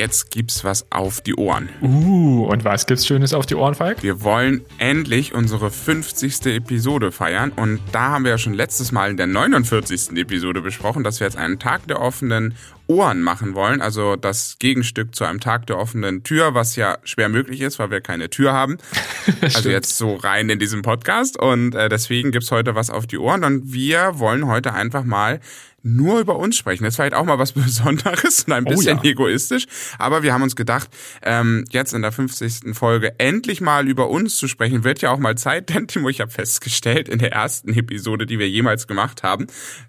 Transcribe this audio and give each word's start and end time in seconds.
jetzt 0.00 0.30
gibt's 0.30 0.64
was 0.64 0.90
auf 0.90 1.20
die 1.20 1.34
Ohren. 1.34 1.68
Uh, 1.82 2.46
und 2.46 2.64
was 2.64 2.86
gibt's 2.86 3.06
Schönes 3.06 3.34
auf 3.34 3.44
die 3.44 3.54
Ohren, 3.54 3.74
Falk? 3.74 4.02
Wir 4.02 4.22
wollen 4.22 4.62
endlich 4.78 5.34
unsere 5.34 5.70
50. 5.70 6.46
Episode 6.46 7.12
feiern 7.12 7.52
und 7.54 7.80
da 7.92 8.10
haben 8.10 8.24
wir 8.24 8.32
ja 8.32 8.38
schon 8.38 8.54
letztes 8.54 8.92
Mal 8.92 9.10
in 9.10 9.18
der 9.18 9.26
49. 9.26 10.16
Episode 10.16 10.62
besprochen, 10.62 11.04
dass 11.04 11.20
wir 11.20 11.26
jetzt 11.26 11.36
einen 11.36 11.58
Tag 11.58 11.86
der 11.86 12.00
offenen 12.00 12.54
Ohren 12.90 13.22
machen 13.22 13.54
wollen, 13.54 13.80
also 13.80 14.16
das 14.16 14.56
Gegenstück 14.58 15.14
zu 15.14 15.24
einem 15.24 15.38
Tag 15.38 15.68
der 15.68 15.78
offenen 15.78 16.24
Tür, 16.24 16.54
was 16.54 16.74
ja 16.74 16.98
schwer 17.04 17.28
möglich 17.28 17.60
ist, 17.60 17.78
weil 17.78 17.92
wir 17.92 18.00
keine 18.00 18.30
Tür 18.30 18.52
haben. 18.52 18.78
also 19.42 19.70
jetzt 19.70 19.96
so 19.96 20.16
rein 20.16 20.50
in 20.50 20.58
diesem 20.58 20.82
Podcast 20.82 21.38
und 21.38 21.76
äh, 21.76 21.88
deswegen 21.88 22.32
gibt's 22.32 22.50
heute 22.50 22.74
was 22.74 22.90
auf 22.90 23.06
die 23.06 23.18
Ohren 23.18 23.44
und 23.44 23.72
wir 23.72 24.18
wollen 24.18 24.48
heute 24.48 24.74
einfach 24.74 25.04
mal 25.04 25.38
nur 25.82 26.20
über 26.20 26.36
uns 26.36 26.56
sprechen. 26.56 26.84
Das 26.84 26.92
ist 26.92 26.96
vielleicht 26.96 27.14
auch 27.14 27.24
mal 27.24 27.38
was 27.38 27.52
Besonderes 27.60 28.44
und 28.44 28.52
ein 28.52 28.66
oh 28.66 28.70
bisschen 28.70 28.98
oh 28.98 29.02
ja. 29.02 29.10
egoistisch. 29.10 29.66
Aber 29.98 30.22
wir 30.22 30.32
haben 30.32 30.42
uns 30.42 30.56
gedacht, 30.56 30.90
ähm, 31.22 31.64
jetzt 31.70 31.94
in 31.94 32.02
der 32.02 32.12
50. 32.12 32.74
Folge 32.74 33.18
endlich 33.18 33.60
mal 33.60 33.88
über 33.88 34.08
uns 34.10 34.36
zu 34.36 34.48
sprechen, 34.48 34.84
wird 34.84 35.00
ja 35.02 35.10
auch 35.10 35.18
mal 35.18 35.36
Zeit, 35.36 35.68
denn 35.74 35.88
Timo, 35.88 36.08
ich 36.08 36.20
habe 36.20 36.30
festgestellt, 36.30 37.08
in 37.08 37.18
der 37.18 37.32
ersten 37.32 37.72
Episode, 37.72 38.26
die 38.26 38.38
wir 38.38 38.48
jemals 38.48 38.86
gemacht 38.86 39.22
haben, 39.22 39.46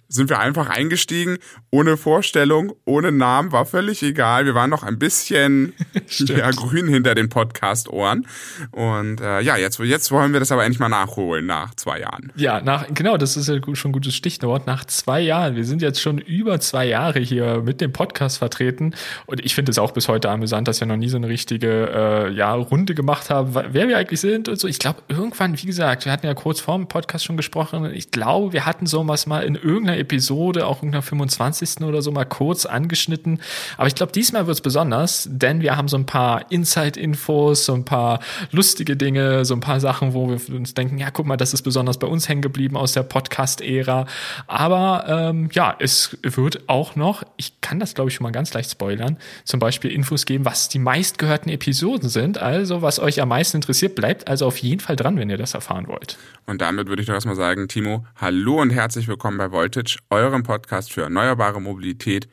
sind 0.08 0.30
wir 0.30 0.40
einfach 0.40 0.70
eingestiegen, 0.70 1.38
ohne 1.70 1.98
Vorstellung, 1.98 2.74
ohne 2.92 3.12
Namen, 3.12 3.52
war 3.52 3.66
völlig 3.66 4.04
egal. 4.04 4.46
Wir 4.46 4.54
waren 4.54 4.70
noch 4.70 4.84
ein 4.84 5.00
bisschen 5.00 5.74
ja, 6.10 6.52
grün 6.52 6.88
hinter 6.88 7.16
den 7.16 7.30
Podcast-Ohren. 7.30 8.28
Und 8.72 9.22
äh, 9.22 9.42
ja, 9.42 9.56
jetzt, 9.56 9.80
jetzt 9.80 10.12
wollen 10.12 10.34
wir 10.34 10.40
das 10.42 10.52
aber 10.52 10.66
endlich 10.66 10.80
mal 10.80 10.90
nachholen 10.90 11.46
nach 11.46 11.74
zwei 11.76 12.02
Jahren. 12.02 12.32
Ja, 12.36 12.62
nach, 12.62 12.86
genau, 12.94 13.18
das 13.18 13.38
ist 13.38 13.48
ja 13.48 13.56
schon 13.74 13.90
ein 13.90 13.94
gutes 13.94 14.14
Stichwort. 14.14 14.68
Nach 14.68 14.84
zwei 14.86 15.22
Jahren, 15.22 15.56
wir 15.56 15.64
sind 15.64 15.82
jetzt 15.82 16.02
schon 16.02 16.18
über 16.18 16.60
zwei 16.60 16.86
Jahre 16.86 17.20
hier 17.20 17.62
mit 17.62 17.80
dem 17.80 17.94
Podcast 17.94 18.40
vertreten 18.40 18.94
und 19.26 19.44
ich 19.44 19.56
finde 19.56 19.72
es 19.72 19.80
auch 19.80 19.92
bis 19.92 20.08
heute 20.08 20.30
amüsant, 20.30 20.68
dass 20.68 20.82
wir 20.82 20.88
noch 20.88 20.98
nie 20.98 21.10
so 21.10 21.18
eine 21.18 21.30
richtige 21.30 21.90
äh, 21.94 22.34
ja, 22.34 22.54
Runde 22.54 22.94
gemacht 22.94 23.30
haben, 23.30 23.56
wer 23.56 23.88
wir 23.88 23.98
eigentlich 23.98 24.20
sind 24.20 24.50
und 24.50 24.60
so. 24.60 24.68
Ich 24.68 24.80
glaube, 24.80 25.02
irgendwann, 25.08 25.58
wie 25.62 25.66
gesagt, 25.66 26.04
wir 26.06 26.12
hatten 26.12 26.26
ja 26.26 26.34
kurz 26.34 26.60
vor 26.60 26.78
dem 26.78 26.88
Podcast 26.88 27.24
schon 27.24 27.38
gesprochen. 27.38 27.90
Ich 27.94 28.12
glaube, 28.12 28.52
wir 28.52 28.66
hatten 28.66 28.86
so 28.86 29.08
was 29.08 29.26
mal 29.26 29.44
in 29.44 29.56
irgendeiner 29.56 29.98
Episode, 29.98 30.68
auch 30.68 30.84
in 30.84 30.92
irgendeiner 30.92 31.02
25. 31.02 31.82
oder 31.82 32.02
so 32.02 32.12
mal 32.12 32.26
kurz 32.26 32.66
angeschnitten. 32.72 33.40
Aber 33.78 33.88
ich 33.88 33.96
glaube, 33.96 34.12
diesmal 34.12 34.48
wird 34.48 34.56
es 34.56 34.62
besonders, 34.62 35.28
denn 35.32 35.62
wir 35.62 35.78
haben 35.78 35.88
so 35.88 35.98
ein 35.98 36.06
paar 36.06 36.52
Inside-Infos, 36.52 37.66
so 37.66 37.74
ein 37.74 37.86
paar 37.86 38.20
lustige 38.52 38.98
Dinge, 38.98 39.46
so 39.46 39.54
ein 39.54 39.60
paar 39.60 39.80
Sachen, 39.80 40.14
wo 40.14 40.30
wir 40.30 40.56
uns 40.56 40.74
denken, 40.74 40.98
ja, 40.98 41.12
guck 41.12 41.26
mal, 41.26 41.38
das 41.38 41.54
ist 41.54 41.62
besonders 41.62 41.98
bei 41.98 42.08
uns 42.08 42.28
hängen 42.28 42.42
geblieben 42.42 42.78
aus 42.78 42.94
der 42.94 43.04
Podcast-Ära. 43.04 44.06
Aber 44.48 45.06
ähm, 45.08 45.50
ja, 45.54 45.76
es 45.80 46.18
wird 46.24 46.68
auch 46.68 46.96
noch, 46.96 47.24
ich 47.38 47.62
kann 47.62 47.80
das 47.80 47.94
glaube 47.94 48.10
ich 48.10 48.16
schon 48.16 48.24
mal 48.24 48.32
ganz 48.32 48.54
leicht 48.54 48.72
spoilern, 48.72 49.18
zum 49.44 49.60
Beispiel 49.60 49.92
Infos 49.92 50.26
geben, 50.26 50.46
was 50.46 50.70
die 50.70 50.80
meistgehörten 50.80 51.52
Episoden 51.52 52.10
sind. 52.10 52.38
Also 52.38 52.82
was 52.82 53.00
euch 53.00 53.22
am 53.22 53.30
meisten 53.30 53.58
interessiert, 53.58 53.96
bleibt 53.96 54.28
also 54.28 54.46
auf 54.46 54.58
jeden 54.58 54.80
Fall 54.80 54.96
dran, 54.96 55.18
wenn 55.18 55.30
ihr 55.30 55.38
das 55.38 55.54
erfahren 55.54 55.88
wollt. 55.88 56.18
Und 56.46 56.62
damit 56.62 56.88
würde 56.88 57.02
ich 57.02 57.08
doch 57.08 57.14
erstmal 57.14 57.36
sagen, 57.36 57.68
Timo, 57.68 58.06
hallo 58.16 58.62
und 58.62 58.72
herzlich 58.72 59.08
willkommen 59.08 59.38
bei 59.38 59.52
Voltage, 59.52 60.00
eurem 60.10 60.44
Podcast 60.44 60.92
für 60.92 61.04
erneuerbare 61.04 61.62
Mobilität 61.62 62.28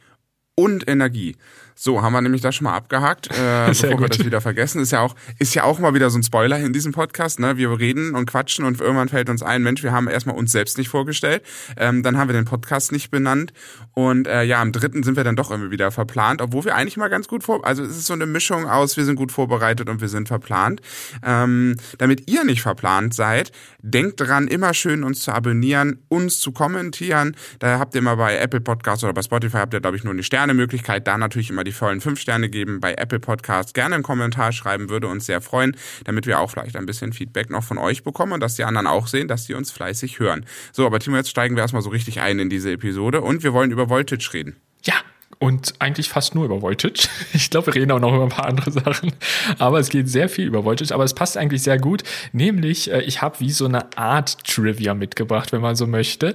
und 0.59 0.89
Energie. 0.89 1.37
So, 1.81 2.03
haben 2.03 2.13
wir 2.13 2.21
nämlich 2.21 2.43
das 2.43 2.57
schon 2.57 2.65
mal 2.65 2.75
abgehakt, 2.75 3.29
äh, 3.31 3.67
bevor 3.69 3.91
gut. 3.91 4.01
wir 4.01 4.09
das 4.09 4.27
wieder 4.27 4.41
vergessen. 4.41 4.83
Ist 4.83 4.91
ja 4.91 5.01
auch, 5.01 5.15
ist 5.39 5.55
ja 5.55 5.63
auch 5.63 5.79
mal 5.79 5.95
wieder 5.95 6.11
so 6.11 6.19
ein 6.19 6.25
Spoiler 6.25 6.59
in 6.59 6.73
diesem 6.73 6.91
Podcast. 6.91 7.39
Ne? 7.39 7.57
Wir 7.57 7.79
reden 7.79 8.17
und 8.17 8.27
quatschen 8.27 8.65
und 8.65 8.81
irgendwann 8.81 9.09
fällt 9.09 9.31
uns 9.31 9.45
ein, 9.45 9.63
Mensch, 9.63 9.85
wir 9.85 9.93
haben 9.93 10.09
erstmal 10.09 10.35
uns 10.35 10.51
selbst 10.51 10.77
nicht 10.77 10.89
vorgestellt. 10.89 11.45
Ähm, 11.77 12.03
dann 12.03 12.19
haben 12.19 12.29
wir 12.29 12.33
den 12.33 12.47
Podcast 12.47 12.91
nicht 12.91 13.13
benannt. 13.13 13.53
Und 13.95 14.27
äh, 14.27 14.43
ja, 14.43 14.61
am 14.61 14.73
dritten 14.73 15.05
sind 15.05 15.17
wir 15.17 15.23
dann 15.23 15.37
doch 15.37 15.53
irgendwie 15.53 15.71
wieder 15.71 15.93
verplant, 15.93 16.43
obwohl 16.43 16.65
wir 16.65 16.75
eigentlich 16.75 16.97
mal 16.97 17.07
ganz 17.07 17.29
gut 17.29 17.45
vor. 17.45 17.65
Also 17.65 17.85
es 17.85 17.97
ist 17.97 18.07
so 18.07 18.13
eine 18.13 18.27
Mischung 18.27 18.67
aus, 18.67 18.97
wir 18.97 19.05
sind 19.05 19.15
gut 19.15 19.31
vorbereitet 19.31 19.89
und 19.89 20.01
wir 20.01 20.09
sind 20.09 20.27
verplant. 20.27 20.81
Ähm, 21.25 21.77
damit 21.99 22.29
ihr 22.29 22.43
nicht 22.43 22.61
verplant 22.63 23.15
seid, 23.15 23.53
denkt 23.83 24.21
dran, 24.21 24.49
immer 24.49 24.75
schön 24.75 25.05
uns 25.05 25.21
zu 25.21 25.31
abonnieren, 25.31 26.03
uns 26.09 26.41
zu 26.41 26.51
kommentieren. 26.51 27.37
Da 27.61 27.79
habt 27.79 27.95
ihr 27.95 28.01
immer 28.01 28.17
bei 28.17 28.37
Apple 28.37 28.61
Podcasts 28.61 29.05
oder 29.05 29.13
bei 29.13 29.23
Spotify 29.23 29.59
habt 29.59 29.75
ihr, 29.75 29.81
glaube 29.81 29.97
ich, 29.97 30.03
nur 30.03 30.13
eine 30.13 30.25
Sternemöglichkeit. 30.25 31.07
Da 31.07 31.17
natürlich 31.17 31.51
immer 31.51 31.68
die 31.69 31.73
vollen 31.73 32.01
fünf 32.01 32.19
Sterne 32.19 32.49
geben 32.49 32.81
bei 32.81 32.95
Apple 32.95 33.21
Podcast. 33.21 33.75
Gerne 33.75 33.97
einen 33.97 34.05
Kommentar 34.05 34.53
schreiben, 34.53 34.89
würde 34.89 35.07
uns 35.07 35.27
sehr 35.27 35.41
freuen, 35.41 35.77
damit 36.05 36.27
wir 36.27 36.41
auch 36.41 36.51
vielleicht 36.51 36.77
ein 36.77 36.87
bisschen 36.87 37.13
Feedback 37.13 37.51
noch 37.51 37.63
von 37.63 37.77
euch 37.79 38.03
bekommen 38.03 38.33
und 38.33 38.41
dass 38.41 38.55
die 38.55 38.65
anderen 38.65 38.87
auch 38.87 39.07
sehen, 39.07 39.29
dass 39.29 39.47
die 39.47 39.55
uns 39.55 39.71
fleißig 39.71 40.19
hören. 40.19 40.47
So, 40.73 40.87
aber 40.87 40.99
Timo, 40.99 41.17
jetzt 41.17 41.29
steigen 41.29 41.57
wir 41.57 41.63
erstmal 41.63 41.83
so 41.83 41.91
richtig 41.91 42.21
ein 42.21 42.39
in 42.39 42.49
diese 42.49 42.73
Episode 42.73 43.21
und 43.21 43.43
wir 43.43 43.53
wollen 43.53 43.71
über 43.71 43.91
Voltage 43.91 44.31
reden. 44.33 44.57
Ja, 44.83 44.95
und 45.39 45.75
eigentlich 45.79 46.09
fast 46.09 46.35
nur 46.35 46.47
über 46.47 46.63
Voltage. 46.63 47.09
Ich 47.35 47.51
glaube, 47.51 47.67
wir 47.67 47.75
reden 47.75 47.93
auch 47.93 48.01
noch 48.01 48.15
über 48.15 48.25
ein 48.25 48.31
paar 48.31 48.47
andere 48.47 48.73
Sachen, 48.73 49.13
aber 49.59 49.79
es 49.79 49.91
geht 49.91 50.09
sehr 50.09 50.29
viel 50.29 50.47
über 50.47 50.65
Voltage, 50.65 50.95
aber 50.95 51.05
es 51.05 51.15
passt 51.15 51.37
eigentlich 51.37 51.63
sehr 51.63 51.79
gut. 51.79 52.03
Nämlich, 52.33 52.91
äh, 52.91 53.03
ich 53.03 53.21
habe 53.23 53.41
wie 53.41 53.51
so 53.51 53.67
eine 53.67 53.97
Art 53.97 54.43
Trivia 54.45 54.95
mitgebracht, 54.95 55.53
wenn 55.53 55.61
man 55.61 55.77
so 55.77 55.87
möchte 55.87 56.35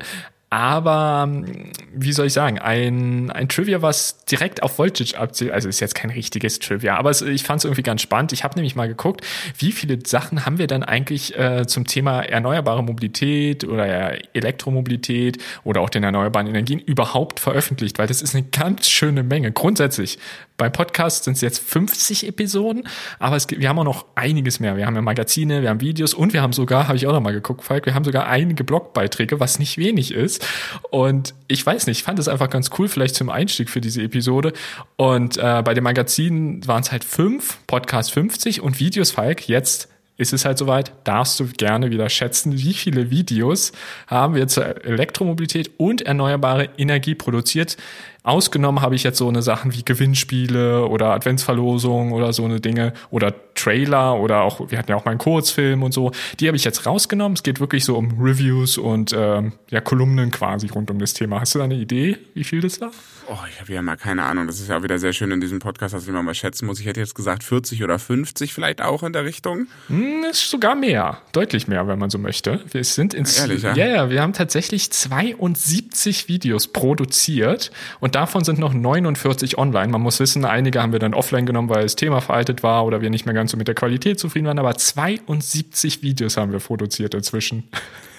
aber 0.54 1.28
wie 1.96 2.14
soll 2.14 2.28
ich 2.28 2.34
sagen, 2.34 2.60
ein, 2.60 3.32
ein 3.32 3.50
Trivia, 3.50 3.82
was 3.82 4.24
direkt 4.26 4.62
auf 4.62 4.78
Voltage 4.78 5.18
abzielt, 5.18 5.52
also 5.52 5.68
ist 5.68 5.80
jetzt 5.80 5.96
kein 5.96 6.12
richtiges 6.12 6.60
Trivia, 6.60 6.96
aber 6.96 7.10
es, 7.10 7.24
ich 7.24 7.42
fand 7.42 7.58
es 7.58 7.66
irgendwie 7.66 7.82
ganz 7.82 8.04
spannend. 8.04 8.34
Ich 8.34 8.44
habe 8.44 8.54
nämlich 8.54 8.76
mal 8.76 8.88
geguckt, 8.88 9.22
wie 9.58 9.72
viele 9.72 9.98
Sachen 10.06 10.46
haben 10.46 10.60
wir 10.60 10.68
dann 10.68 10.84
eigentlich 10.84 11.36
äh, 11.40 11.66
zum 11.66 11.88
Thema 11.88 12.22
erneuerbare 12.22 12.84
Mobilität 12.84 13.64
oder 13.64 14.36
Elektromobilität 14.36 15.40
oder 15.64 15.82
auch 15.82 15.90
den 15.90 16.04
erneuerbaren 16.04 16.46
Energien 16.46 16.78
überhaupt 16.78 17.40
veröffentlicht, 17.40 17.98
weil 17.98 18.06
das 18.06 18.22
ist 18.22 18.36
eine 18.36 18.44
ganz 18.44 18.88
schöne 18.88 19.24
Menge. 19.24 19.52
Grundsätzlich, 19.52 20.20
beim 20.58 20.72
Podcast 20.72 21.24
sind 21.24 21.34
es 21.34 21.42
jetzt 21.42 21.68
50 21.68 22.28
Episoden, 22.28 22.88
aber 23.18 23.36
es 23.38 23.48
wir 23.50 23.68
haben 23.68 23.80
auch 23.80 23.84
noch 23.84 24.06
einiges 24.14 24.60
mehr. 24.60 24.78
Wir 24.78 24.86
haben 24.86 24.96
ja 24.96 25.02
Magazine, 25.02 25.64
wir 25.64 25.70
haben 25.70 25.82
Videos 25.82 26.14
und 26.14 26.32
wir 26.32 26.44
haben 26.44 26.54
sogar, 26.54 26.88
habe 26.88 26.96
ich 26.96 27.08
auch 27.08 27.12
noch 27.12 27.22
mal 27.22 27.34
geguckt, 27.34 27.64
Falk, 27.64 27.88
wir 27.88 27.96
haben 27.96 28.04
sogar 28.04 28.28
einige 28.28 28.64
Blogbeiträge, 28.64 29.40
was 29.40 29.58
nicht 29.58 29.78
wenig 29.80 30.14
ist. 30.14 30.43
Und 30.90 31.34
ich 31.48 31.66
weiß 31.66 31.88
nicht, 31.88 32.00
ich 32.00 32.04
fand 32.04 32.20
es 32.20 32.28
einfach 32.28 32.50
ganz 32.50 32.70
cool, 32.78 32.88
vielleicht 32.88 33.16
zum 33.16 33.30
Einstieg 33.30 33.70
für 33.70 33.82
diese 33.82 34.02
Episode. 34.02 34.54
Und 34.96 35.38
äh, 35.38 35.62
bei 35.64 35.74
den 35.74 35.84
Magazinen 35.84 36.66
waren 36.68 36.82
es 36.82 36.92
halt 36.92 37.04
fünf, 37.04 37.60
Podcast 37.68 38.12
50 38.12 38.62
und 38.62 38.80
Videos, 38.80 39.12
Falk, 39.12 39.48
jetzt 39.48 39.90
ist 40.16 40.32
es 40.32 40.46
halt 40.46 40.58
soweit, 40.58 40.94
darfst 41.06 41.40
du 41.40 41.48
gerne 41.48 41.90
wieder 41.90 42.08
schätzen, 42.08 42.58
wie 42.58 42.74
viele 42.74 43.10
Videos 43.10 43.72
haben 44.08 44.36
wir 44.36 44.48
zur 44.48 44.86
Elektromobilität 44.86 45.72
und 45.78 46.04
erneuerbare 46.04 46.70
Energie 46.78 47.16
produziert. 47.16 47.78
Ausgenommen 48.22 48.82
habe 48.82 48.96
ich 48.96 49.04
jetzt 49.04 49.18
so 49.18 49.28
eine 49.28 49.42
Sachen 49.42 49.74
wie 49.74 49.84
Gewinnspiele 49.84 50.88
oder 50.88 51.08
Adventsverlosungen 51.08 52.14
oder 52.14 52.32
so 52.32 52.46
eine 52.46 52.62
Dinge 52.62 52.94
oder 53.10 53.34
Trailer 53.64 54.20
oder 54.20 54.42
auch, 54.42 54.70
wir 54.70 54.78
hatten 54.78 54.92
ja 54.92 54.98
auch 54.98 55.06
mal 55.06 55.12
einen 55.12 55.20
Kurzfilm 55.20 55.84
und 55.84 55.94
so. 55.94 56.12
Die 56.40 56.48
habe 56.48 56.58
ich 56.58 56.64
jetzt 56.64 56.86
rausgenommen. 56.86 57.36
Es 57.36 57.44
geht 57.44 57.60
wirklich 57.60 57.86
so 57.86 57.96
um 57.96 58.22
Reviews 58.22 58.78
und 58.78 59.14
ähm, 59.18 59.54
ja, 59.70 59.82
Kolumnen 59.82 60.32
quasi 60.32 60.68
rund 60.68 60.92
um 60.92 61.00
das 61.00 61.14
Thema. 61.14 61.40
Hast 61.40 61.56
du 61.56 61.60
da 61.60 61.66
eine 61.66 61.76
Idee, 61.76 62.18
wie 62.34 62.44
viel 62.44 62.62
das 62.62 62.82
war? 62.82 62.92
Oh, 63.30 63.38
ich 63.50 63.62
habe 63.62 63.72
ja 63.72 63.82
mal 63.82 63.96
keine 63.96 64.24
Ahnung. 64.24 64.48
Das 64.48 64.60
ist 64.60 64.70
ja 64.70 64.78
auch 64.78 64.84
wieder 64.84 65.00
sehr 65.00 65.14
schön 65.14 65.32
in 65.32 65.40
diesem 65.40 65.60
Podcast, 65.60 65.94
dass 65.94 66.04
ich 66.04 66.10
immer 66.10 66.24
mal 66.24 66.34
schätzen 66.34 66.66
muss. 66.66 66.80
Ich 66.80 66.86
hätte 66.86 67.00
jetzt 67.00 67.16
gesagt 67.16 67.44
40 67.44 67.84
oder 67.84 67.98
50 67.98 68.54
vielleicht 68.54 68.82
auch 68.82 69.02
in 69.02 69.14
der 69.14 69.24
Richtung. 69.24 69.68
Hm, 69.88 70.26
ist 70.30 70.50
sogar 70.50 70.76
mehr. 70.76 71.20
Deutlich 71.32 71.68
mehr, 71.68 71.88
wenn 71.88 72.00
man 72.00 72.10
so 72.10 72.18
möchte. 72.18 72.60
Wir 72.72 72.84
sind 72.84 73.14
ins, 73.14 73.40
Ehrlich, 73.40 73.64
ja? 73.64 73.76
Ja, 73.76 73.88
ja, 73.88 74.10
wir 74.10 74.22
haben 74.22 74.34
tatsächlich 74.34 74.92
72 74.92 76.28
Videos 76.28 76.68
produziert 76.68 77.72
und 78.02 78.16
davon 78.16 78.44
sind 78.44 78.60
noch 78.60 78.74
49 78.74 79.58
online. 79.58 79.88
Man 79.88 80.02
muss 80.02 80.20
wissen, 80.20 80.44
einige 80.44 80.82
haben 80.82 80.92
wir 80.92 81.00
dann 81.00 81.14
offline 81.14 81.46
genommen, 81.46 81.70
weil 81.70 81.84
das 81.84 81.96
Thema 81.96 82.20
veraltet 82.20 82.62
war 82.62 82.86
oder 82.86 83.02
wir 83.02 83.10
nicht 83.10 83.26
mehr 83.26 83.36
ganz 83.36 83.53
so 83.54 83.58
mit 83.58 83.68
der 83.68 83.76
Qualität 83.76 84.20
zufrieden 84.20 84.48
waren, 84.48 84.60
aber 84.60 84.76
72 84.76 86.02
Videos 86.02 86.38
haben 86.38 86.52
wir 86.52 86.60
produziert 86.60 87.14
inzwischen. 87.14 87.70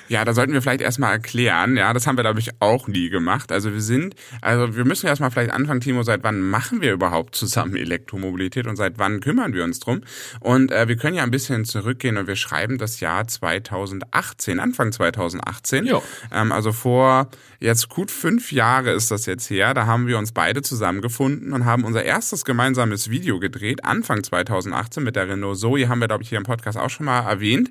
Ja, 0.09 0.25
da 0.25 0.35
sollten 0.35 0.53
wir 0.53 0.63
vielleicht 0.63 0.81
erstmal 0.81 1.13
erklären. 1.13 1.77
Ja, 1.77 1.93
das 1.93 2.07
haben 2.07 2.17
wir, 2.17 2.23
glaube 2.23 2.41
ich, 2.41 2.51
auch 2.61 2.89
nie 2.89 3.09
gemacht. 3.09 3.53
Also 3.53 3.73
wir 3.73 3.81
sind, 3.81 4.15
also 4.41 4.77
wir 4.77 4.85
müssen 4.85 5.07
erstmal 5.07 5.31
vielleicht 5.31 5.51
anfangen, 5.51 5.81
Timo, 5.81 6.03
seit 6.03 6.23
wann 6.23 6.41
machen 6.41 6.81
wir 6.81 6.93
überhaupt 6.93 7.35
zusammen 7.35 7.77
Elektromobilität 7.77 8.67
und 8.67 8.77
seit 8.77 8.99
wann 8.99 9.21
kümmern 9.21 9.55
wir 9.55 9.65
uns 9.65 9.81
drum? 9.81 10.03
Und 10.41 10.73
äh, 10.73 10.89
wir 10.89 10.97
können 10.97 11.17
ja 11.17 11.23
ein 11.23 11.31
bisschen 11.31 11.65
zurückgehen 11.65 12.17
und 12.17 12.27
wir 12.27 12.37
schreiben 12.37 12.79
das 12.79 13.01
Jahr 13.01 13.27
2018, 13.27 14.61
Anfang 14.61 14.93
2018. 14.93 15.87
Ja. 15.87 16.03
Ähm, 16.33 16.53
also 16.53 16.73
vor 16.73 17.29
jetzt 17.61 17.89
gut 17.89 18.11
fünf 18.11 18.53
Jahre 18.53 18.93
ist 18.93 19.11
das 19.11 19.27
jetzt 19.27 19.49
her. 19.49 19.75
Da 19.75 19.87
haben 19.87 20.07
wir 20.07 20.19
uns 20.19 20.33
beide 20.33 20.63
zusammengefunden 20.63 21.53
und 21.53 21.65
haben 21.65 21.85
unser 21.85 22.05
erstes 22.05 22.45
gemeinsames 22.45 23.11
Video 23.11 23.39
gedreht, 23.41 23.85
Anfang 23.85 24.23
2018 24.23 25.03
mit 25.03 25.17
der 25.17 25.29
Renault 25.29 25.59
Zoe, 25.59 25.89
haben 25.89 26.01
wir, 26.01 26.09
glaube 26.09 26.23
ich, 26.23 26.29
hier 26.29 26.39
im 26.39 26.45
Podcast 26.45 26.79
auch 26.79 26.91
schon 26.91 27.07
mal 27.07 27.21
erwähnt. 27.21 27.71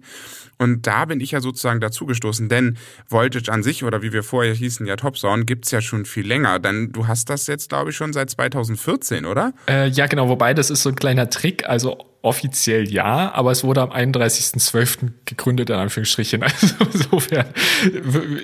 Und 0.58 0.88
da 0.88 1.06
bin 1.06 1.20
ich 1.20 1.32
ja 1.32 1.42
sozusagen 1.42 1.80
dazugestoßen, 1.80 2.23
denn 2.32 2.78
Voltage 3.08 3.52
an 3.52 3.64
sich 3.64 3.84
oder 3.84 4.02
wie 4.02 4.14
wir 4.14 4.24
vorher 4.24 4.54
hießen, 4.54 4.86
ja 4.86 4.96
Topzone, 4.96 5.46
gibt's 5.46 5.72
ja 5.72 5.82
schon 5.82 6.06
viel 6.06 6.28
länger. 6.28 6.60
Denn 6.60 6.92
du 6.92 7.08
hast 7.08 7.30
das 7.30 7.48
jetzt, 7.48 7.70
glaube 7.70 7.92
ich, 7.92 7.96
schon 7.96 8.14
seit 8.14 8.30
2014, 8.30 9.26
oder? 9.26 9.54
Äh, 9.68 9.90
ja, 9.90 10.08
genau, 10.08 10.30
wobei 10.30 10.54
das 10.54 10.70
ist 10.70 10.84
so 10.84 10.90
ein 10.90 10.96
kleiner 10.96 11.30
Trick. 11.30 11.68
Also 11.68 11.98
offiziell 12.24 12.90
ja, 12.90 13.34
aber 13.34 13.52
es 13.52 13.66
wurde 13.66 13.82
am 13.82 13.92
31.12. 13.92 15.12
gegründet, 15.26 15.70
in 15.70 15.76
Anführungsstrichen. 15.76 16.44
Also 16.54 16.76
insofern, 16.94 17.46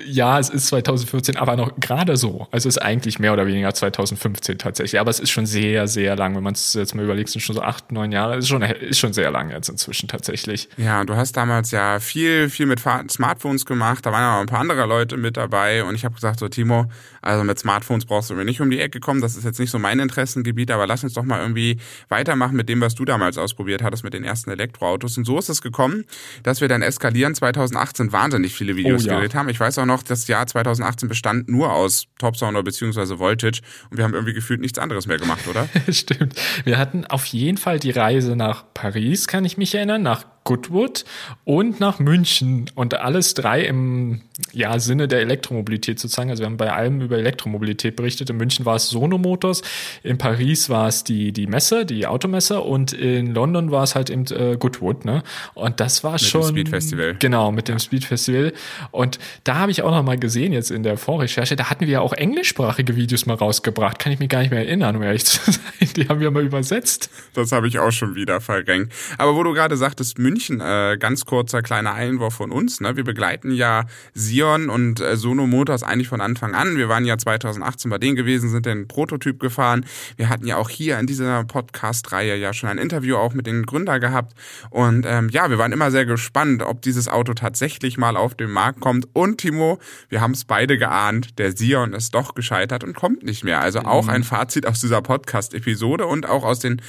ja, 0.06 0.38
es 0.38 0.50
ist 0.50 0.66
2014, 0.66 1.36
aber 1.36 1.56
noch 1.56 1.76
gerade 1.80 2.16
so. 2.16 2.46
Also 2.50 2.68
es 2.68 2.76
ist 2.76 2.82
eigentlich 2.82 3.18
mehr 3.18 3.32
oder 3.32 3.46
weniger 3.46 3.72
2015 3.72 4.58
tatsächlich. 4.58 5.00
Aber 5.00 5.10
es 5.10 5.20
ist 5.20 5.30
schon 5.30 5.46
sehr, 5.46 5.88
sehr 5.88 6.16
lang. 6.16 6.36
Wenn 6.36 6.42
man 6.42 6.54
es 6.54 6.74
jetzt 6.74 6.94
mal 6.94 7.04
überlegt, 7.04 7.30
sind 7.30 7.40
schon 7.40 7.54
so 7.54 7.62
acht, 7.62 7.90
neun 7.92 8.12
Jahre. 8.12 8.36
Ist 8.36 8.48
schon, 8.48 8.62
ist 8.62 8.98
schon 8.98 9.12
sehr 9.12 9.30
lang 9.30 9.50
jetzt 9.50 9.68
inzwischen 9.68 10.08
tatsächlich. 10.08 10.68
Ja, 10.76 11.04
du 11.04 11.16
hast 11.16 11.36
damals 11.36 11.70
ja 11.70 12.00
viel, 12.00 12.50
viel 12.50 12.66
mit 12.66 12.80
Smartphones 12.80 13.64
gemacht. 13.64 14.04
Da 14.04 14.12
waren 14.12 14.20
ja 14.20 14.36
auch 14.36 14.40
ein 14.40 14.46
paar 14.46 14.60
andere 14.60 14.86
Leute 14.86 15.16
mit 15.16 15.36
dabei. 15.36 15.84
Und 15.84 15.94
ich 15.94 16.04
habe 16.04 16.14
gesagt, 16.14 16.40
so 16.40 16.48
Timo, 16.48 16.86
also 17.22 17.44
mit 17.44 17.58
Smartphones 17.58 18.04
brauchst 18.04 18.30
du 18.30 18.34
mir 18.34 18.44
nicht 18.44 18.60
um 18.60 18.70
die 18.70 18.80
Ecke 18.80 19.00
kommen. 19.00 19.20
Das 19.20 19.36
ist 19.36 19.44
jetzt 19.44 19.58
nicht 19.58 19.70
so 19.70 19.78
mein 19.78 20.00
Interessengebiet, 20.00 20.70
aber 20.70 20.86
lass 20.86 21.02
uns 21.02 21.14
doch 21.14 21.24
mal 21.24 21.40
irgendwie 21.40 21.78
weitermachen 22.08 22.56
mit 22.56 22.68
dem, 22.68 22.80
was 22.80 22.94
du 22.94 23.04
damals 23.04 23.38
ausprobiert 23.38 23.69
hattest 23.82 24.04
mit 24.04 24.14
den 24.14 24.24
ersten 24.24 24.50
Elektroautos. 24.50 25.16
Und 25.16 25.24
so 25.24 25.38
ist 25.38 25.48
es 25.48 25.62
gekommen, 25.62 26.04
dass 26.42 26.60
wir 26.60 26.68
dann 26.68 26.82
eskalieren 26.82 27.34
2018 27.34 28.12
wahnsinnig 28.12 28.54
viele 28.54 28.76
Videos 28.76 29.04
oh, 29.04 29.08
ja. 29.08 29.14
gedreht 29.14 29.34
haben. 29.34 29.48
Ich 29.48 29.60
weiß 29.60 29.78
auch 29.78 29.86
noch, 29.86 30.02
das 30.02 30.26
Jahr 30.28 30.46
2018 30.46 31.08
bestand 31.08 31.48
nur 31.48 31.72
aus 31.72 32.06
Top 32.18 32.36
Sounder 32.36 32.62
bzw. 32.62 33.18
Voltage 33.18 33.60
und 33.90 33.96
wir 33.96 34.04
haben 34.04 34.14
irgendwie 34.14 34.34
gefühlt 34.34 34.60
nichts 34.60 34.78
anderes 34.78 35.06
mehr 35.06 35.18
gemacht, 35.18 35.46
oder? 35.48 35.68
Stimmt. 35.92 36.34
Wir 36.64 36.78
hatten 36.78 37.06
auf 37.06 37.26
jeden 37.26 37.58
Fall 37.58 37.78
die 37.78 37.90
Reise 37.90 38.36
nach 38.36 38.64
Paris, 38.74 39.26
kann 39.26 39.44
ich 39.44 39.56
mich 39.56 39.74
erinnern, 39.74 40.02
nach 40.02 40.24
Goodwood 40.44 41.04
und 41.44 41.80
nach 41.80 41.98
München 41.98 42.70
und 42.74 42.94
alles 42.94 43.34
drei 43.34 43.62
im 43.62 44.22
ja, 44.52 44.78
Sinne 44.78 45.06
der 45.06 45.20
Elektromobilität 45.20 46.00
sozusagen. 46.00 46.30
Also 46.30 46.42
wir 46.42 46.46
haben 46.46 46.56
bei 46.56 46.72
allem 46.72 47.02
über 47.02 47.18
Elektromobilität 47.18 47.94
berichtet. 47.94 48.30
In 48.30 48.36
München 48.38 48.64
war 48.64 48.76
es 48.76 48.88
Sono 48.88 49.18
Motors, 49.18 49.62
in 50.02 50.18
Paris 50.18 50.70
war 50.70 50.88
es 50.88 51.04
die, 51.04 51.32
die 51.32 51.46
Messe, 51.46 51.84
die 51.84 52.06
Automesse 52.06 52.60
und 52.60 52.92
in 52.92 53.34
London 53.34 53.70
war 53.70 53.84
es 53.84 53.94
halt 53.94 54.08
eben 54.08 54.24
äh, 54.30 54.56
Goodwood. 54.58 55.04
Ne? 55.04 55.22
Und 55.54 55.78
das 55.78 56.02
war 56.04 56.12
mit 56.12 56.22
schon... 56.22 56.40
Mit 56.40 56.48
dem 56.48 56.56
Speed 56.56 56.68
Festival. 56.70 57.16
Genau, 57.18 57.52
mit 57.52 57.68
dem 57.68 57.78
Speed 57.78 58.04
Festival. 58.04 58.52
Und 58.90 59.18
da 59.44 59.56
habe 59.56 59.70
ich 59.70 59.82
auch 59.82 59.90
noch 59.90 60.02
mal 60.02 60.18
gesehen 60.18 60.52
jetzt 60.52 60.70
in 60.70 60.82
der 60.82 60.96
Vorrecherche, 60.96 61.54
da 61.54 61.68
hatten 61.68 61.86
wir 61.86 61.92
ja 61.92 62.00
auch 62.00 62.14
englischsprachige 62.14 62.96
Videos 62.96 63.26
mal 63.26 63.34
rausgebracht. 63.34 63.98
Kann 63.98 64.12
ich 64.12 64.18
mich 64.18 64.30
gar 64.30 64.40
nicht 64.40 64.50
mehr 64.50 64.66
erinnern, 64.66 64.96
um 64.96 65.02
ehrlich 65.02 65.26
zu 65.26 65.38
sein. 65.52 65.60
Die 65.94 66.08
haben 66.08 66.20
wir 66.20 66.30
mal 66.30 66.44
übersetzt. 66.44 67.10
Das 67.34 67.52
habe 67.52 67.68
ich 67.68 67.78
auch 67.78 67.92
schon 67.92 68.14
wieder 68.14 68.40
verrenkt. 68.40 68.92
Aber 69.18 69.36
wo 69.36 69.42
du 69.42 69.52
gerade 69.52 69.76
sagtest, 69.76 70.18
München 70.18 70.29
München, 70.30 70.60
äh, 70.60 70.96
ganz 70.98 71.24
kurzer 71.24 71.60
kleiner 71.60 71.92
Einwurf 71.92 72.34
von 72.34 72.52
uns. 72.52 72.80
Ne? 72.80 72.96
Wir 72.96 73.02
begleiten 73.02 73.50
ja 73.50 73.84
Sion 74.14 74.70
und 74.70 75.00
äh, 75.00 75.16
Sono 75.16 75.48
Motors 75.48 75.82
eigentlich 75.82 76.06
von 76.06 76.20
Anfang 76.20 76.54
an. 76.54 76.76
Wir 76.76 76.88
waren 76.88 77.04
ja 77.04 77.18
2018 77.18 77.90
bei 77.90 77.98
denen 77.98 78.14
gewesen, 78.14 78.48
sind 78.48 78.64
den 78.64 78.86
Prototyp 78.86 79.40
gefahren. 79.40 79.84
Wir 80.16 80.28
hatten 80.28 80.46
ja 80.46 80.56
auch 80.56 80.68
hier 80.68 81.00
in 81.00 81.06
dieser 81.08 81.42
Podcast-Reihe 81.44 82.36
ja 82.36 82.52
schon 82.52 82.68
ein 82.68 82.78
Interview 82.78 83.16
auch 83.16 83.34
mit 83.34 83.48
den 83.48 83.66
Gründern 83.66 84.00
gehabt. 84.00 84.34
Und 84.70 85.04
ähm, 85.04 85.28
ja, 85.30 85.50
wir 85.50 85.58
waren 85.58 85.72
immer 85.72 85.90
sehr 85.90 86.06
gespannt, 86.06 86.62
ob 86.62 86.80
dieses 86.82 87.08
Auto 87.08 87.34
tatsächlich 87.34 87.98
mal 87.98 88.16
auf 88.16 88.36
den 88.36 88.50
Markt 88.50 88.80
kommt. 88.80 89.08
Und 89.12 89.38
Timo, 89.38 89.80
wir 90.08 90.20
haben 90.20 90.32
es 90.32 90.44
beide 90.44 90.78
geahnt, 90.78 91.38
der 91.40 91.56
Sion 91.56 91.92
ist 91.92 92.14
doch 92.14 92.34
gescheitert 92.36 92.84
und 92.84 92.94
kommt 92.94 93.24
nicht 93.24 93.42
mehr. 93.42 93.60
Also 93.60 93.80
auch 93.80 94.04
mhm. 94.04 94.10
ein 94.10 94.24
Fazit 94.24 94.66
aus 94.66 94.80
dieser 94.80 95.02
Podcast-Episode 95.02 96.06
und 96.06 96.28
auch 96.28 96.44
aus 96.44 96.60
den 96.60 96.80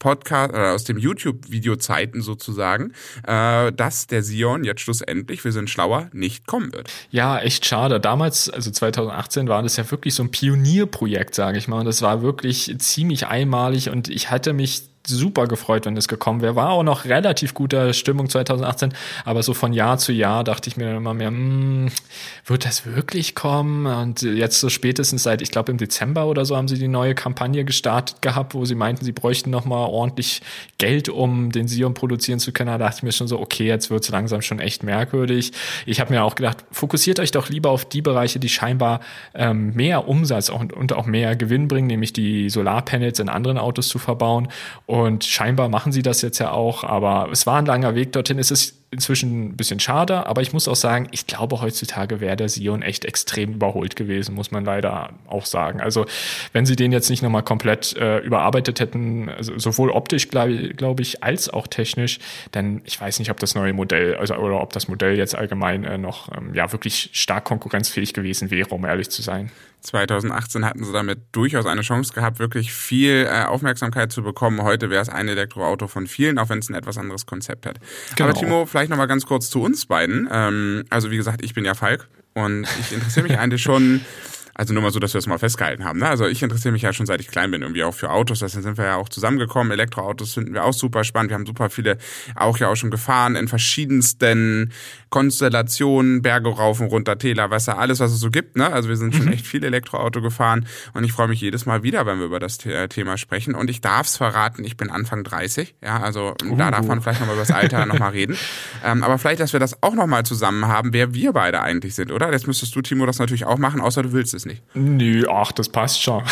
Podcast 0.00 0.52
oder 0.52 0.74
aus 0.74 0.82
dem 0.82 0.98
YouTube-Video-Zeiten 0.98 2.22
sozusagen, 2.22 2.92
äh, 3.24 3.70
dass 3.70 4.08
der 4.08 4.24
Sion 4.24 4.64
jetzt 4.64 4.80
schlussendlich, 4.80 5.44
wir 5.44 5.52
sind 5.52 5.70
schlauer, 5.70 6.10
nicht 6.12 6.48
kommen 6.48 6.72
wird. 6.72 6.90
Ja, 7.10 7.38
echt 7.38 7.64
schade. 7.66 8.00
Damals, 8.00 8.50
also 8.50 8.72
2018, 8.72 9.46
war 9.46 9.62
das 9.62 9.76
ja 9.76 9.88
wirklich 9.88 10.14
so 10.14 10.24
ein 10.24 10.32
Pionierprojekt, 10.32 11.36
sage 11.36 11.58
ich 11.58 11.68
mal. 11.68 11.80
Und 11.80 11.84
das 11.84 12.02
war 12.02 12.22
wirklich 12.22 12.74
ziemlich 12.78 13.26
einmalig 13.26 13.90
und 13.90 14.08
ich 14.08 14.30
hatte 14.30 14.52
mich 14.52 14.89
super 15.06 15.46
gefreut, 15.46 15.86
wenn 15.86 15.96
es 15.96 16.08
gekommen 16.08 16.42
wäre. 16.42 16.56
War 16.56 16.70
auch 16.70 16.82
noch 16.82 17.04
relativ 17.04 17.54
guter 17.54 17.92
Stimmung 17.92 18.28
2018, 18.28 18.92
aber 19.24 19.42
so 19.42 19.54
von 19.54 19.72
Jahr 19.72 19.98
zu 19.98 20.12
Jahr 20.12 20.44
dachte 20.44 20.68
ich 20.68 20.76
mir 20.76 20.86
dann 20.86 20.96
immer 20.96 21.14
mehr, 21.14 21.28
hm, 21.28 21.90
wird 22.46 22.64
das 22.64 22.86
wirklich 22.86 23.34
kommen? 23.34 23.86
Und 23.86 24.22
jetzt 24.22 24.60
so 24.60 24.68
spätestens 24.68 25.22
seit, 25.22 25.42
ich 25.42 25.50
glaube 25.50 25.72
im 25.72 25.78
Dezember 25.78 26.26
oder 26.26 26.44
so 26.44 26.56
haben 26.56 26.68
sie 26.68 26.78
die 26.78 26.88
neue 26.88 27.14
Kampagne 27.14 27.64
gestartet 27.64 28.22
gehabt, 28.22 28.54
wo 28.54 28.64
sie 28.64 28.74
meinten, 28.74 29.04
sie 29.04 29.12
bräuchten 29.12 29.50
noch 29.50 29.64
mal 29.64 29.86
ordentlich 29.86 30.42
Geld, 30.78 31.08
um 31.08 31.50
den 31.50 31.66
Sion 31.68 31.94
produzieren 31.94 32.38
zu 32.38 32.52
können. 32.52 32.68
Da 32.68 32.78
dachte 32.78 32.98
ich 32.98 33.02
mir 33.02 33.12
schon 33.12 33.28
so, 33.28 33.40
okay, 33.40 33.66
jetzt 33.66 33.90
wird 33.90 34.04
es 34.04 34.10
langsam 34.10 34.42
schon 34.42 34.60
echt 34.60 34.82
merkwürdig. 34.82 35.52
Ich 35.86 36.00
habe 36.00 36.12
mir 36.12 36.24
auch 36.24 36.34
gedacht, 36.34 36.64
fokussiert 36.70 37.20
euch 37.20 37.30
doch 37.30 37.48
lieber 37.48 37.70
auf 37.70 37.84
die 37.84 38.02
Bereiche, 38.02 38.38
die 38.38 38.48
scheinbar 38.48 39.00
ähm, 39.34 39.72
mehr 39.74 40.08
Umsatz 40.08 40.50
und, 40.50 40.72
und 40.72 40.92
auch 40.92 41.06
mehr 41.06 41.36
Gewinn 41.36 41.68
bringen, 41.68 41.86
nämlich 41.86 42.12
die 42.12 42.50
Solarpanels 42.50 43.18
in 43.18 43.28
anderen 43.28 43.58
Autos 43.58 43.88
zu 43.88 43.98
verbauen 43.98 44.48
und 44.90 45.24
scheinbar 45.24 45.68
machen 45.68 45.92
sie 45.92 46.02
das 46.02 46.20
jetzt 46.20 46.40
ja 46.40 46.50
auch, 46.50 46.82
aber 46.82 47.28
es 47.30 47.46
war 47.46 47.58
ein 47.58 47.66
langer 47.66 47.94
Weg 47.94 48.10
dorthin. 48.10 48.40
Es 48.40 48.50
ist 48.50 48.79
inzwischen 48.92 49.50
ein 49.50 49.56
bisschen 49.56 49.78
schade, 49.78 50.26
aber 50.26 50.42
ich 50.42 50.52
muss 50.52 50.66
auch 50.66 50.76
sagen, 50.76 51.06
ich 51.12 51.28
glaube, 51.28 51.60
heutzutage 51.60 52.20
wäre 52.20 52.36
der 52.36 52.48
Sion 52.48 52.82
echt 52.82 53.04
extrem 53.04 53.54
überholt 53.54 53.94
gewesen, 53.94 54.34
muss 54.34 54.50
man 54.50 54.64
leider 54.64 55.10
auch 55.28 55.46
sagen. 55.46 55.80
Also, 55.80 56.06
wenn 56.52 56.66
sie 56.66 56.74
den 56.74 56.90
jetzt 56.90 57.08
nicht 57.08 57.22
nochmal 57.22 57.44
komplett 57.44 57.96
äh, 57.96 58.18
überarbeitet 58.18 58.80
hätten, 58.80 59.28
also 59.28 59.56
sowohl 59.58 59.90
optisch, 59.90 60.28
glaube 60.28 60.74
glaub 60.74 60.98
ich, 60.98 61.22
als 61.22 61.48
auch 61.48 61.68
technisch, 61.68 62.18
dann, 62.50 62.82
ich 62.84 63.00
weiß 63.00 63.20
nicht, 63.20 63.30
ob 63.30 63.38
das 63.38 63.54
neue 63.54 63.72
Modell, 63.72 64.16
also, 64.16 64.34
oder 64.34 64.60
ob 64.60 64.72
das 64.72 64.88
Modell 64.88 65.16
jetzt 65.16 65.36
allgemein 65.36 65.84
äh, 65.84 65.96
noch, 65.96 66.36
ähm, 66.36 66.52
ja, 66.54 66.72
wirklich 66.72 67.10
stark 67.12 67.44
konkurrenzfähig 67.44 68.12
gewesen 68.12 68.50
wäre, 68.50 68.70
um 68.70 68.84
ehrlich 68.84 69.10
zu 69.10 69.22
sein. 69.22 69.52
2018 69.82 70.64
hatten 70.64 70.84
sie 70.84 70.92
damit 70.92 71.20
durchaus 71.32 71.66
eine 71.66 71.80
Chance 71.82 72.12
gehabt, 72.12 72.38
wirklich 72.38 72.72
viel 72.72 73.26
äh, 73.26 73.44
Aufmerksamkeit 73.44 74.12
zu 74.12 74.22
bekommen. 74.22 74.62
Heute 74.62 74.90
wäre 74.90 75.02
es 75.02 75.08
ein 75.08 75.28
Elektroauto 75.28 75.86
von 75.88 76.06
vielen, 76.06 76.38
auch 76.38 76.48
wenn 76.48 76.58
es 76.58 76.68
ein 76.68 76.74
etwas 76.74 76.98
anderes 76.98 77.26
Konzept 77.26 77.66
hat. 77.66 77.78
Genau. 78.16 78.30
Aber 78.30 78.38
Timo, 78.38 78.66
vielleicht 78.66 78.79
nochmal 78.88 79.08
ganz 79.08 79.26
kurz 79.26 79.50
zu 79.50 79.62
uns 79.62 79.86
beiden. 79.86 80.28
Ähm, 80.30 80.84
also 80.90 81.10
wie 81.10 81.16
gesagt, 81.16 81.44
ich 81.44 81.54
bin 81.54 81.64
ja 81.64 81.74
Falk 81.74 82.08
und 82.34 82.66
ich 82.80 82.92
interessiere 82.92 83.26
mich 83.28 83.38
eigentlich 83.38 83.62
schon 83.62 84.00
also 84.54 84.74
nur 84.74 84.82
mal 84.82 84.90
so, 84.90 84.98
dass 84.98 85.14
wir 85.14 85.18
das 85.18 85.26
mal 85.26 85.38
festgehalten 85.38 85.84
haben. 85.84 85.98
Ne? 85.98 86.08
Also 86.08 86.26
ich 86.26 86.42
interessiere 86.42 86.72
mich 86.72 86.82
ja 86.82 86.92
schon 86.92 87.06
seit 87.06 87.20
ich 87.20 87.28
klein 87.28 87.50
bin 87.50 87.62
irgendwie 87.62 87.84
auch 87.84 87.94
für 87.94 88.10
Autos. 88.10 88.40
Deswegen 88.40 88.62
sind 88.62 88.78
wir 88.78 88.84
ja 88.84 88.96
auch 88.96 89.08
zusammengekommen. 89.08 89.72
Elektroautos 89.72 90.34
finden 90.34 90.54
wir 90.54 90.64
auch 90.64 90.72
super 90.72 91.04
spannend. 91.04 91.30
Wir 91.30 91.34
haben 91.34 91.46
super 91.46 91.70
viele 91.70 91.98
auch 92.34 92.58
ja 92.58 92.68
auch 92.68 92.76
schon 92.76 92.90
gefahren 92.90 93.36
in 93.36 93.48
verschiedensten 93.48 94.72
Konstellationen, 95.10 96.22
Berge 96.22 96.50
rauf 96.50 96.80
und 96.80 96.86
runter, 96.86 97.18
Täler, 97.18 97.50
Wasser, 97.50 97.78
alles 97.78 98.00
was 98.00 98.12
es 98.12 98.20
so 98.20 98.30
gibt. 98.30 98.56
Ne? 98.56 98.72
Also 98.72 98.88
wir 98.88 98.96
sind 98.96 99.14
schon 99.14 99.26
mhm. 99.26 99.32
echt 99.32 99.46
viel 99.46 99.64
Elektroauto 99.64 100.20
gefahren 100.20 100.66
und 100.94 101.04
ich 101.04 101.12
freue 101.12 101.28
mich 101.28 101.40
jedes 101.40 101.66
Mal 101.66 101.82
wieder, 101.82 102.06
wenn 102.06 102.18
wir 102.18 102.26
über 102.26 102.40
das 102.40 102.58
Thema 102.58 103.16
sprechen. 103.16 103.54
Und 103.54 103.70
ich 103.70 103.80
darf 103.80 104.06
es 104.06 104.16
verraten, 104.16 104.64
ich 104.64 104.76
bin 104.76 104.90
Anfang 104.90 105.24
30. 105.24 105.74
Ja, 105.82 106.00
also 106.00 106.34
uh. 106.44 106.56
da 106.56 106.70
darf 106.70 106.86
man 106.86 107.00
vielleicht 107.00 107.20
nochmal 107.20 107.36
über 107.36 107.42
das 107.42 107.50
Alter 107.50 107.86
nochmal 107.86 108.10
reden. 108.10 108.36
Ähm, 108.82 109.02
aber 109.02 109.18
vielleicht, 109.18 109.40
dass 109.40 109.52
wir 109.52 109.60
das 109.60 109.82
auch 109.82 109.94
nochmal 109.94 110.24
zusammen 110.24 110.66
haben, 110.66 110.92
wer 110.92 111.12
wir 111.12 111.32
beide 111.32 111.60
eigentlich 111.60 111.94
sind, 111.94 112.12
oder? 112.12 112.32
Jetzt 112.32 112.46
müsstest 112.46 112.74
du, 112.74 112.80
Timo, 112.80 113.04
das 113.04 113.18
natürlich 113.18 113.44
auch 113.44 113.58
machen, 113.58 113.80
außer 113.80 114.02
du 114.02 114.12
willst 114.12 114.32
es 114.32 114.39
nicht 114.46 114.50
nicht. 114.50 114.62
Nö, 114.74 115.24
ach, 115.30 115.52
das 115.52 115.68
passt 115.68 116.02
schon. 116.02 116.22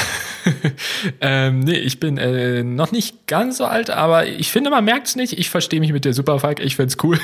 ähm, 1.21 1.61
nee, 1.61 1.77
ich 1.77 2.01
bin 2.01 2.19
äh, 2.19 2.63
noch 2.63 2.93
nicht 2.93 3.27
ganz 3.27 3.59
so 3.59 3.65
alt, 3.65 3.91
aber 3.91 4.27
ich 4.27 4.51
finde, 4.51 4.71
man 4.71 4.85
merkt 4.85 5.09
es 5.09 5.17
nicht. 5.17 5.39
Ich 5.39 5.51
verstehe 5.51 5.81
mich 5.81 5.93
mit 5.93 6.05
der 6.05 6.15
Superfalk, 6.15 6.61
ich 6.61 6.77
find's 6.77 6.97
cool. 7.03 7.19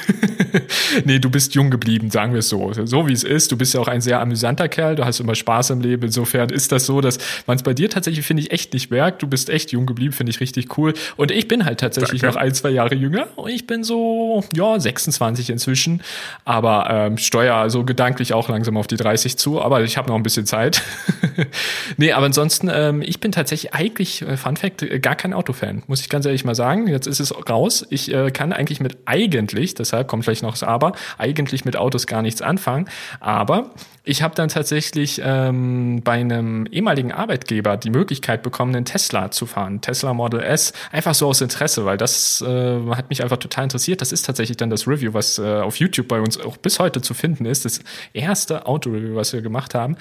nee, 1.04 1.18
du 1.18 1.30
bist 1.30 1.54
jung 1.54 1.70
geblieben, 1.70 2.10
sagen 2.10 2.32
wir 2.32 2.40
es 2.40 2.48
so. 2.48 2.72
So 2.84 3.08
wie 3.08 3.12
es 3.12 3.24
ist. 3.24 3.52
Du 3.52 3.56
bist 3.56 3.74
ja 3.74 3.80
auch 3.80 3.88
ein 3.88 4.00
sehr 4.00 4.20
amüsanter 4.20 4.68
Kerl, 4.68 4.96
du 4.96 5.04
hast 5.04 5.20
immer 5.20 5.34
Spaß 5.34 5.70
im 5.70 5.80
Leben. 5.80 6.04
Insofern 6.04 6.50
ist 6.50 6.72
das 6.72 6.86
so, 6.86 7.00
dass 7.00 7.18
man 7.46 7.56
es 7.56 7.62
bei 7.62 7.74
dir 7.74 7.90
tatsächlich, 7.90 8.26
finde 8.26 8.42
ich, 8.42 8.50
echt 8.50 8.72
nicht 8.72 8.90
merkt. 8.90 9.22
Du 9.22 9.26
bist 9.26 9.50
echt 9.50 9.72
jung 9.72 9.86
geblieben, 9.86 10.12
finde 10.12 10.30
ich 10.30 10.40
richtig 10.40 10.76
cool. 10.78 10.94
Und 11.16 11.30
ich 11.30 11.48
bin 11.48 11.64
halt 11.64 11.80
tatsächlich 11.80 12.22
Danke. 12.22 12.36
noch 12.36 12.42
ein, 12.42 12.54
zwei 12.54 12.70
Jahre 12.70 12.94
jünger. 12.94 13.28
Und 13.36 13.50
ich 13.50 13.66
bin 13.66 13.84
so, 13.84 14.44
ja, 14.54 14.78
26 14.78 15.50
inzwischen. 15.50 16.02
Aber 16.44 16.88
ähm, 16.90 17.18
steuer 17.18 17.70
so 17.70 17.84
gedanklich 17.84 18.34
auch 18.34 18.48
langsam 18.48 18.76
auf 18.76 18.86
die 18.86 18.96
30 18.96 19.36
zu. 19.36 19.60
Aber 19.60 19.82
ich 19.82 19.96
habe 19.96 20.08
noch 20.08 20.16
ein 20.16 20.22
bisschen 20.22 20.46
Zeit. 20.46 20.73
nee, 21.96 22.12
aber 22.12 22.26
ansonsten, 22.26 22.70
ähm, 22.72 23.02
ich 23.02 23.20
bin 23.20 23.32
tatsächlich 23.32 23.74
eigentlich, 23.74 24.22
äh, 24.22 24.36
Fun 24.36 24.56
Fact, 24.56 24.82
äh, 24.82 24.98
gar 24.98 25.16
kein 25.16 25.32
Autofan, 25.32 25.82
muss 25.86 26.00
ich 26.00 26.08
ganz 26.08 26.26
ehrlich 26.26 26.44
mal 26.44 26.54
sagen. 26.54 26.86
Jetzt 26.86 27.06
ist 27.06 27.20
es 27.20 27.34
raus. 27.48 27.86
Ich 27.90 28.12
äh, 28.12 28.30
kann 28.30 28.52
eigentlich 28.52 28.80
mit 28.80 28.98
eigentlich, 29.04 29.74
deshalb 29.74 30.08
kommt 30.08 30.24
vielleicht 30.24 30.42
noch 30.42 30.52
das 30.52 30.62
Aber, 30.62 30.92
eigentlich 31.18 31.64
mit 31.64 31.76
Autos 31.76 32.06
gar 32.06 32.22
nichts 32.22 32.42
anfangen. 32.42 32.88
Aber 33.20 33.70
ich 34.06 34.22
habe 34.22 34.34
dann 34.34 34.50
tatsächlich 34.50 35.22
ähm, 35.24 36.02
bei 36.04 36.12
einem 36.12 36.66
ehemaligen 36.66 37.10
Arbeitgeber 37.10 37.78
die 37.78 37.88
Möglichkeit 37.88 38.42
bekommen, 38.42 38.76
einen 38.76 38.84
Tesla 38.84 39.30
zu 39.30 39.46
fahren, 39.46 39.80
Tesla 39.80 40.12
Model 40.12 40.40
S, 40.40 40.74
einfach 40.92 41.14
so 41.14 41.26
aus 41.26 41.40
Interesse, 41.40 41.86
weil 41.86 41.96
das 41.96 42.42
äh, 42.42 42.80
hat 42.90 43.08
mich 43.08 43.22
einfach 43.22 43.38
total 43.38 43.64
interessiert. 43.64 44.02
Das 44.02 44.12
ist 44.12 44.26
tatsächlich 44.26 44.58
dann 44.58 44.68
das 44.68 44.86
Review, 44.86 45.14
was 45.14 45.38
äh, 45.38 45.42
auf 45.42 45.76
YouTube 45.76 46.06
bei 46.06 46.20
uns 46.20 46.38
auch 46.38 46.58
bis 46.58 46.78
heute 46.78 47.00
zu 47.00 47.14
finden 47.14 47.46
ist, 47.46 47.64
das 47.64 47.80
erste 48.12 48.66
Auto-Review, 48.66 49.14
was 49.16 49.32
wir 49.32 49.40
gemacht 49.40 49.74
haben. 49.74 49.96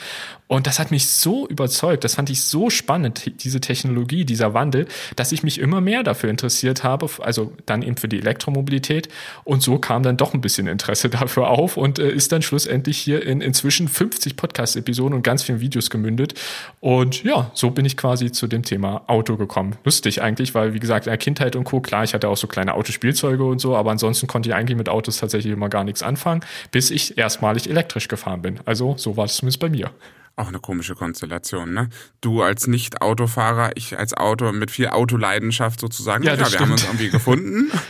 Und 0.47 0.67
das 0.67 0.79
hat 0.79 0.91
mich 0.91 1.07
so 1.07 1.47
überzeugt, 1.47 2.03
das 2.03 2.15
fand 2.15 2.29
ich 2.29 2.43
so 2.43 2.69
spannend, 2.69 3.31
diese 3.43 3.61
Technologie, 3.61 4.25
dieser 4.25 4.53
Wandel, 4.53 4.87
dass 5.15 5.31
ich 5.31 5.43
mich 5.43 5.59
immer 5.59 5.79
mehr 5.79 6.03
dafür 6.03 6.29
interessiert 6.29 6.83
habe, 6.83 7.09
also 7.19 7.53
dann 7.65 7.81
eben 7.81 7.95
für 7.95 8.09
die 8.09 8.19
Elektromobilität. 8.19 9.07
Und 9.45 9.63
so 9.63 9.77
kam 9.77 10.03
dann 10.03 10.17
doch 10.17 10.33
ein 10.33 10.41
bisschen 10.41 10.67
Interesse 10.67 11.09
dafür 11.09 11.47
auf 11.47 11.77
und 11.77 11.99
äh, 11.99 12.11
ist 12.11 12.33
dann 12.33 12.41
schlussendlich 12.41 12.97
hier 12.97 13.25
in 13.25 13.39
inzwischen 13.39 13.87
50 13.93 14.35
Podcast-Episoden 14.35 15.13
und 15.13 15.23
ganz 15.23 15.43
vielen 15.43 15.59
Videos 15.59 15.89
gemündet. 15.89 16.33
Und 16.79 17.23
ja, 17.23 17.51
so 17.53 17.71
bin 17.71 17.85
ich 17.85 17.95
quasi 17.97 18.31
zu 18.31 18.47
dem 18.47 18.63
Thema 18.63 19.03
Auto 19.07 19.37
gekommen. 19.37 19.75
Lustig 19.83 20.21
eigentlich, 20.21 20.53
weil 20.55 20.73
wie 20.73 20.79
gesagt, 20.79 21.07
in 21.07 21.11
der 21.11 21.17
Kindheit 21.17 21.55
und 21.55 21.63
Co., 21.63 21.79
klar, 21.79 22.03
ich 22.03 22.13
hatte 22.13 22.27
auch 22.27 22.37
so 22.37 22.47
kleine 22.47 22.73
Autospielzeuge 22.73 23.43
und 23.43 23.59
so, 23.59 23.75
aber 23.75 23.91
ansonsten 23.91 24.27
konnte 24.27 24.49
ich 24.49 24.55
eigentlich 24.55 24.77
mit 24.77 24.89
Autos 24.89 25.17
tatsächlich 25.17 25.53
immer 25.53 25.69
gar 25.69 25.83
nichts 25.83 26.03
anfangen, 26.03 26.41
bis 26.71 26.91
ich 26.91 27.17
erstmalig 27.17 27.69
elektrisch 27.69 28.07
gefahren 28.07 28.41
bin. 28.41 28.59
Also 28.65 28.95
so 28.97 29.17
war 29.17 29.25
es 29.25 29.35
zumindest 29.35 29.59
bei 29.59 29.69
mir. 29.69 29.91
Auch 30.35 30.47
eine 30.47 30.59
komische 30.59 30.95
Konstellation, 30.95 31.73
ne? 31.73 31.89
Du 32.19 32.41
als 32.41 32.65
Nicht-Autofahrer, 32.65 33.71
ich 33.75 33.99
als 33.99 34.15
Auto 34.15 34.51
mit 34.51 34.71
viel 34.71 34.87
Autoleidenschaft 34.87 35.79
sozusagen. 35.79 36.23
Ja, 36.23 36.33
ja 36.33 36.39
wir 36.39 36.45
stimmt. 36.47 36.61
haben 36.61 36.71
uns 36.71 36.83
irgendwie 36.83 37.09
gefunden. 37.09 37.71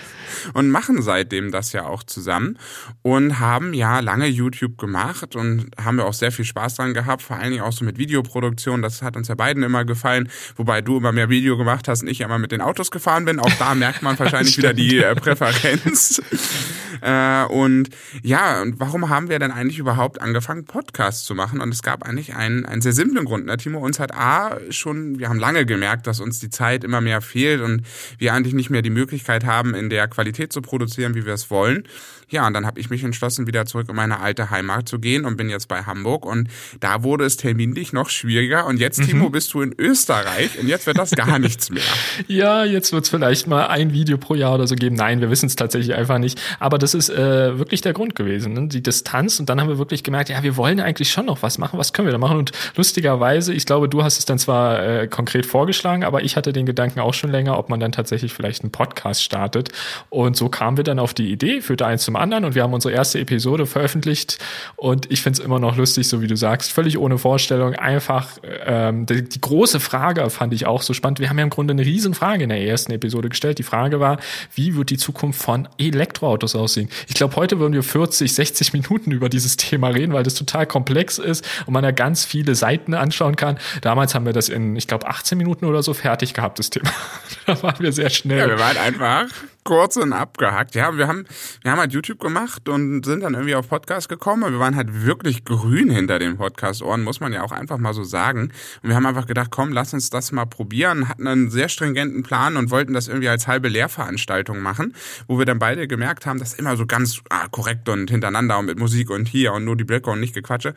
und 0.53 0.69
machen 0.69 1.01
seitdem 1.01 1.51
das 1.51 1.73
ja 1.73 1.85
auch 1.85 2.03
zusammen 2.03 2.57
und 3.01 3.39
haben 3.39 3.73
ja 3.73 3.99
lange 3.99 4.27
YouTube 4.27 4.77
gemacht 4.77 5.35
und 5.35 5.71
haben 5.81 5.97
wir 5.97 6.05
auch 6.05 6.13
sehr 6.13 6.31
viel 6.31 6.45
Spaß 6.45 6.75
dran 6.75 6.93
gehabt, 6.93 7.21
vor 7.21 7.37
allen 7.37 7.51
Dingen 7.51 7.63
auch 7.63 7.71
so 7.71 7.85
mit 7.85 7.97
Videoproduktion. 7.97 8.81
Das 8.81 9.01
hat 9.01 9.15
uns 9.15 9.27
ja 9.27 9.35
beiden 9.35 9.63
immer 9.63 9.85
gefallen, 9.85 10.29
wobei 10.55 10.81
du 10.81 10.97
immer 10.97 11.11
mehr 11.11 11.29
Video 11.29 11.57
gemacht 11.57 11.87
hast 11.87 12.01
und 12.03 12.07
ich 12.07 12.21
immer 12.21 12.39
mit 12.39 12.51
den 12.51 12.61
Autos 12.61 12.91
gefahren 12.91 13.25
bin. 13.25 13.39
Auch 13.39 13.53
da 13.59 13.75
merkt 13.75 14.01
man 14.01 14.17
wahrscheinlich 14.19 14.57
wieder 14.57 14.73
die 14.73 14.97
äh, 14.97 15.15
Präferenz. 15.15 16.21
äh, 17.01 17.43
und 17.45 17.89
ja, 18.21 18.61
und 18.61 18.79
warum 18.79 19.09
haben 19.09 19.29
wir 19.29 19.39
denn 19.39 19.51
eigentlich 19.51 19.79
überhaupt 19.79 20.21
angefangen, 20.21 20.65
Podcasts 20.65 21.25
zu 21.25 21.35
machen? 21.35 21.61
Und 21.61 21.73
es 21.73 21.83
gab 21.83 22.03
eigentlich 22.03 22.35
einen, 22.35 22.65
einen 22.65 22.81
sehr 22.81 22.93
simplen 22.93 23.25
Grund. 23.25 23.45
Ne? 23.45 23.57
Timo, 23.57 23.79
uns 23.79 23.99
hat 23.99 24.13
A 24.13 24.57
schon, 24.69 25.19
wir 25.19 25.29
haben 25.29 25.39
lange 25.39 25.65
gemerkt, 25.65 26.07
dass 26.07 26.19
uns 26.19 26.39
die 26.39 26.49
Zeit 26.49 26.83
immer 26.83 27.01
mehr 27.01 27.21
fehlt 27.21 27.61
und 27.61 27.83
wir 28.17 28.33
eigentlich 28.33 28.53
nicht 28.53 28.69
mehr 28.69 28.81
die 28.81 28.89
Möglichkeit 28.89 29.45
haben, 29.45 29.73
in 29.75 29.89
der 29.89 30.07
Qualität 30.07 30.22
Qualität 30.23 30.53
zu 30.53 30.61
produzieren, 30.61 31.15
wie 31.15 31.25
wir 31.25 31.33
es 31.33 31.51
wollen. 31.51 31.83
Ja, 32.29 32.47
und 32.47 32.53
dann 32.53 32.65
habe 32.65 32.79
ich 32.79 32.89
mich 32.89 33.03
entschlossen, 33.03 33.47
wieder 33.47 33.65
zurück 33.65 33.87
in 33.89 33.95
meine 33.95 34.19
alte 34.19 34.49
Heimat 34.49 34.87
zu 34.87 34.99
gehen 34.99 35.25
und 35.25 35.37
bin 35.37 35.49
jetzt 35.49 35.67
bei 35.67 35.83
Hamburg. 35.83 36.25
Und 36.25 36.49
da 36.79 37.03
wurde 37.03 37.25
es 37.25 37.37
terminlich 37.37 37.93
noch 37.93 38.09
schwieriger. 38.09 38.65
Und 38.65 38.79
jetzt, 38.79 38.99
mhm. 38.99 39.07
Timo, 39.07 39.29
bist 39.29 39.53
du 39.53 39.61
in 39.61 39.73
Österreich 39.77 40.59
und 40.59 40.67
jetzt 40.67 40.87
wird 40.87 40.97
das 40.97 41.11
gar 41.11 41.39
nichts 41.39 41.69
mehr. 41.69 41.83
Ja, 42.27 42.63
jetzt 42.63 42.93
wird 42.93 43.03
es 43.03 43.09
vielleicht 43.09 43.47
mal 43.47 43.67
ein 43.67 43.91
Video 43.91 44.17
pro 44.17 44.35
Jahr 44.35 44.55
oder 44.55 44.67
so 44.67 44.75
geben. 44.75 44.95
Nein, 44.95 45.19
wir 45.21 45.29
wissen 45.29 45.47
es 45.47 45.55
tatsächlich 45.55 45.95
einfach 45.95 46.17
nicht. 46.17 46.39
Aber 46.59 46.77
das 46.77 46.93
ist 46.93 47.09
äh, 47.09 47.57
wirklich 47.57 47.81
der 47.81 47.93
Grund 47.93 48.15
gewesen, 48.15 48.53
ne? 48.53 48.67
die 48.67 48.81
Distanz. 48.81 49.39
Und 49.39 49.49
dann 49.49 49.59
haben 49.59 49.67
wir 49.67 49.77
wirklich 49.77 50.03
gemerkt, 50.03 50.29
ja, 50.29 50.41
wir 50.41 50.57
wollen 50.57 50.79
eigentlich 50.79 51.11
schon 51.11 51.25
noch 51.25 51.43
was 51.43 51.57
machen. 51.57 51.79
Was 51.79 51.93
können 51.93 52.07
wir 52.07 52.11
da 52.11 52.17
machen? 52.17 52.37
Und 52.37 52.51
lustigerweise, 52.75 53.53
ich 53.53 53.65
glaube, 53.65 53.89
du 53.89 54.03
hast 54.03 54.19
es 54.19 54.25
dann 54.25 54.39
zwar 54.39 54.83
äh, 54.83 55.07
konkret 55.07 55.45
vorgeschlagen, 55.45 56.03
aber 56.03 56.23
ich 56.23 56.35
hatte 56.35 56.53
den 56.53 56.65
Gedanken 56.65 56.99
auch 56.99 57.13
schon 57.13 57.31
länger, 57.31 57.57
ob 57.57 57.69
man 57.69 57.79
dann 57.79 57.91
tatsächlich 57.91 58.33
vielleicht 58.33 58.63
einen 58.63 58.71
Podcast 58.71 59.23
startet. 59.23 59.69
Und 60.09 60.35
so 60.35 60.49
kamen 60.49 60.77
wir 60.77 60.83
dann 60.83 60.99
auf 60.99 61.13
die 61.13 61.31
Idee, 61.31 61.61
führte 61.61 61.85
eins 61.85 62.03
zum 62.03 62.12
anderen 62.15 62.45
und 62.45 62.55
wir 62.55 62.63
haben 62.63 62.73
unsere 62.73 62.93
erste 62.93 63.19
Episode 63.19 63.65
veröffentlicht 63.65 64.37
und 64.75 65.11
ich 65.11 65.21
finde 65.21 65.39
es 65.39 65.45
immer 65.45 65.59
noch 65.59 65.77
lustig, 65.77 66.07
so 66.07 66.21
wie 66.21 66.27
du 66.27 66.35
sagst, 66.35 66.71
völlig 66.71 66.97
ohne 66.97 67.17
Vorstellung, 67.17 67.75
einfach 67.75 68.29
ähm, 68.65 69.05
die, 69.05 69.23
die, 69.23 69.41
große 69.41 69.79
Frage 69.79 70.29
fand 70.29 70.53
ich 70.53 70.65
auch 70.65 70.81
so 70.81 70.93
spannend. 70.93 71.19
Wir 71.19 71.29
haben 71.29 71.37
ja 71.37 71.43
im 71.43 71.49
Grunde 71.49 71.73
eine 71.73 71.85
Riesenfrage 71.85 72.43
in 72.43 72.49
der 72.49 72.61
ersten 72.61 72.91
Episode 72.91 73.29
gestellt. 73.29 73.59
Die 73.59 73.63
Frage 73.63 73.99
war, 73.99 74.19
wie 74.55 74.75
wird 74.75 74.89
die 74.89 74.97
Zukunft 74.97 75.41
von 75.41 75.67
Elektroautos 75.77 76.55
aussehen? 76.55 76.89
Ich 77.07 77.15
glaube, 77.15 77.35
heute 77.35 77.59
würden 77.59 77.73
wir 77.73 77.83
40, 77.83 78.33
60 78.33 78.73
Minuten 78.73 79.11
über 79.11 79.29
dieses 79.29 79.57
Thema 79.57 79.89
reden, 79.89 80.13
weil 80.13 80.23
das 80.23 80.35
total 80.35 80.65
komplex 80.65 81.17
ist 81.17 81.45
und 81.65 81.73
man 81.73 81.83
da 81.83 81.91
ganz 81.91 82.25
viele 82.25 82.55
Seiten 82.55 82.93
anschauen 82.93 83.35
kann. 83.35 83.57
Damals 83.81 84.15
haben 84.15 84.25
wir 84.25 84.33
das 84.33 84.49
in, 84.49 84.75
ich 84.75 84.87
glaube, 84.87 85.07
18 85.07 85.37
Minuten 85.37 85.65
oder 85.65 85.83
so 85.83 85.93
fertig 85.93 86.33
gehabt, 86.33 86.59
das 86.59 86.69
Thema. 86.69 86.89
da 87.45 87.61
waren 87.63 87.79
wir 87.79 87.91
sehr 87.91 88.09
schnell. 88.09 88.39
Ja, 88.39 88.47
wir 88.47 88.59
waren 88.59 88.77
einfach 88.77 89.27
kurz 89.63 89.97
und 89.97 90.13
abgehackt. 90.13 90.75
Ja, 90.75 90.97
wir 90.97 91.07
haben, 91.07 91.25
wir 91.61 91.71
haben 91.71 91.79
halt 91.79 91.93
YouTube 91.93 92.19
gemacht 92.19 92.67
und 92.69 93.05
sind 93.05 93.21
dann 93.21 93.33
irgendwie 93.33 93.55
auf 93.55 93.69
Podcast 93.69 94.09
gekommen. 94.09 94.51
wir 94.51 94.59
waren 94.59 94.75
halt 94.75 95.05
wirklich 95.05 95.45
grün 95.45 95.89
hinter 95.89 96.19
den 96.19 96.37
Podcast-Ohren, 96.37 97.03
muss 97.03 97.19
man 97.19 97.33
ja 97.33 97.43
auch 97.43 97.51
einfach 97.51 97.77
mal 97.77 97.93
so 97.93 98.03
sagen. 98.03 98.51
Und 98.81 98.89
wir 98.89 98.95
haben 98.95 99.05
einfach 99.05 99.27
gedacht, 99.27 99.51
komm, 99.51 99.71
lass 99.71 99.93
uns 99.93 100.09
das 100.09 100.31
mal 100.31 100.45
probieren. 100.45 101.09
Hatten 101.09 101.27
einen 101.27 101.49
sehr 101.49 101.69
stringenten 101.69 102.23
Plan 102.23 102.57
und 102.57 102.71
wollten 102.71 102.93
das 102.93 103.07
irgendwie 103.07 103.29
als 103.29 103.47
halbe 103.47 103.69
Lehrveranstaltung 103.69 104.59
machen, 104.59 104.93
wo 105.27 105.37
wir 105.37 105.45
dann 105.45 105.59
beide 105.59 105.87
gemerkt 105.87 106.25
haben, 106.25 106.39
dass 106.39 106.53
immer 106.53 106.77
so 106.77 106.85
ganz 106.85 107.21
ah, 107.29 107.47
korrekt 107.49 107.89
und 107.89 108.09
hintereinander 108.09 108.57
und 108.59 108.65
mit 108.65 108.79
Musik 108.79 109.09
und 109.09 109.27
hier 109.27 109.53
und 109.53 109.65
nur 109.65 109.77
die 109.77 109.83
Blöcke 109.83 110.09
und 110.09 110.19
nicht 110.19 110.33
Gequatsche 110.33 110.73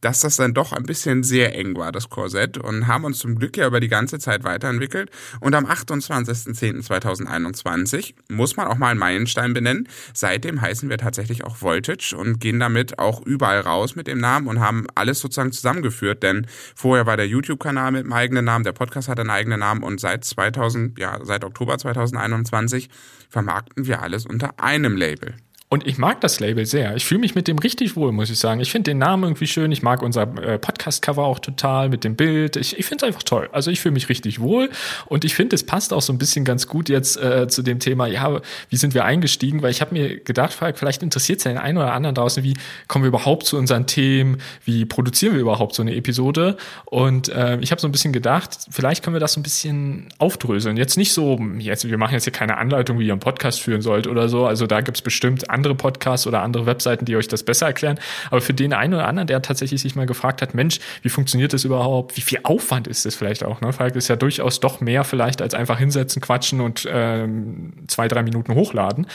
dass 0.00 0.20
das 0.20 0.36
dann 0.36 0.54
doch 0.54 0.72
ein 0.72 0.84
bisschen 0.84 1.22
sehr 1.22 1.54
eng 1.54 1.76
war, 1.76 1.92
das 1.92 2.08
Korsett, 2.08 2.56
und 2.58 2.86
haben 2.86 3.04
uns 3.04 3.18
zum 3.18 3.36
Glück 3.36 3.54
ja 3.56 3.66
über 3.66 3.80
die 3.80 3.88
ganze 3.88 4.18
Zeit 4.18 4.44
weiterentwickelt. 4.44 5.10
Und 5.40 5.54
am 5.54 5.66
28.10.2021 5.66 8.14
muss 8.28 8.56
man 8.56 8.66
auch 8.66 8.76
mal 8.76 8.88
einen 8.88 9.00
Meilenstein 9.00 9.54
benennen. 9.54 9.88
Seitdem 10.14 10.60
heißen 10.60 10.88
wir 10.90 10.98
tatsächlich 10.98 11.44
auch 11.44 11.62
Voltage 11.62 12.14
und 12.16 12.40
gehen 12.40 12.60
damit 12.60 12.98
auch 12.98 13.24
überall 13.24 13.60
raus 13.60 13.96
mit 13.96 14.06
dem 14.06 14.18
Namen 14.18 14.46
und 14.46 14.60
haben 14.60 14.86
alles 14.94 15.20
sozusagen 15.20 15.52
zusammengeführt, 15.52 16.22
denn 16.22 16.46
vorher 16.74 17.06
war 17.06 17.16
der 17.16 17.28
YouTube-Kanal 17.28 17.92
mit 17.92 18.04
dem 18.04 18.12
eigenen 18.12 18.44
Namen, 18.44 18.64
der 18.64 18.72
Podcast 18.72 19.08
hat 19.08 19.20
einen 19.20 19.30
eigenen 19.30 19.60
Namen 19.60 19.82
und 19.82 20.00
seit 20.00 20.24
2000, 20.24 20.98
ja, 20.98 21.18
seit 21.22 21.44
Oktober 21.44 21.78
2021 21.78 22.88
vermarkten 23.28 23.86
wir 23.86 24.02
alles 24.02 24.26
unter 24.26 24.58
einem 24.60 24.96
Label. 24.96 25.34
Und 25.70 25.86
ich 25.86 25.98
mag 25.98 26.22
das 26.22 26.40
Label 26.40 26.64
sehr. 26.64 26.96
Ich 26.96 27.04
fühle 27.04 27.20
mich 27.20 27.34
mit 27.34 27.46
dem 27.46 27.58
richtig 27.58 27.94
wohl, 27.94 28.10
muss 28.10 28.30
ich 28.30 28.38
sagen. 28.38 28.60
Ich 28.60 28.72
finde 28.72 28.90
den 28.90 28.98
Namen 28.98 29.24
irgendwie 29.24 29.46
schön. 29.46 29.70
Ich 29.70 29.82
mag 29.82 30.00
unser 30.00 30.22
äh, 30.42 30.58
Podcast-Cover 30.58 31.22
auch 31.22 31.40
total 31.40 31.90
mit 31.90 32.04
dem 32.04 32.16
Bild. 32.16 32.56
Ich, 32.56 32.78
ich 32.78 32.86
finde 32.86 33.04
es 33.04 33.08
einfach 33.08 33.22
toll. 33.22 33.50
Also 33.52 33.70
ich 33.70 33.80
fühle 33.80 33.92
mich 33.92 34.08
richtig 34.08 34.40
wohl. 34.40 34.70
Und 35.04 35.26
ich 35.26 35.34
finde, 35.34 35.54
es 35.54 35.66
passt 35.66 35.92
auch 35.92 36.00
so 36.00 36.10
ein 36.10 36.16
bisschen 36.16 36.46
ganz 36.46 36.68
gut 36.68 36.88
jetzt 36.88 37.18
äh, 37.18 37.48
zu 37.48 37.60
dem 37.60 37.80
Thema, 37.80 38.06
ja, 38.06 38.40
wie 38.70 38.76
sind 38.76 38.94
wir 38.94 39.04
eingestiegen? 39.04 39.60
Weil 39.60 39.70
ich 39.70 39.82
habe 39.82 39.92
mir 39.92 40.18
gedacht, 40.18 40.56
vielleicht 40.74 41.02
interessiert 41.02 41.40
es 41.40 41.44
ja 41.44 41.52
den 41.52 41.58
einen 41.58 41.76
oder 41.76 41.92
anderen 41.92 42.14
draußen, 42.14 42.42
wie 42.42 42.54
kommen 42.86 43.04
wir 43.04 43.08
überhaupt 43.08 43.44
zu 43.44 43.58
unseren 43.58 43.86
Themen? 43.86 44.38
Wie 44.64 44.86
produzieren 44.86 45.34
wir 45.34 45.40
überhaupt 45.42 45.74
so 45.74 45.82
eine 45.82 45.94
Episode? 45.94 46.56
Und 46.86 47.28
äh, 47.28 47.58
ich 47.60 47.72
habe 47.72 47.80
so 47.80 47.88
ein 47.88 47.92
bisschen 47.92 48.14
gedacht, 48.14 48.56
vielleicht 48.70 49.04
können 49.04 49.14
wir 49.14 49.20
das 49.20 49.34
so 49.34 49.40
ein 49.40 49.42
bisschen 49.42 50.08
aufdröseln. 50.16 50.78
Jetzt 50.78 50.96
nicht 50.96 51.12
so, 51.12 51.38
jetzt, 51.58 51.86
wir 51.86 51.98
machen 51.98 52.14
jetzt 52.14 52.24
hier 52.24 52.32
keine 52.32 52.56
Anleitung, 52.56 52.98
wie 52.98 53.06
ihr 53.06 53.12
einen 53.12 53.20
Podcast 53.20 53.60
führen 53.60 53.82
sollt 53.82 54.06
oder 54.06 54.30
so. 54.30 54.46
Also 54.46 54.66
da 54.66 54.80
gibt 54.80 54.96
es 54.96 55.02
bestimmt 55.02 55.50
andere 55.50 55.57
Podcasts 55.74 56.26
oder 56.26 56.42
andere 56.42 56.66
Webseiten, 56.66 57.04
die 57.04 57.16
euch 57.16 57.28
das 57.28 57.42
besser 57.42 57.66
erklären. 57.66 57.98
Aber 58.30 58.40
für 58.40 58.54
den 58.54 58.72
einen 58.72 58.94
oder 58.94 59.06
anderen, 59.06 59.26
der 59.26 59.42
tatsächlich 59.42 59.80
sich 59.80 59.96
mal 59.96 60.06
gefragt 60.06 60.42
hat, 60.42 60.54
Mensch, 60.54 60.80
wie 61.02 61.08
funktioniert 61.08 61.52
das 61.52 61.64
überhaupt? 61.64 62.16
Wie 62.16 62.20
viel 62.20 62.40
Aufwand 62.42 62.86
ist 62.86 63.04
das 63.04 63.14
vielleicht 63.14 63.44
auch? 63.44 63.60
Ne? 63.60 63.72
Falk 63.72 63.96
ist 63.96 64.08
ja 64.08 64.16
durchaus 64.16 64.60
doch 64.60 64.80
mehr 64.80 65.04
vielleicht 65.04 65.42
als 65.42 65.54
einfach 65.54 65.78
hinsetzen, 65.78 66.22
quatschen 66.22 66.60
und 66.60 66.86
ähm, 66.90 67.72
zwei, 67.88 68.08
drei 68.08 68.22
Minuten 68.22 68.54
hochladen. 68.54 69.06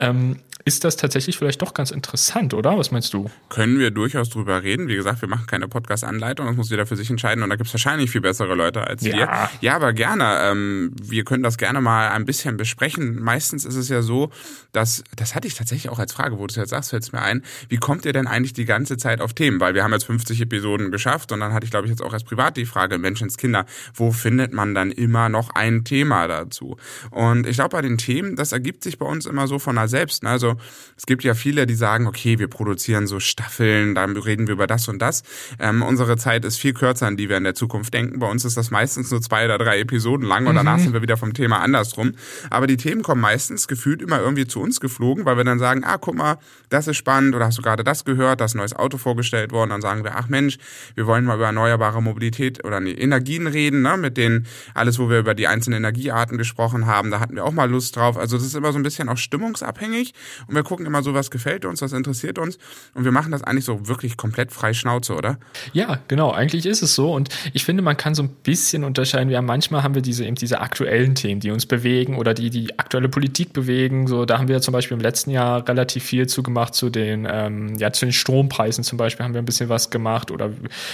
Ähm, 0.00 0.36
ist 0.66 0.84
das 0.84 0.96
tatsächlich 0.96 1.36
vielleicht 1.36 1.60
doch 1.60 1.74
ganz 1.74 1.90
interessant, 1.90 2.54
oder? 2.54 2.78
Was 2.78 2.90
meinst 2.90 3.12
du? 3.12 3.30
Können 3.50 3.78
wir 3.78 3.90
durchaus 3.90 4.30
drüber 4.30 4.62
reden. 4.62 4.88
Wie 4.88 4.96
gesagt, 4.96 5.20
wir 5.20 5.28
machen 5.28 5.46
keine 5.46 5.68
Podcast-Anleitung, 5.68 6.46
das 6.46 6.56
muss 6.56 6.70
jeder 6.70 6.86
für 6.86 6.96
sich 6.96 7.10
entscheiden 7.10 7.44
und 7.44 7.50
da 7.50 7.56
gibt 7.56 7.68
es 7.68 7.74
wahrscheinlich 7.74 8.10
viel 8.10 8.22
bessere 8.22 8.54
Leute 8.54 8.86
als 8.86 9.02
ja. 9.02 9.16
wir. 9.16 9.50
Ja, 9.60 9.76
aber 9.76 9.92
gerne. 9.92 10.38
Ähm, 10.40 10.92
wir 11.02 11.24
können 11.24 11.42
das 11.42 11.58
gerne 11.58 11.82
mal 11.82 12.08
ein 12.08 12.24
bisschen 12.24 12.56
besprechen. 12.56 13.22
Meistens 13.22 13.66
ist 13.66 13.76
es 13.76 13.90
ja 13.90 14.00
so, 14.00 14.30
dass, 14.72 15.04
das 15.16 15.34
hatte 15.34 15.46
ich 15.48 15.54
tatsächlich 15.54 15.90
auch 15.90 15.98
als 15.98 16.14
Frage, 16.14 16.38
wo 16.38 16.46
du 16.46 16.52
es 16.52 16.56
jetzt 16.56 16.70
sagst, 16.70 16.90
fällt 16.90 17.02
es 17.02 17.12
mir 17.12 17.20
ein, 17.20 17.42
wie 17.68 17.76
kommt 17.76 18.06
ihr 18.06 18.14
denn 18.14 18.26
eigentlich 18.26 18.54
die 18.54 18.64
ganze 18.64 18.96
Zeit 18.96 19.20
auf 19.20 19.34
Themen? 19.34 19.60
Weil 19.60 19.74
wir 19.74 19.84
haben 19.84 19.92
jetzt 19.92 20.06
50 20.06 20.40
Episoden 20.40 20.90
geschafft 20.90 21.30
und 21.32 21.40
dann 21.40 21.52
hatte 21.52 21.64
ich, 21.64 21.72
glaube 21.72 21.86
ich, 21.86 21.90
jetzt 21.90 22.02
auch 22.02 22.14
als 22.14 22.24
privat 22.24 22.56
die 22.56 22.64
Frage, 22.64 22.96
Menschenskinder, 22.96 23.66
wo 23.92 24.12
findet 24.12 24.54
man 24.54 24.74
dann 24.74 24.90
immer 24.90 25.28
noch 25.28 25.50
ein 25.50 25.84
Thema 25.84 26.26
dazu? 26.26 26.78
Und 27.10 27.46
ich 27.46 27.56
glaube, 27.56 27.76
bei 27.76 27.82
den 27.82 27.98
Themen, 27.98 28.34
das 28.34 28.52
ergibt 28.52 28.82
sich 28.82 28.98
bei 28.98 29.04
uns 29.04 29.26
immer 29.26 29.46
so 29.46 29.58
von 29.58 29.76
da 29.76 29.88
selbst. 29.88 30.22
Ne? 30.22 30.30
Also 30.30 30.53
es 30.96 31.06
gibt 31.06 31.24
ja 31.24 31.34
viele, 31.34 31.66
die 31.66 31.74
sagen, 31.74 32.06
okay, 32.06 32.38
wir 32.38 32.48
produzieren 32.48 33.06
so 33.06 33.20
Staffeln, 33.20 33.94
dann 33.94 34.16
reden 34.16 34.46
wir 34.46 34.54
über 34.54 34.66
das 34.66 34.88
und 34.88 35.00
das. 35.00 35.22
Ähm, 35.58 35.82
unsere 35.82 36.16
Zeit 36.16 36.44
ist 36.44 36.58
viel 36.58 36.72
kürzer, 36.72 37.06
an 37.06 37.16
die 37.16 37.28
wir 37.28 37.36
in 37.36 37.44
der 37.44 37.54
Zukunft 37.54 37.94
denken. 37.94 38.18
Bei 38.18 38.30
uns 38.30 38.44
ist 38.44 38.56
das 38.56 38.70
meistens 38.70 39.10
nur 39.10 39.20
zwei 39.20 39.44
oder 39.44 39.58
drei 39.58 39.80
Episoden 39.80 40.26
lang 40.26 40.46
und 40.46 40.52
mhm. 40.52 40.58
danach 40.58 40.78
sind 40.78 40.92
wir 40.92 41.02
wieder 41.02 41.16
vom 41.16 41.34
Thema 41.34 41.60
andersrum. 41.60 42.12
Aber 42.50 42.66
die 42.66 42.76
Themen 42.76 43.02
kommen 43.02 43.20
meistens 43.20 43.68
gefühlt 43.68 44.02
immer 44.02 44.20
irgendwie 44.20 44.46
zu 44.46 44.60
uns 44.60 44.80
geflogen, 44.80 45.24
weil 45.24 45.36
wir 45.36 45.44
dann 45.44 45.58
sagen, 45.58 45.84
ah, 45.84 45.98
guck 45.98 46.14
mal, 46.14 46.38
das 46.68 46.86
ist 46.86 46.96
spannend 46.96 47.34
oder 47.34 47.46
hast 47.46 47.58
du 47.58 47.62
gerade 47.62 47.84
das 47.84 48.04
gehört, 48.04 48.40
da 48.40 48.46
ist 48.46 48.54
ein 48.54 48.58
neues 48.58 48.74
Auto 48.74 48.98
vorgestellt 48.98 49.52
worden. 49.52 49.70
Dann 49.70 49.82
sagen 49.82 50.04
wir, 50.04 50.16
ach 50.16 50.28
Mensch, 50.28 50.58
wir 50.94 51.06
wollen 51.06 51.24
mal 51.24 51.36
über 51.36 51.46
erneuerbare 51.46 52.02
Mobilität 52.02 52.64
oder 52.64 52.80
nee, 52.80 52.92
Energien 52.92 53.46
reden, 53.46 53.82
ne, 53.82 53.96
mit 53.96 54.16
denen 54.16 54.46
alles, 54.74 54.98
wo 54.98 55.10
wir 55.10 55.18
über 55.18 55.34
die 55.34 55.46
einzelnen 55.46 55.78
Energiearten 55.78 56.38
gesprochen 56.38 56.86
haben, 56.86 57.10
da 57.10 57.20
hatten 57.20 57.34
wir 57.34 57.44
auch 57.44 57.52
mal 57.52 57.70
Lust 57.70 57.96
drauf. 57.96 58.16
Also 58.16 58.36
das 58.36 58.46
ist 58.46 58.54
immer 58.54 58.72
so 58.72 58.78
ein 58.78 58.82
bisschen 58.82 59.08
auch 59.08 59.16
stimmungsabhängig 59.16 60.14
und 60.48 60.54
wir 60.54 60.62
gucken 60.62 60.86
immer 60.86 61.02
so, 61.02 61.14
was 61.14 61.30
gefällt 61.30 61.64
uns, 61.64 61.82
was 61.82 61.92
interessiert 61.92 62.38
uns 62.38 62.58
und 62.94 63.04
wir 63.04 63.12
machen 63.12 63.32
das 63.32 63.42
eigentlich 63.42 63.64
so 63.64 63.88
wirklich 63.88 64.16
komplett 64.16 64.52
frei 64.52 64.72
Schnauze, 64.72 65.14
oder? 65.14 65.38
Ja, 65.72 65.98
genau, 66.08 66.30
eigentlich 66.30 66.66
ist 66.66 66.82
es 66.82 66.94
so 66.94 67.12
und 67.12 67.28
ich 67.52 67.64
finde, 67.64 67.82
man 67.82 67.96
kann 67.96 68.14
so 68.14 68.22
ein 68.22 68.30
bisschen 68.42 68.84
unterscheiden. 68.84 69.28
Wir 69.28 69.38
haben 69.38 69.46
manchmal 69.46 69.82
haben 69.82 69.94
wir 69.94 70.02
diese 70.02 70.24
eben 70.24 70.36
diese 70.36 70.60
aktuellen 70.60 71.14
Themen, 71.14 71.40
die 71.40 71.50
uns 71.50 71.66
bewegen 71.66 72.16
oder 72.16 72.34
die 72.34 72.50
die 72.50 72.78
aktuelle 72.78 73.08
Politik 73.08 73.52
bewegen. 73.52 74.06
So, 74.06 74.24
da 74.24 74.38
haben 74.38 74.48
wir 74.48 74.60
zum 74.60 74.72
Beispiel 74.72 74.96
im 74.96 75.02
letzten 75.02 75.30
Jahr 75.30 75.66
relativ 75.68 76.04
viel 76.04 76.26
zu 76.26 76.42
gemacht 76.42 76.74
zu 76.74 76.90
den 76.90 77.26
ähm, 77.30 77.74
ja 77.76 77.92
zu 77.92 78.06
den 78.06 78.12
Strompreisen 78.12 78.84
zum 78.84 78.98
Beispiel 78.98 79.24
haben 79.24 79.34
wir 79.34 79.42
ein 79.42 79.44
bisschen 79.44 79.68
was 79.68 79.90
gemacht 79.90 80.30
oder 80.30 80.50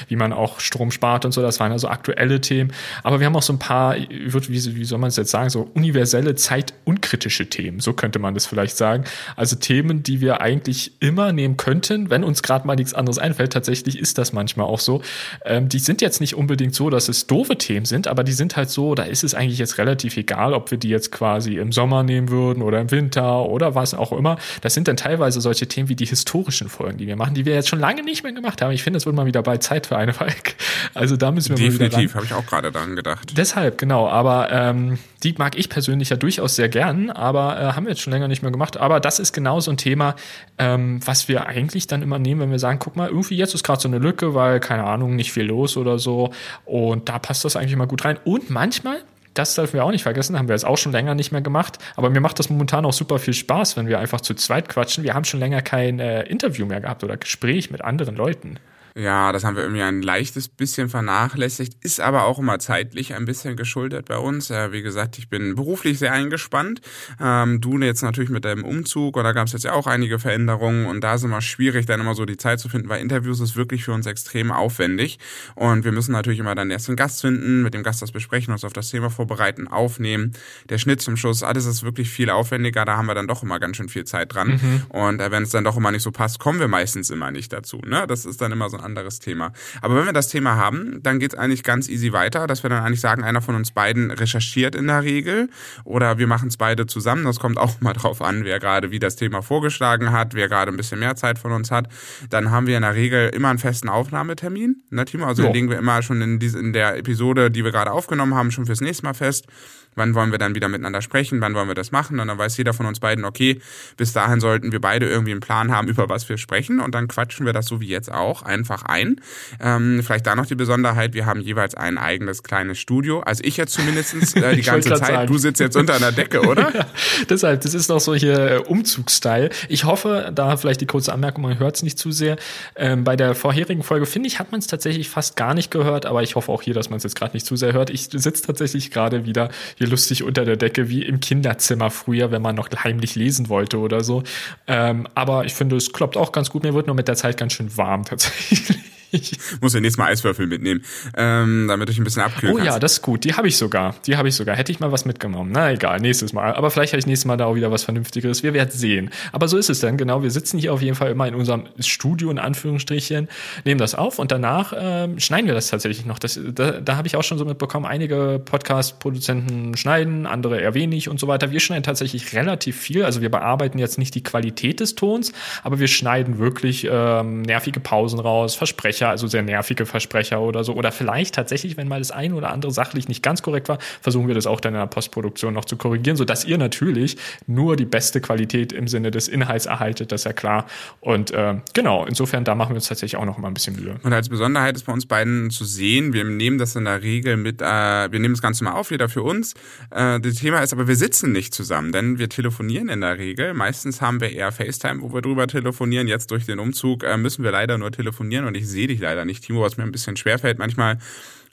wie 0.08 0.16
man 0.16 0.32
auch 0.32 0.60
Strom 0.60 0.90
spart 0.90 1.24
und 1.24 1.32
so. 1.32 1.42
Das 1.42 1.60
waren 1.60 1.72
also 1.72 1.88
aktuelle 1.88 2.40
Themen. 2.40 2.72
Aber 3.02 3.20
wir 3.20 3.26
haben 3.26 3.36
auch 3.36 3.42
so 3.42 3.52
ein 3.52 3.58
paar, 3.58 3.96
wie 3.96 4.84
soll 4.84 4.98
man 4.98 5.08
es 5.08 5.16
jetzt 5.16 5.30
sagen, 5.30 5.50
so 5.50 5.70
universelle, 5.74 6.34
zeitunkritische 6.34 7.48
Themen. 7.48 7.80
So 7.80 7.92
könnte 7.92 8.18
man 8.18 8.34
das 8.34 8.46
vielleicht 8.46 8.76
sagen. 8.76 9.04
Also 9.40 9.56
Themen, 9.56 10.02
die 10.02 10.20
wir 10.20 10.42
eigentlich 10.42 10.92
immer 11.00 11.32
nehmen 11.32 11.56
könnten, 11.56 12.10
wenn 12.10 12.24
uns 12.24 12.42
gerade 12.42 12.66
mal 12.66 12.76
nichts 12.76 12.92
anderes 12.92 13.16
einfällt. 13.16 13.54
Tatsächlich 13.54 13.98
ist 13.98 14.18
das 14.18 14.34
manchmal 14.34 14.66
auch 14.66 14.80
so. 14.80 15.00
Ähm, 15.46 15.70
die 15.70 15.78
sind 15.78 16.02
jetzt 16.02 16.20
nicht 16.20 16.34
unbedingt 16.34 16.74
so, 16.74 16.90
dass 16.90 17.08
es 17.08 17.26
doofe 17.26 17.56
Themen 17.56 17.86
sind, 17.86 18.06
aber 18.06 18.22
die 18.22 18.32
sind 18.32 18.58
halt 18.58 18.68
so, 18.68 18.94
da 18.94 19.04
ist 19.04 19.24
es 19.24 19.32
eigentlich 19.32 19.58
jetzt 19.58 19.78
relativ 19.78 20.18
egal, 20.18 20.52
ob 20.52 20.70
wir 20.70 20.76
die 20.76 20.90
jetzt 20.90 21.10
quasi 21.10 21.56
im 21.56 21.72
Sommer 21.72 22.02
nehmen 22.02 22.28
würden 22.28 22.62
oder 22.62 22.82
im 22.82 22.90
Winter 22.90 23.46
oder 23.46 23.74
was 23.74 23.94
auch 23.94 24.12
immer. 24.12 24.36
Das 24.60 24.74
sind 24.74 24.88
dann 24.88 24.98
teilweise 24.98 25.40
solche 25.40 25.66
Themen 25.66 25.88
wie 25.88 25.96
die 25.96 26.04
historischen 26.04 26.68
Folgen, 26.68 26.98
die 26.98 27.06
wir 27.06 27.16
machen, 27.16 27.32
die 27.32 27.46
wir 27.46 27.54
jetzt 27.54 27.70
schon 27.70 27.80
lange 27.80 28.02
nicht 28.02 28.22
mehr 28.22 28.34
gemacht 28.34 28.60
haben. 28.60 28.72
Ich 28.72 28.82
finde, 28.82 28.98
es 28.98 29.06
wird 29.06 29.16
mal 29.16 29.24
wieder 29.24 29.42
bei 29.42 29.56
Zeit 29.56 29.86
für 29.86 29.96
eine 29.96 30.12
Falk. 30.12 30.54
Also 30.92 31.16
da 31.16 31.32
müssen 31.32 31.56
wir 31.56 31.70
Definitiv, 31.70 32.14
habe 32.14 32.26
ich 32.26 32.34
auch 32.34 32.44
gerade 32.44 32.70
daran 32.70 32.94
gedacht. 32.94 33.32
Deshalb, 33.38 33.78
genau. 33.78 34.06
Aber 34.06 34.52
ähm, 34.52 34.98
die 35.22 35.34
mag 35.38 35.58
ich 35.58 35.68
persönlich 35.68 36.10
ja 36.10 36.16
durchaus 36.16 36.56
sehr 36.56 36.68
gern, 36.68 37.10
aber 37.10 37.60
äh, 37.60 37.64
haben 37.72 37.84
wir 37.84 37.90
jetzt 37.90 38.02
schon 38.02 38.12
länger 38.12 38.28
nicht 38.28 38.42
mehr 38.42 38.50
gemacht. 38.50 38.76
Aber 38.76 39.00
das 39.00 39.18
ist 39.18 39.29
genau 39.32 39.60
so 39.60 39.70
ein 39.70 39.76
Thema, 39.76 40.16
ähm, 40.58 41.00
was 41.04 41.28
wir 41.28 41.46
eigentlich 41.46 41.86
dann 41.86 42.02
immer 42.02 42.18
nehmen, 42.18 42.40
wenn 42.40 42.50
wir 42.50 42.58
sagen, 42.58 42.78
guck 42.78 42.96
mal, 42.96 43.08
irgendwie 43.08 43.36
jetzt 43.36 43.54
ist 43.54 43.64
gerade 43.64 43.80
so 43.80 43.88
eine 43.88 43.98
Lücke, 43.98 44.34
weil, 44.34 44.60
keine 44.60 44.84
Ahnung, 44.84 45.16
nicht 45.16 45.32
viel 45.32 45.44
los 45.44 45.76
oder 45.76 45.98
so. 45.98 46.32
Und 46.64 47.08
da 47.08 47.18
passt 47.18 47.44
das 47.44 47.56
eigentlich 47.56 47.76
mal 47.76 47.86
gut 47.86 48.04
rein. 48.04 48.18
Und 48.24 48.50
manchmal 48.50 48.98
das 49.34 49.54
dürfen 49.54 49.74
wir 49.74 49.84
auch 49.84 49.90
nicht 49.90 50.02
vergessen, 50.02 50.38
haben 50.38 50.48
wir 50.48 50.54
jetzt 50.54 50.66
auch 50.66 50.76
schon 50.76 50.92
länger 50.92 51.14
nicht 51.14 51.30
mehr 51.30 51.40
gemacht. 51.40 51.78
Aber 51.96 52.10
mir 52.10 52.20
macht 52.20 52.38
das 52.38 52.50
momentan 52.50 52.84
auch 52.84 52.92
super 52.92 53.18
viel 53.18 53.34
Spaß, 53.34 53.76
wenn 53.76 53.86
wir 53.86 54.00
einfach 54.00 54.20
zu 54.20 54.34
zweit 54.34 54.68
quatschen. 54.68 55.04
Wir 55.04 55.14
haben 55.14 55.24
schon 55.24 55.40
länger 55.40 55.62
kein 55.62 56.00
äh, 56.00 56.22
Interview 56.24 56.66
mehr 56.66 56.80
gehabt 56.80 57.04
oder 57.04 57.16
Gespräch 57.16 57.70
mit 57.70 57.82
anderen 57.82 58.16
Leuten. 58.16 58.58
Ja, 59.00 59.32
das 59.32 59.44
haben 59.44 59.56
wir 59.56 59.62
irgendwie 59.62 59.82
ein 59.82 60.02
leichtes 60.02 60.48
bisschen 60.48 60.90
vernachlässigt, 60.90 61.82
ist 61.82 62.00
aber 62.00 62.24
auch 62.24 62.38
immer 62.38 62.58
zeitlich 62.58 63.14
ein 63.14 63.24
bisschen 63.24 63.56
geschuldet 63.56 64.06
bei 64.06 64.18
uns. 64.18 64.50
Äh, 64.50 64.72
wie 64.72 64.82
gesagt, 64.82 65.16
ich 65.16 65.30
bin 65.30 65.54
beruflich 65.54 65.98
sehr 65.98 66.12
eingespannt. 66.12 66.82
Ähm, 67.18 67.62
du 67.62 67.78
jetzt 67.78 68.02
natürlich 68.02 68.28
mit 68.28 68.44
deinem 68.44 68.62
Umzug 68.62 69.16
und 69.16 69.24
da 69.24 69.32
gab 69.32 69.46
es 69.46 69.54
jetzt 69.54 69.64
ja 69.64 69.72
auch 69.72 69.86
einige 69.86 70.18
Veränderungen 70.18 70.84
und 70.84 71.00
da 71.00 71.14
ist 71.14 71.24
immer 71.24 71.40
schwierig, 71.40 71.86
dann 71.86 72.00
immer 72.00 72.14
so 72.14 72.26
die 72.26 72.36
Zeit 72.36 72.60
zu 72.60 72.68
finden, 72.68 72.90
weil 72.90 73.00
Interviews 73.00 73.40
ist 73.40 73.56
wirklich 73.56 73.84
für 73.84 73.92
uns 73.92 74.04
extrem 74.04 74.52
aufwendig 74.52 75.18
und 75.54 75.84
wir 75.84 75.92
müssen 75.92 76.12
natürlich 76.12 76.40
immer 76.40 76.54
dann 76.54 76.70
erst 76.70 76.88
den 76.88 76.96
Gast 76.96 77.22
finden, 77.22 77.62
mit 77.62 77.72
dem 77.72 77.82
Gast 77.82 78.02
das 78.02 78.12
besprechen, 78.12 78.52
uns 78.52 78.64
auf 78.64 78.74
das 78.74 78.90
Thema 78.90 79.08
vorbereiten, 79.08 79.66
aufnehmen. 79.66 80.32
Der 80.68 80.76
Schnitt 80.76 81.00
zum 81.00 81.16
Schluss, 81.16 81.42
alles 81.42 81.64
ist 81.64 81.84
wirklich 81.84 82.10
viel 82.10 82.28
aufwendiger, 82.28 82.84
da 82.84 82.98
haben 82.98 83.06
wir 83.06 83.14
dann 83.14 83.28
doch 83.28 83.42
immer 83.42 83.60
ganz 83.60 83.78
schön 83.78 83.88
viel 83.88 84.04
Zeit 84.04 84.34
dran 84.34 84.60
mhm. 84.60 84.82
und 84.90 85.20
äh, 85.22 85.30
wenn 85.30 85.44
es 85.44 85.50
dann 85.50 85.64
doch 85.64 85.78
immer 85.78 85.90
nicht 85.90 86.02
so 86.02 86.10
passt, 86.10 86.38
kommen 86.38 86.60
wir 86.60 86.68
meistens 86.68 87.08
immer 87.08 87.30
nicht 87.30 87.50
dazu. 87.50 87.80
Ne? 87.86 88.04
Das 88.06 88.26
ist 88.26 88.42
dann 88.42 88.52
immer 88.52 88.68
so 88.68 88.76
ein 88.76 88.89
anderes 88.90 89.18
Thema. 89.18 89.52
Aber 89.80 89.96
wenn 89.96 90.06
wir 90.06 90.12
das 90.12 90.28
Thema 90.28 90.56
haben, 90.56 91.02
dann 91.02 91.18
geht 91.18 91.32
es 91.32 91.38
eigentlich 91.38 91.62
ganz 91.62 91.88
easy 91.88 92.12
weiter, 92.12 92.46
dass 92.46 92.62
wir 92.62 92.70
dann 92.70 92.82
eigentlich 92.84 93.00
sagen, 93.00 93.22
einer 93.24 93.40
von 93.40 93.54
uns 93.54 93.70
beiden 93.70 94.10
recherchiert 94.10 94.74
in 94.74 94.86
der 94.86 95.02
Regel 95.02 95.48
oder 95.84 96.18
wir 96.18 96.26
machen 96.26 96.48
es 96.48 96.56
beide 96.56 96.86
zusammen. 96.86 97.24
Das 97.24 97.38
kommt 97.40 97.58
auch 97.58 97.72
mal 97.80 97.92
drauf 97.92 98.22
an, 98.22 98.44
wer 98.44 98.58
gerade 98.58 98.90
wie 98.90 98.98
das 98.98 99.16
Thema 99.16 99.42
vorgeschlagen 99.42 100.12
hat, 100.12 100.34
wer 100.34 100.48
gerade 100.48 100.70
ein 100.70 100.76
bisschen 100.76 101.00
mehr 101.00 101.16
Zeit 101.16 101.38
von 101.38 101.52
uns 101.52 101.70
hat. 101.70 101.88
Dann 102.28 102.50
haben 102.50 102.66
wir 102.66 102.76
in 102.76 102.82
der 102.82 102.94
Regel 102.94 103.30
immer 103.30 103.48
einen 103.48 103.58
festen 103.58 103.88
Aufnahmetermin, 103.88 104.82
ne 104.90 105.04
Timo? 105.04 105.26
Also 105.26 105.50
legen 105.50 105.70
wir 105.70 105.78
immer 105.78 106.02
schon 106.02 106.20
in, 106.22 106.38
diese, 106.38 106.58
in 106.58 106.72
der 106.72 106.96
Episode, 106.96 107.50
die 107.50 107.64
wir 107.64 107.72
gerade 107.72 107.92
aufgenommen 107.92 108.34
haben, 108.34 108.50
schon 108.50 108.66
fürs 108.66 108.80
nächste 108.80 109.04
Mal 109.04 109.14
fest 109.14 109.46
wann 109.94 110.14
wollen 110.14 110.30
wir 110.30 110.38
dann 110.38 110.54
wieder 110.54 110.68
miteinander 110.68 111.02
sprechen, 111.02 111.40
wann 111.40 111.54
wollen 111.54 111.68
wir 111.68 111.74
das 111.74 111.92
machen 111.92 112.20
und 112.20 112.28
dann 112.28 112.38
weiß 112.38 112.56
jeder 112.56 112.72
von 112.72 112.86
uns 112.86 113.00
beiden, 113.00 113.24
okay, 113.24 113.60
bis 113.96 114.12
dahin 114.12 114.40
sollten 114.40 114.72
wir 114.72 114.80
beide 114.80 115.08
irgendwie 115.08 115.32
einen 115.32 115.40
Plan 115.40 115.72
haben, 115.72 115.88
über 115.88 116.08
was 116.08 116.28
wir 116.28 116.38
sprechen 116.38 116.80
und 116.80 116.94
dann 116.94 117.08
quatschen 117.08 117.46
wir 117.46 117.52
das 117.52 117.66
so 117.66 117.80
wie 117.80 117.88
jetzt 117.88 118.10
auch 118.10 118.42
einfach 118.42 118.84
ein. 118.84 119.20
Ähm, 119.60 120.02
vielleicht 120.04 120.26
da 120.26 120.34
noch 120.34 120.46
die 120.46 120.54
Besonderheit, 120.54 121.14
wir 121.14 121.26
haben 121.26 121.40
jeweils 121.40 121.74
ein 121.74 121.98
eigenes 121.98 122.42
kleines 122.42 122.78
Studio, 122.78 123.20
also 123.20 123.42
ich 123.44 123.56
jetzt 123.56 123.72
zumindest 123.72 124.36
äh, 124.36 124.54
die 124.56 124.62
ganze 124.62 124.90
Zeit, 124.90 125.06
sagen. 125.06 125.26
du 125.26 125.38
sitzt 125.38 125.60
jetzt 125.60 125.76
unter 125.76 125.94
einer 125.94 126.12
Decke, 126.12 126.42
oder? 126.42 126.74
ja, 126.74 126.86
deshalb, 127.28 127.60
das 127.62 127.74
ist 127.74 127.88
noch 127.88 128.00
so 128.00 128.14
hier 128.14 128.38
äh, 128.38 128.56
Umzugsstyle. 128.58 129.50
Ich 129.68 129.84
hoffe, 129.84 130.30
da 130.34 130.56
vielleicht 130.56 130.80
die 130.80 130.86
kurze 130.86 131.12
Anmerkung, 131.12 131.42
man 131.42 131.58
hört 131.58 131.76
es 131.76 131.82
nicht 131.82 131.98
zu 131.98 132.12
sehr. 132.12 132.36
Ähm, 132.76 133.04
bei 133.04 133.16
der 133.16 133.34
vorherigen 133.34 133.82
Folge, 133.82 134.06
finde 134.06 134.28
ich, 134.28 134.38
hat 134.38 134.52
man 134.52 134.60
es 134.60 134.66
tatsächlich 134.66 135.08
fast 135.08 135.36
gar 135.36 135.54
nicht 135.54 135.70
gehört, 135.70 136.06
aber 136.06 136.22
ich 136.22 136.36
hoffe 136.36 136.52
auch 136.52 136.62
hier, 136.62 136.74
dass 136.74 136.90
man 136.90 136.98
es 136.98 137.02
jetzt 137.02 137.16
gerade 137.16 137.34
nicht 137.34 137.46
zu 137.46 137.56
sehr 137.56 137.72
hört. 137.72 137.90
Ich 137.90 138.08
sitze 138.10 138.42
tatsächlich 138.42 138.90
gerade 138.90 139.24
wieder 139.24 139.50
hier 139.80 139.88
lustig 139.88 140.22
unter 140.22 140.44
der 140.44 140.56
Decke, 140.56 140.90
wie 140.90 141.02
im 141.02 141.20
Kinderzimmer 141.20 141.88
früher, 141.88 142.30
wenn 142.30 142.42
man 142.42 142.54
noch 142.54 142.68
heimlich 142.84 143.14
lesen 143.14 143.48
wollte 143.48 143.78
oder 143.78 144.04
so. 144.04 144.22
Ähm, 144.66 145.08
aber 145.14 145.46
ich 145.46 145.54
finde, 145.54 145.76
es 145.76 145.94
klappt 145.94 146.18
auch 146.18 146.32
ganz 146.32 146.50
gut. 146.50 146.64
Mir 146.64 146.74
wird 146.74 146.86
nur 146.86 146.94
mit 146.94 147.08
der 147.08 147.16
Zeit 147.16 147.38
ganz 147.38 147.54
schön 147.54 147.74
warm 147.78 148.04
tatsächlich. 148.04 148.78
Ich 149.12 149.32
muss 149.60 149.74
ja 149.74 149.80
nächstes 149.80 149.98
Mal 149.98 150.06
Eiswürfel 150.06 150.46
mitnehmen, 150.46 150.84
ähm, 151.16 151.66
damit 151.68 151.90
ich 151.90 151.98
ein 151.98 152.04
bisschen 152.04 152.22
abkühlen 152.22 152.54
Oh 152.54 152.58
kannst. 152.58 152.72
ja, 152.72 152.78
das 152.78 152.92
ist 152.94 153.02
gut. 153.02 153.24
Die 153.24 153.34
habe 153.34 153.48
ich 153.48 153.56
sogar. 153.56 153.94
Die 154.06 154.16
habe 154.16 154.28
ich 154.28 154.34
sogar. 154.36 154.54
Hätte 154.56 154.70
ich 154.70 154.78
mal 154.80 154.92
was 154.92 155.04
mitgenommen. 155.04 155.50
Na 155.52 155.72
egal, 155.72 155.98
nächstes 156.00 156.32
Mal. 156.32 156.54
Aber 156.54 156.70
vielleicht 156.70 156.92
habe 156.92 157.00
ich 157.00 157.06
nächstes 157.06 157.24
Mal 157.26 157.36
da 157.36 157.46
auch 157.46 157.54
wieder 157.56 157.70
was 157.70 157.82
Vernünftigeres. 157.82 158.42
Wir 158.42 158.54
werden 158.54 158.70
sehen. 158.70 159.10
Aber 159.32 159.48
so 159.48 159.58
ist 159.58 159.68
es 159.68 159.80
dann, 159.80 159.96
genau. 159.96 160.22
Wir 160.22 160.30
sitzen 160.30 160.58
hier 160.58 160.72
auf 160.72 160.80
jeden 160.82 160.94
Fall 160.94 161.10
immer 161.10 161.26
in 161.26 161.34
unserem 161.34 161.64
Studio, 161.80 162.30
in 162.30 162.38
Anführungsstrichen, 162.38 163.28
nehmen 163.64 163.78
das 163.80 163.94
auf 163.94 164.18
und 164.18 164.30
danach 164.30 164.72
ähm, 164.76 165.18
schneiden 165.18 165.46
wir 165.46 165.54
das 165.54 165.68
tatsächlich 165.68 166.06
noch. 166.06 166.18
Das, 166.18 166.38
da 166.54 166.80
da 166.80 166.96
habe 166.96 167.08
ich 167.08 167.16
auch 167.16 167.24
schon 167.24 167.38
so 167.38 167.44
mitbekommen, 167.44 167.86
einige 167.86 168.40
Podcast-Produzenten 168.44 169.76
schneiden, 169.76 170.26
andere 170.26 170.60
eher 170.60 170.74
wenig 170.74 171.08
und 171.08 171.18
so 171.20 171.26
weiter. 171.28 171.50
Wir 171.50 171.60
schneiden 171.60 171.82
tatsächlich 171.82 172.34
relativ 172.34 172.78
viel. 172.78 173.04
Also 173.04 173.20
wir 173.20 173.30
bearbeiten 173.30 173.78
jetzt 173.78 173.98
nicht 173.98 174.14
die 174.14 174.22
Qualität 174.22 174.80
des 174.80 174.94
Tons, 174.94 175.32
aber 175.62 175.78
wir 175.78 175.88
schneiden 175.88 176.38
wirklich 176.38 176.86
ähm, 176.90 177.42
nervige 177.42 177.80
Pausen 177.80 178.20
raus, 178.20 178.54
Versprechen 178.54 178.99
Versprecher, 179.00 179.10
also 179.10 179.26
sehr 179.26 179.42
nervige 179.42 179.86
Versprecher 179.86 180.40
oder 180.40 180.64
so. 180.64 180.74
Oder 180.74 180.92
vielleicht 180.92 181.34
tatsächlich, 181.34 181.76
wenn 181.76 181.88
mal 181.88 181.98
das 181.98 182.10
eine 182.10 182.34
oder 182.34 182.50
andere 182.50 182.72
sachlich 182.72 183.08
nicht 183.08 183.22
ganz 183.22 183.42
korrekt 183.42 183.68
war, 183.68 183.78
versuchen 184.00 184.28
wir 184.28 184.34
das 184.34 184.46
auch 184.46 184.60
dann 184.60 184.74
in 184.74 184.80
der 184.80 184.86
Postproduktion 184.86 185.54
noch 185.54 185.64
zu 185.64 185.76
korrigieren, 185.76 186.16
sodass 186.16 186.44
ihr 186.44 186.58
natürlich 186.58 187.16
nur 187.46 187.76
die 187.76 187.84
beste 187.84 188.20
Qualität 188.20 188.72
im 188.72 188.88
Sinne 188.88 189.10
des 189.10 189.28
Inhalts 189.28 189.66
erhaltet, 189.66 190.12
das 190.12 190.22
ist 190.22 190.24
ja 190.26 190.32
klar. 190.32 190.66
Und 191.00 191.30
äh, 191.30 191.56
genau, 191.72 192.04
insofern, 192.04 192.44
da 192.44 192.54
machen 192.54 192.70
wir 192.70 192.76
uns 192.76 192.88
tatsächlich 192.88 193.16
auch 193.16 193.24
noch 193.24 193.38
mal 193.38 193.48
ein 193.48 193.54
bisschen 193.54 193.76
Mühe. 193.76 193.96
Und 194.02 194.12
als 194.12 194.28
Besonderheit 194.28 194.76
ist 194.76 194.84
bei 194.84 194.92
uns 194.92 195.06
beiden 195.06 195.50
zu 195.50 195.64
sehen, 195.64 196.12
wir 196.12 196.24
nehmen 196.24 196.58
das 196.58 196.76
in 196.76 196.84
der 196.84 197.02
Regel 197.02 197.36
mit, 197.36 197.62
äh, 197.62 197.64
wir 197.64 198.20
nehmen 198.20 198.34
das 198.34 198.42
Ganze 198.42 198.64
mal 198.64 198.72
auf, 198.72 198.90
jeder 198.90 199.08
für 199.08 199.22
uns. 199.22 199.54
Äh, 199.90 200.20
das 200.20 200.34
Thema 200.34 200.60
ist 200.60 200.72
aber, 200.72 200.88
wir 200.88 200.96
sitzen 200.96 201.32
nicht 201.32 201.54
zusammen, 201.54 201.92
denn 201.92 202.18
wir 202.18 202.28
telefonieren 202.28 202.88
in 202.88 203.00
der 203.00 203.18
Regel. 203.18 203.54
Meistens 203.54 204.00
haben 204.00 204.20
wir 204.20 204.32
eher 204.32 204.52
FaceTime, 204.52 205.00
wo 205.00 205.12
wir 205.12 205.22
drüber 205.22 205.46
telefonieren. 205.46 206.08
Jetzt 206.08 206.30
durch 206.30 206.46
den 206.46 206.58
Umzug 206.58 207.04
äh, 207.04 207.16
müssen 207.16 207.44
wir 207.44 207.52
leider 207.52 207.78
nur 207.78 207.90
telefonieren 207.90 208.44
und 208.46 208.56
ich 208.56 208.68
sehe 208.68 208.89
dich 208.90 209.00
leider 209.00 209.24
nicht, 209.24 209.44
Timo, 209.44 209.62
was 209.62 209.76
mir 209.76 209.84
ein 209.84 209.92
bisschen 209.92 210.16
schwerfällt. 210.16 210.58
Manchmal 210.58 210.98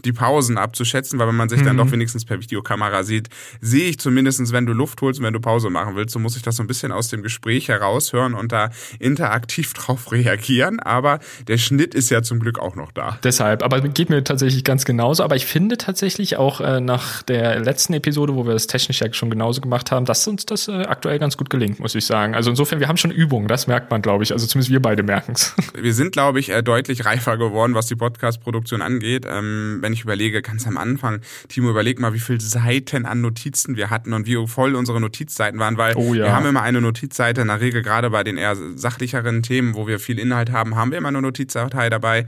die 0.06 0.14
Pausen 0.14 0.58
abzuschätzen, 0.58 1.18
weil 1.20 1.28
wenn 1.28 1.36
man 1.36 1.50
sich 1.50 1.62
mhm. 1.62 1.66
dann 1.66 1.78
doch 1.78 1.92
wenigstens 1.92 2.26
per 2.26 2.40
Videokamera 2.40 3.04
sieht, 3.04 3.30
sehe 3.62 3.90
ich 3.90 4.00
zumindestens, 4.00 4.54
wenn 4.54 4.66
du 4.66 4.74
Luft 4.74 5.02
holst 5.02 5.20
und 5.20 5.26
wenn 5.26 5.34
du 5.34 5.40
Pause 5.40 5.70
machen 5.70 5.96
willst, 5.96 6.14
so 6.14 6.20
muss 6.20 6.36
ich 6.36 6.44
das 6.44 6.58
so 6.58 6.64
ein 6.64 6.68
bisschen 6.68 6.92
aus 6.92 7.08
dem 7.10 7.24
Gespräch 7.24 7.68
heraushören 7.68 8.34
und 8.34 8.52
da 8.52 8.70
interaktiv 9.00 9.74
drauf 9.74 10.12
reagieren. 10.12 10.80
Aber 10.80 11.20
der 11.48 11.58
Schnitt 11.58 11.96
ist 11.96 12.10
ja 12.10 12.22
zum 12.22 12.40
Glück 12.40 12.60
auch 12.60 12.76
noch 12.76 12.92
da. 12.92 13.18
Deshalb, 13.24 13.64
aber 13.64 13.82
geht 13.82 14.10
mir 14.10 14.24
tatsächlich 14.24 14.64
ganz 14.64 14.86
genauso. 14.86 15.24
Aber 15.24 15.36
ich 15.36 15.46
finde 15.46 15.78
tatsächlich 15.78 16.38
auch 16.38 16.62
äh, 16.62 16.80
nach 16.80 17.24
der 17.24 17.60
letzten 17.60 17.94
Episode, 17.94 18.36
wo 18.36 18.46
wir 18.46 18.54
das 18.54 18.68
technisch 18.68 19.02
ja 19.02 19.12
schon 19.14 19.30
genauso 19.30 19.62
gemacht 19.62 19.92
haben, 19.92 20.06
dass 20.06 20.28
uns 20.28 20.46
das 20.46 20.68
äh, 20.68 20.84
aktuell 20.84 21.18
ganz 21.20 21.38
gut 21.38 21.50
gelingt, 21.50 21.80
muss 21.80 21.96
ich 21.96 22.06
sagen. 22.06 22.36
Also 22.36 22.50
insofern, 22.50 22.80
wir 22.80 22.88
haben 22.88 22.98
schon 22.98 23.12
Übungen, 23.12 23.48
das 23.48 23.68
merkt 23.68 23.90
man, 23.90 24.02
glaube 24.02 24.24
ich. 24.24 24.32
Also 24.32 24.46
zumindest 24.46 24.72
wir 24.72 24.82
beide 24.82 25.04
merken 25.04 25.34
es. 25.34 25.56
Wir 25.74 25.94
sind, 25.94 26.12
glaube 26.12 26.40
ich, 26.40 26.50
äh, 26.50 26.62
deutlich 26.62 27.06
reifer 27.06 27.38
geworden, 27.38 27.74
was 27.74 27.88
die 27.88 27.96
Podcast-Produktion 27.96 28.82
angeht. 28.82 29.26
Ähm, 29.28 29.80
wenn 29.88 29.94
ich 29.94 30.04
überlege, 30.04 30.42
ganz 30.42 30.68
am 30.68 30.78
Anfang, 30.78 31.22
Timo, 31.48 31.70
überleg 31.70 31.98
mal, 32.00 32.14
wie 32.14 32.20
viele 32.20 32.42
Seiten 32.42 33.06
an 33.06 33.22
Notizen 33.22 33.78
wir 33.78 33.90
hatten 33.90 34.12
und 34.12 34.28
wie 34.28 34.46
voll 34.46 34.76
unsere 34.76 35.00
Notizseiten 35.00 35.60
waren, 35.62 35.78
weil 35.78 35.96
oh, 35.96 36.14
ja. 36.14 36.26
wir 36.26 36.36
haben 36.36 36.46
immer 36.46 36.62
eine 36.62 36.82
Notizseite, 36.82 37.40
in 37.40 37.48
der 37.48 37.62
Regel 37.62 37.84
gerade 37.84 38.10
bei 38.10 38.26
den 38.26 38.38
eher 38.38 38.58
sachlicheren 38.76 39.44
Themen, 39.44 39.76
wo 39.76 39.88
wir 39.88 40.00
viel 40.00 40.20
Inhalt 40.20 40.52
haben, 40.52 40.76
haben 40.76 40.92
wir 40.92 40.98
immer 40.98 41.08
eine 41.08 41.22
Notizdatei 41.22 41.90
dabei. 41.90 42.26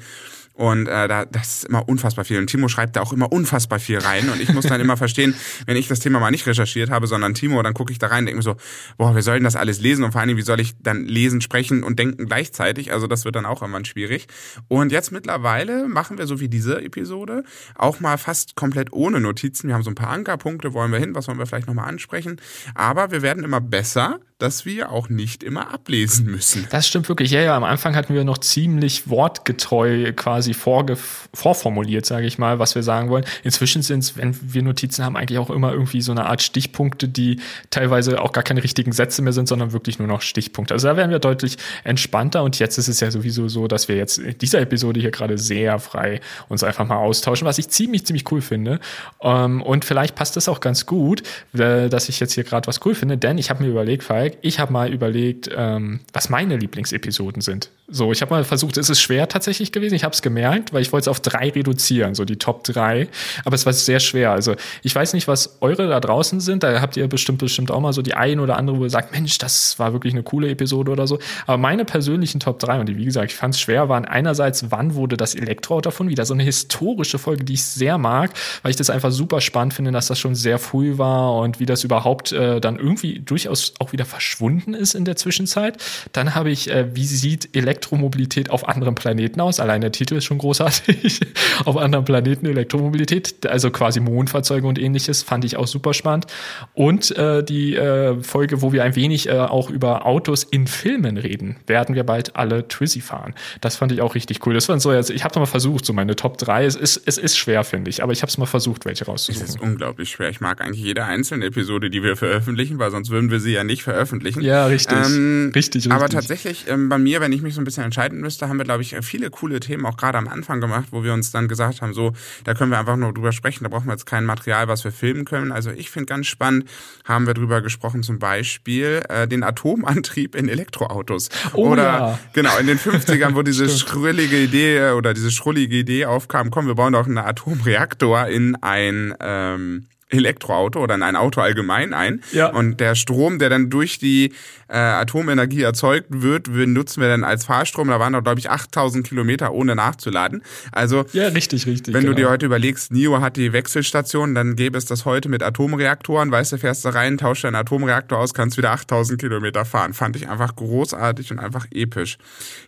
Und 0.59 0.87
äh, 0.87 1.07
da, 1.07 1.23
das 1.23 1.59
ist 1.59 1.63
immer 1.69 1.87
unfassbar 1.87 2.25
viel. 2.25 2.37
Und 2.37 2.47
Timo 2.47 2.67
schreibt 2.67 2.97
da 2.97 3.01
auch 3.01 3.13
immer 3.13 3.31
unfassbar 3.31 3.79
viel 3.79 3.97
rein. 3.97 4.29
Und 4.29 4.41
ich 4.41 4.51
muss 4.51 4.65
dann 4.65 4.81
immer 4.81 4.97
verstehen, 4.97 5.33
wenn 5.65 5.77
ich 5.77 5.87
das 5.87 6.01
Thema 6.01 6.19
mal 6.19 6.31
nicht 6.31 6.45
recherchiert 6.47 6.89
habe, 6.89 7.07
sondern 7.07 7.33
Timo, 7.33 7.63
dann 7.63 7.73
gucke 7.73 7.93
ich 7.93 7.97
da 7.97 8.07
rein 8.07 8.23
und 8.23 8.25
denke 8.25 8.39
mir 8.39 8.43
so, 8.43 8.57
boah, 8.97 9.15
wir 9.15 9.21
sollen 9.21 9.45
das 9.45 9.55
alles 9.55 9.79
lesen? 9.79 10.03
Und 10.03 10.11
vor 10.11 10.19
allen 10.19 10.27
Dingen, 10.27 10.37
wie 10.37 10.43
soll 10.43 10.59
ich 10.59 10.73
dann 10.81 11.05
lesen, 11.05 11.39
sprechen 11.39 11.81
und 11.81 11.97
denken 11.97 12.25
gleichzeitig? 12.25 12.91
Also 12.91 13.07
das 13.07 13.23
wird 13.23 13.37
dann 13.37 13.45
auch 13.45 13.63
immer 13.63 13.79
schwierig. 13.85 14.27
Und 14.67 14.91
jetzt 14.91 15.13
mittlerweile 15.13 15.87
machen 15.87 16.17
wir 16.17 16.27
so 16.27 16.41
wie 16.41 16.49
diese 16.49 16.81
Episode 16.81 17.45
auch 17.75 18.01
mal 18.01 18.17
fast 18.17 18.57
komplett 18.57 18.91
ohne 18.91 19.21
Notizen. 19.21 19.69
Wir 19.69 19.75
haben 19.75 19.83
so 19.83 19.91
ein 19.91 19.95
paar 19.95 20.09
Ankerpunkte, 20.09 20.73
wollen 20.73 20.91
wir 20.91 20.99
hin, 20.99 21.15
was 21.15 21.29
wollen 21.29 21.39
wir 21.39 21.45
vielleicht 21.45 21.67
nochmal 21.67 21.87
ansprechen. 21.87 22.35
Aber 22.75 23.11
wir 23.11 23.21
werden 23.21 23.45
immer 23.45 23.61
besser 23.61 24.19
dass 24.39 24.65
wir 24.65 24.91
auch 24.91 25.09
nicht 25.09 25.43
immer 25.43 25.73
ablesen 25.73 26.25
müssen. 26.25 26.65
Das 26.71 26.87
stimmt 26.87 27.09
wirklich. 27.09 27.29
Ja, 27.31 27.41
ja, 27.41 27.57
am 27.57 27.65
Anfang 27.65 27.95
hatten 27.95 28.13
wir 28.15 28.23
noch 28.23 28.37
ziemlich 28.37 29.09
wortgetreu 29.09 30.13
quasi 30.13 30.53
vorformuliert, 30.53 32.05
sage 32.05 32.25
ich 32.25 32.37
mal, 32.37 32.57
was 32.57 32.73
wir 32.73 32.81
sagen 32.81 33.09
wollen. 33.09 33.25
Inzwischen 33.43 33.81
sind 33.81 33.99
es, 33.99 34.15
wenn 34.15 34.35
wir 34.41 34.63
Notizen 34.63 35.03
haben, 35.03 35.17
eigentlich 35.17 35.39
auch 35.39 35.49
immer 35.49 35.73
irgendwie 35.73 36.01
so 36.01 36.13
eine 36.13 36.25
Art 36.25 36.41
Stichpunkte, 36.41 37.09
die 37.09 37.41
teilweise 37.69 38.21
auch 38.21 38.31
gar 38.31 38.43
keine 38.45 38.63
richtigen 38.63 38.93
Sätze 38.93 39.21
mehr 39.21 39.33
sind, 39.33 39.49
sondern 39.49 39.73
wirklich 39.73 39.99
nur 39.99 40.07
noch 40.07 40.21
Stichpunkte. 40.21 40.73
Also 40.73 40.87
da 40.87 40.95
werden 40.95 41.11
wir 41.11 41.19
deutlich 41.19 41.57
entspannter 41.83 42.41
und 42.43 42.57
jetzt 42.59 42.77
ist 42.77 42.87
es 42.87 43.01
ja 43.01 43.11
sowieso 43.11 43.49
so, 43.49 43.67
dass 43.67 43.89
wir 43.89 43.97
jetzt 43.97 44.19
in 44.19 44.37
dieser 44.37 44.61
Episode 44.61 45.01
hier 45.01 45.11
gerade 45.11 45.37
sehr 45.37 45.79
frei 45.79 46.21
uns 46.47 46.63
einfach 46.63 46.87
mal 46.87 46.97
austauschen, 46.97 47.45
was 47.45 47.57
ich 47.57 47.67
ziemlich, 47.67 48.05
ziemlich 48.05 48.31
cool 48.31 48.41
finde. 48.41 48.79
Ähm, 49.21 49.61
und 49.61 49.83
vielleicht 49.83 50.15
passt 50.15 50.37
es 50.37 50.47
auch 50.47 50.61
ganz 50.61 50.85
gut, 50.85 51.23
äh, 51.53 51.89
dass 51.89 52.07
ich 52.07 52.21
jetzt 52.21 52.33
hier 52.33 52.45
gerade 52.45 52.67
was 52.67 52.79
cool 52.85 52.95
finde, 52.95 53.17
denn 53.17 53.37
ich 53.37 53.49
habe 53.49 53.63
mir 53.63 53.69
überlegt, 53.69 54.03
Falk, 54.03 54.28
ich 54.41 54.59
habe 54.59 54.73
mal 54.73 54.93
überlegt, 54.93 55.49
ähm, 55.55 56.01
was 56.13 56.29
meine 56.29 56.57
Lieblingsepisoden 56.57 57.41
sind. 57.41 57.71
So, 57.91 58.11
ich 58.11 58.21
habe 58.21 58.33
mal 58.33 58.43
versucht, 58.43 58.77
es 58.77 58.89
ist 58.89 59.01
schwer 59.01 59.27
tatsächlich 59.27 59.71
gewesen. 59.71 59.95
Ich 59.95 60.03
habe 60.03 60.13
es 60.13 60.21
gemerkt, 60.21 60.73
weil 60.73 60.81
ich 60.81 60.91
wollte 60.91 61.05
es 61.05 61.07
auf 61.07 61.19
drei 61.19 61.49
reduzieren, 61.49 62.13
so 62.13 62.23
die 62.23 62.37
Top 62.37 62.63
drei. 62.63 63.07
Aber 63.45 63.55
es 63.55 63.65
war 63.65 63.73
sehr 63.73 63.99
schwer. 63.99 64.31
Also 64.31 64.55
ich 64.83 64.93
weiß 64.93 65.13
nicht, 65.13 65.27
was 65.27 65.57
eure 65.61 65.87
da 65.87 65.99
draußen 65.99 66.39
sind. 66.39 66.63
Da 66.63 66.81
habt 66.81 66.97
ihr 66.97 67.07
bestimmt 67.07 67.39
bestimmt 67.39 67.71
auch 67.71 67.79
mal 67.79 67.93
so 67.93 68.01
die 68.01 68.13
ein 68.13 68.39
oder 68.39 68.57
andere, 68.57 68.77
wo 68.77 68.83
ihr 68.83 68.89
sagt, 68.89 69.11
Mensch, 69.11 69.39
das 69.39 69.79
war 69.79 69.93
wirklich 69.93 70.13
eine 70.13 70.23
coole 70.23 70.49
Episode 70.49 70.91
oder 70.91 71.07
so. 71.07 71.19
Aber 71.47 71.57
meine 71.57 71.83
persönlichen 71.83 72.39
Top 72.39 72.59
drei 72.59 72.79
und 72.79 72.87
die, 72.87 72.97
wie 72.97 73.05
gesagt, 73.05 73.31
ich 73.31 73.37
fand 73.37 73.55
es 73.55 73.59
schwer, 73.61 73.89
waren 73.89 74.05
einerseits, 74.05 74.69
wann 74.69 74.93
wurde 74.93 75.17
das 75.17 75.33
Elektroauto 75.33 75.81
davon 75.81 76.09
wieder 76.09 76.25
so 76.25 76.35
eine 76.35 76.43
historische 76.43 77.17
Folge, 77.17 77.43
die 77.43 77.53
ich 77.53 77.63
sehr 77.63 77.97
mag, 77.97 78.31
weil 78.61 78.69
ich 78.69 78.77
das 78.77 78.91
einfach 78.91 79.11
super 79.11 79.41
spannend 79.41 79.73
finde, 79.73 79.91
dass 79.91 80.07
das 80.07 80.19
schon 80.19 80.35
sehr 80.35 80.59
früh 80.59 80.97
war 80.99 81.35
und 81.37 81.59
wie 81.59 81.65
das 81.65 81.83
überhaupt 81.83 82.31
äh, 82.31 82.61
dann 82.61 82.77
irgendwie 82.77 83.19
durchaus 83.19 83.73
auch 83.79 83.91
wieder 83.93 84.05
verschwunden 84.05 84.75
ist 84.75 84.93
in 84.93 85.05
der 85.05 85.15
Zwischenzeit. 85.15 85.77
Dann 86.11 86.35
habe 86.35 86.51
ich, 86.51 86.69
äh, 86.69 86.95
wie 86.95 87.05
sieht 87.05 87.55
Elektroauto 87.55 87.78
Elektromobilität 87.79 88.49
auf 88.49 88.67
anderen 88.67 88.95
Planeten 88.95 89.39
aus. 89.39 89.59
Allein 89.59 89.81
der 89.81 89.91
Titel 89.91 90.15
ist 90.15 90.25
schon 90.25 90.37
großartig. 90.37 91.21
auf 91.65 91.77
anderen 91.77 92.05
Planeten 92.05 92.45
Elektromobilität, 92.45 93.45
also 93.47 93.71
quasi 93.71 93.99
Mondfahrzeuge 94.01 94.67
und 94.67 94.77
ähnliches, 94.77 95.23
fand 95.23 95.45
ich 95.45 95.55
auch 95.55 95.67
super 95.67 95.93
spannend. 95.93 96.27
Und 96.73 97.15
äh, 97.17 97.43
die 97.43 97.75
äh, 97.75 98.21
Folge, 98.21 98.61
wo 98.61 98.73
wir 98.73 98.83
ein 98.83 98.95
wenig 98.95 99.29
äh, 99.29 99.37
auch 99.37 99.69
über 99.69 100.05
Autos 100.05 100.43
in 100.43 100.67
Filmen 100.67 101.17
reden, 101.17 101.55
werden 101.67 101.95
wir 101.95 102.03
bald 102.03 102.35
alle 102.35 102.67
Twizy 102.67 103.01
fahren. 103.01 103.33
Das 103.61 103.77
fand 103.77 103.91
ich 103.91 104.01
auch 104.01 104.15
richtig 104.15 104.45
cool. 104.45 104.53
Das 104.53 104.67
waren 104.67 104.79
so 104.79 104.91
jetzt, 104.91 105.09
ich 105.09 105.23
habe 105.23 105.39
mal 105.39 105.45
versucht, 105.45 105.85
so 105.85 105.93
meine 105.93 106.15
Top 106.15 106.37
3. 106.37 106.65
Es 106.65 106.75
ist, 106.75 107.01
es 107.05 107.17
ist 107.17 107.37
schwer, 107.37 107.63
finde 107.63 107.89
ich, 107.89 108.03
aber 108.03 108.11
ich 108.11 108.21
habe 108.21 108.29
es 108.29 108.37
mal 108.37 108.45
versucht, 108.45 108.85
welche 108.85 109.05
rauszusuchen. 109.05 109.47
Es 109.47 109.55
ist 109.55 109.61
unglaublich 109.61 110.09
schwer. 110.09 110.29
Ich 110.29 110.41
mag 110.41 110.61
eigentlich 110.61 110.83
jede 110.83 111.05
einzelne 111.05 111.45
Episode, 111.45 111.89
die 111.89 112.03
wir 112.03 112.17
veröffentlichen, 112.17 112.77
weil 112.79 112.91
sonst 112.91 113.09
würden 113.09 113.31
wir 113.31 113.39
sie 113.39 113.53
ja 113.53 113.63
nicht 113.63 113.83
veröffentlichen. 113.83 114.41
Ja, 114.41 114.65
richtig. 114.65 114.97
Ähm, 114.97 115.51
richtig, 115.55 115.85
richtig. 115.85 115.91
Aber 115.91 116.09
tatsächlich, 116.09 116.65
ähm, 116.67 116.89
bei 116.89 116.97
mir, 116.97 117.21
wenn 117.21 117.31
ich 117.31 117.41
mich 117.41 117.53
so 117.53 117.61
ein 117.61 117.65
bisschen 117.69 117.83
entscheiden 117.83 118.19
müsste, 118.19 118.49
haben 118.49 118.57
wir, 118.57 118.65
glaube 118.65 118.81
ich, 118.81 118.95
viele 119.01 119.29
coole 119.29 119.59
Themen 119.59 119.85
auch 119.85 119.95
gerade 119.95 120.17
am 120.17 120.27
Anfang 120.27 120.59
gemacht, 120.59 120.87
wo 120.91 121.03
wir 121.03 121.13
uns 121.13 121.31
dann 121.31 121.47
gesagt 121.47 121.81
haben, 121.81 121.93
so, 121.93 122.13
da 122.43 122.53
können 122.53 122.71
wir 122.71 122.79
einfach 122.79 122.97
nur 122.97 123.13
drüber 123.13 123.31
sprechen, 123.31 123.63
da 123.63 123.69
brauchen 123.69 123.85
wir 123.87 123.93
jetzt 123.93 124.05
kein 124.05 124.25
Material, 124.25 124.67
was 124.67 124.83
wir 124.83 124.91
filmen 124.91 125.25
können. 125.25 125.51
Also 125.51 125.71
ich 125.71 125.89
finde 125.89 126.07
ganz 126.07 126.27
spannend, 126.27 126.69
haben 127.05 127.27
wir 127.27 127.33
drüber 127.33 127.61
gesprochen, 127.61 128.03
zum 128.03 128.19
Beispiel 128.19 129.03
äh, 129.09 129.27
den 129.27 129.43
Atomantrieb 129.43 130.35
in 130.35 130.49
Elektroautos. 130.49 131.29
Oh, 131.53 131.69
oder 131.69 131.83
ja. 131.83 132.19
genau, 132.33 132.57
in 132.57 132.67
den 132.67 132.79
50ern, 132.79 133.35
wo 133.35 133.43
diese 133.43 133.69
schrullige 133.77 134.37
Idee 134.37 134.77
äh, 134.77 134.91
oder 134.91 135.13
diese 135.13 135.31
schrullige 135.31 135.77
Idee 135.77 136.05
aufkam, 136.05 136.49
komm, 136.49 136.67
wir 136.67 136.75
bauen 136.75 136.93
doch 136.93 137.05
einen 137.05 137.17
Atomreaktor 137.17 138.27
in 138.27 138.55
ein 138.61 139.13
ähm, 139.19 139.85
Elektroauto 140.09 140.81
oder 140.81 140.95
in 140.95 141.03
ein 141.03 141.15
Auto 141.15 141.41
allgemein 141.41 141.93
ein. 141.93 142.21
Ja. 142.31 142.47
Und 142.47 142.79
der 142.79 142.95
Strom, 142.95 143.39
der 143.39 143.49
dann 143.49 143.69
durch 143.69 143.99
die 143.99 144.33
äh, 144.67 144.77
Atomenergie 144.77 145.61
erzeugt 145.61 146.07
wird, 146.09 146.47
nutzen 146.47 147.01
wir 147.01 147.09
dann 147.09 147.23
als 147.23 147.45
Fahrstrom. 147.45 147.87
Da 147.89 147.99
waren 147.99 148.13
noch, 148.13 148.23
glaube 148.23 148.39
ich, 148.39 148.49
8000 148.49 149.07
Kilometer 149.07 149.51
ohne 149.51 149.75
nachzuladen. 149.75 150.43
Also, 150.71 151.05
ja, 151.13 151.27
richtig, 151.29 151.65
richtig. 151.65 151.93
Wenn 151.93 152.01
genau. 152.01 152.13
du 152.13 152.21
dir 152.21 152.29
heute 152.29 152.45
überlegst, 152.45 152.91
NIO 152.91 153.21
hat 153.21 153.37
die 153.37 153.53
Wechselstation, 153.53 154.35
dann 154.35 154.55
gäbe 154.55 154.77
es 154.77 154.85
das 154.85 155.05
heute 155.05 155.29
mit 155.29 155.43
Atomreaktoren. 155.43 156.31
Weißt 156.31 156.51
du, 156.51 156.57
fährst 156.57 156.85
du 156.85 156.89
rein, 156.89 157.17
tauschst 157.17 157.43
deinen 157.43 157.55
Atomreaktor 157.55 158.17
aus, 158.17 158.33
kannst 158.33 158.57
wieder 158.57 158.71
8000 158.71 159.19
Kilometer 159.19 159.65
fahren. 159.65 159.93
Fand 159.93 160.15
ich 160.15 160.29
einfach 160.29 160.55
großartig 160.55 161.31
und 161.31 161.39
einfach 161.39 161.67
episch. 161.71 162.17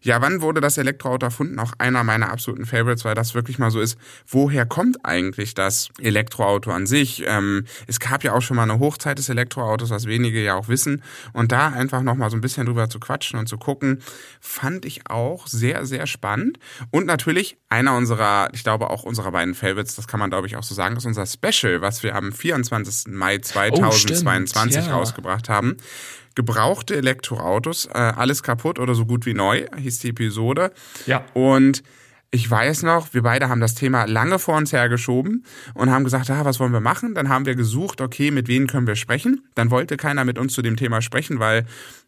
Ja, 0.01 0.21
wann 0.21 0.41
wurde 0.41 0.61
das 0.61 0.77
Elektroauto 0.77 1.25
erfunden? 1.25 1.59
Auch 1.59 1.73
einer 1.77 2.03
meiner 2.03 2.31
absoluten 2.31 2.65
Favorites, 2.65 3.05
weil 3.05 3.15
das 3.15 3.35
wirklich 3.35 3.59
mal 3.59 3.71
so 3.71 3.79
ist. 3.79 3.97
Woher 4.27 4.65
kommt 4.65 4.97
eigentlich 5.03 5.53
das 5.53 5.89
Elektroauto 5.99 6.71
an 6.71 6.85
sich? 6.85 7.27
Ähm, 7.31 7.65
es 7.87 7.99
gab 7.99 8.23
ja 8.23 8.33
auch 8.33 8.41
schon 8.41 8.57
mal 8.57 8.63
eine 8.63 8.79
Hochzeit 8.79 9.17
des 9.17 9.29
Elektroautos, 9.29 9.89
was 9.89 10.05
wenige 10.05 10.43
ja 10.43 10.55
auch 10.55 10.67
wissen. 10.67 11.03
Und 11.33 11.51
da 11.51 11.69
einfach 11.69 12.01
nochmal 12.01 12.29
so 12.29 12.37
ein 12.37 12.41
bisschen 12.41 12.65
drüber 12.65 12.89
zu 12.89 12.99
quatschen 12.99 13.39
und 13.39 13.47
zu 13.47 13.57
gucken, 13.57 14.01
fand 14.39 14.85
ich 14.85 15.09
auch 15.09 15.47
sehr, 15.47 15.85
sehr 15.85 16.07
spannend. 16.07 16.59
Und 16.89 17.05
natürlich 17.05 17.57
einer 17.69 17.95
unserer, 17.95 18.49
ich 18.53 18.63
glaube 18.63 18.89
auch 18.89 19.03
unserer 19.03 19.31
beiden 19.31 19.55
Favorites, 19.55 19.95
das 19.95 20.07
kann 20.07 20.19
man 20.19 20.29
glaube 20.29 20.47
ich 20.47 20.57
auch 20.57 20.63
so 20.63 20.75
sagen, 20.75 20.97
ist 20.97 21.05
unser 21.05 21.25
Special, 21.25 21.81
was 21.81 22.03
wir 22.03 22.15
am 22.15 22.31
24. 22.31 23.13
Mai 23.13 23.37
2022 23.37 24.83
oh, 24.83 24.87
ja. 24.87 24.93
rausgebracht 24.93 25.49
haben. 25.49 25.77
Gebrauchte 26.35 26.95
Elektroautos, 26.95 27.87
äh, 27.87 27.97
alles 27.97 28.41
kaputt 28.41 28.79
oder 28.79 28.95
so 28.95 29.05
gut 29.05 29.25
wie 29.25 29.33
neu, 29.33 29.65
hieß 29.77 29.99
die 29.99 30.09
Episode. 30.09 30.71
Ja. 31.05 31.25
Und 31.33 31.83
ich 32.33 32.49
weiß 32.49 32.83
noch, 32.83 33.13
wir 33.13 33.23
beide 33.23 33.49
haben 33.49 33.59
das 33.59 33.75
Thema 33.75 34.05
lange 34.05 34.39
vor 34.39 34.55
uns 34.55 34.71
hergeschoben 34.71 35.45
und 35.73 35.91
haben 35.91 36.05
gesagt, 36.05 36.29
ah, 36.29 36.45
was 36.45 36.61
wollen 36.61 36.71
wir 36.71 36.79
machen? 36.79 37.13
Dann 37.13 37.27
haben 37.27 37.45
wir 37.45 37.55
gesucht, 37.55 37.99
okay, 37.99 38.31
mit 38.31 38.47
wem 38.47 38.67
können 38.67 38.87
wir 38.87 38.95
sprechen? 38.95 39.43
Dann 39.53 39.69
wollte 39.69 39.97
keiner 39.97 40.23
mit 40.23 40.39
uns 40.39 40.53
zu 40.53 40.61
dem 40.61 40.77
Thema 40.77 41.01
sprechen, 41.01 41.39
weil 41.39 41.65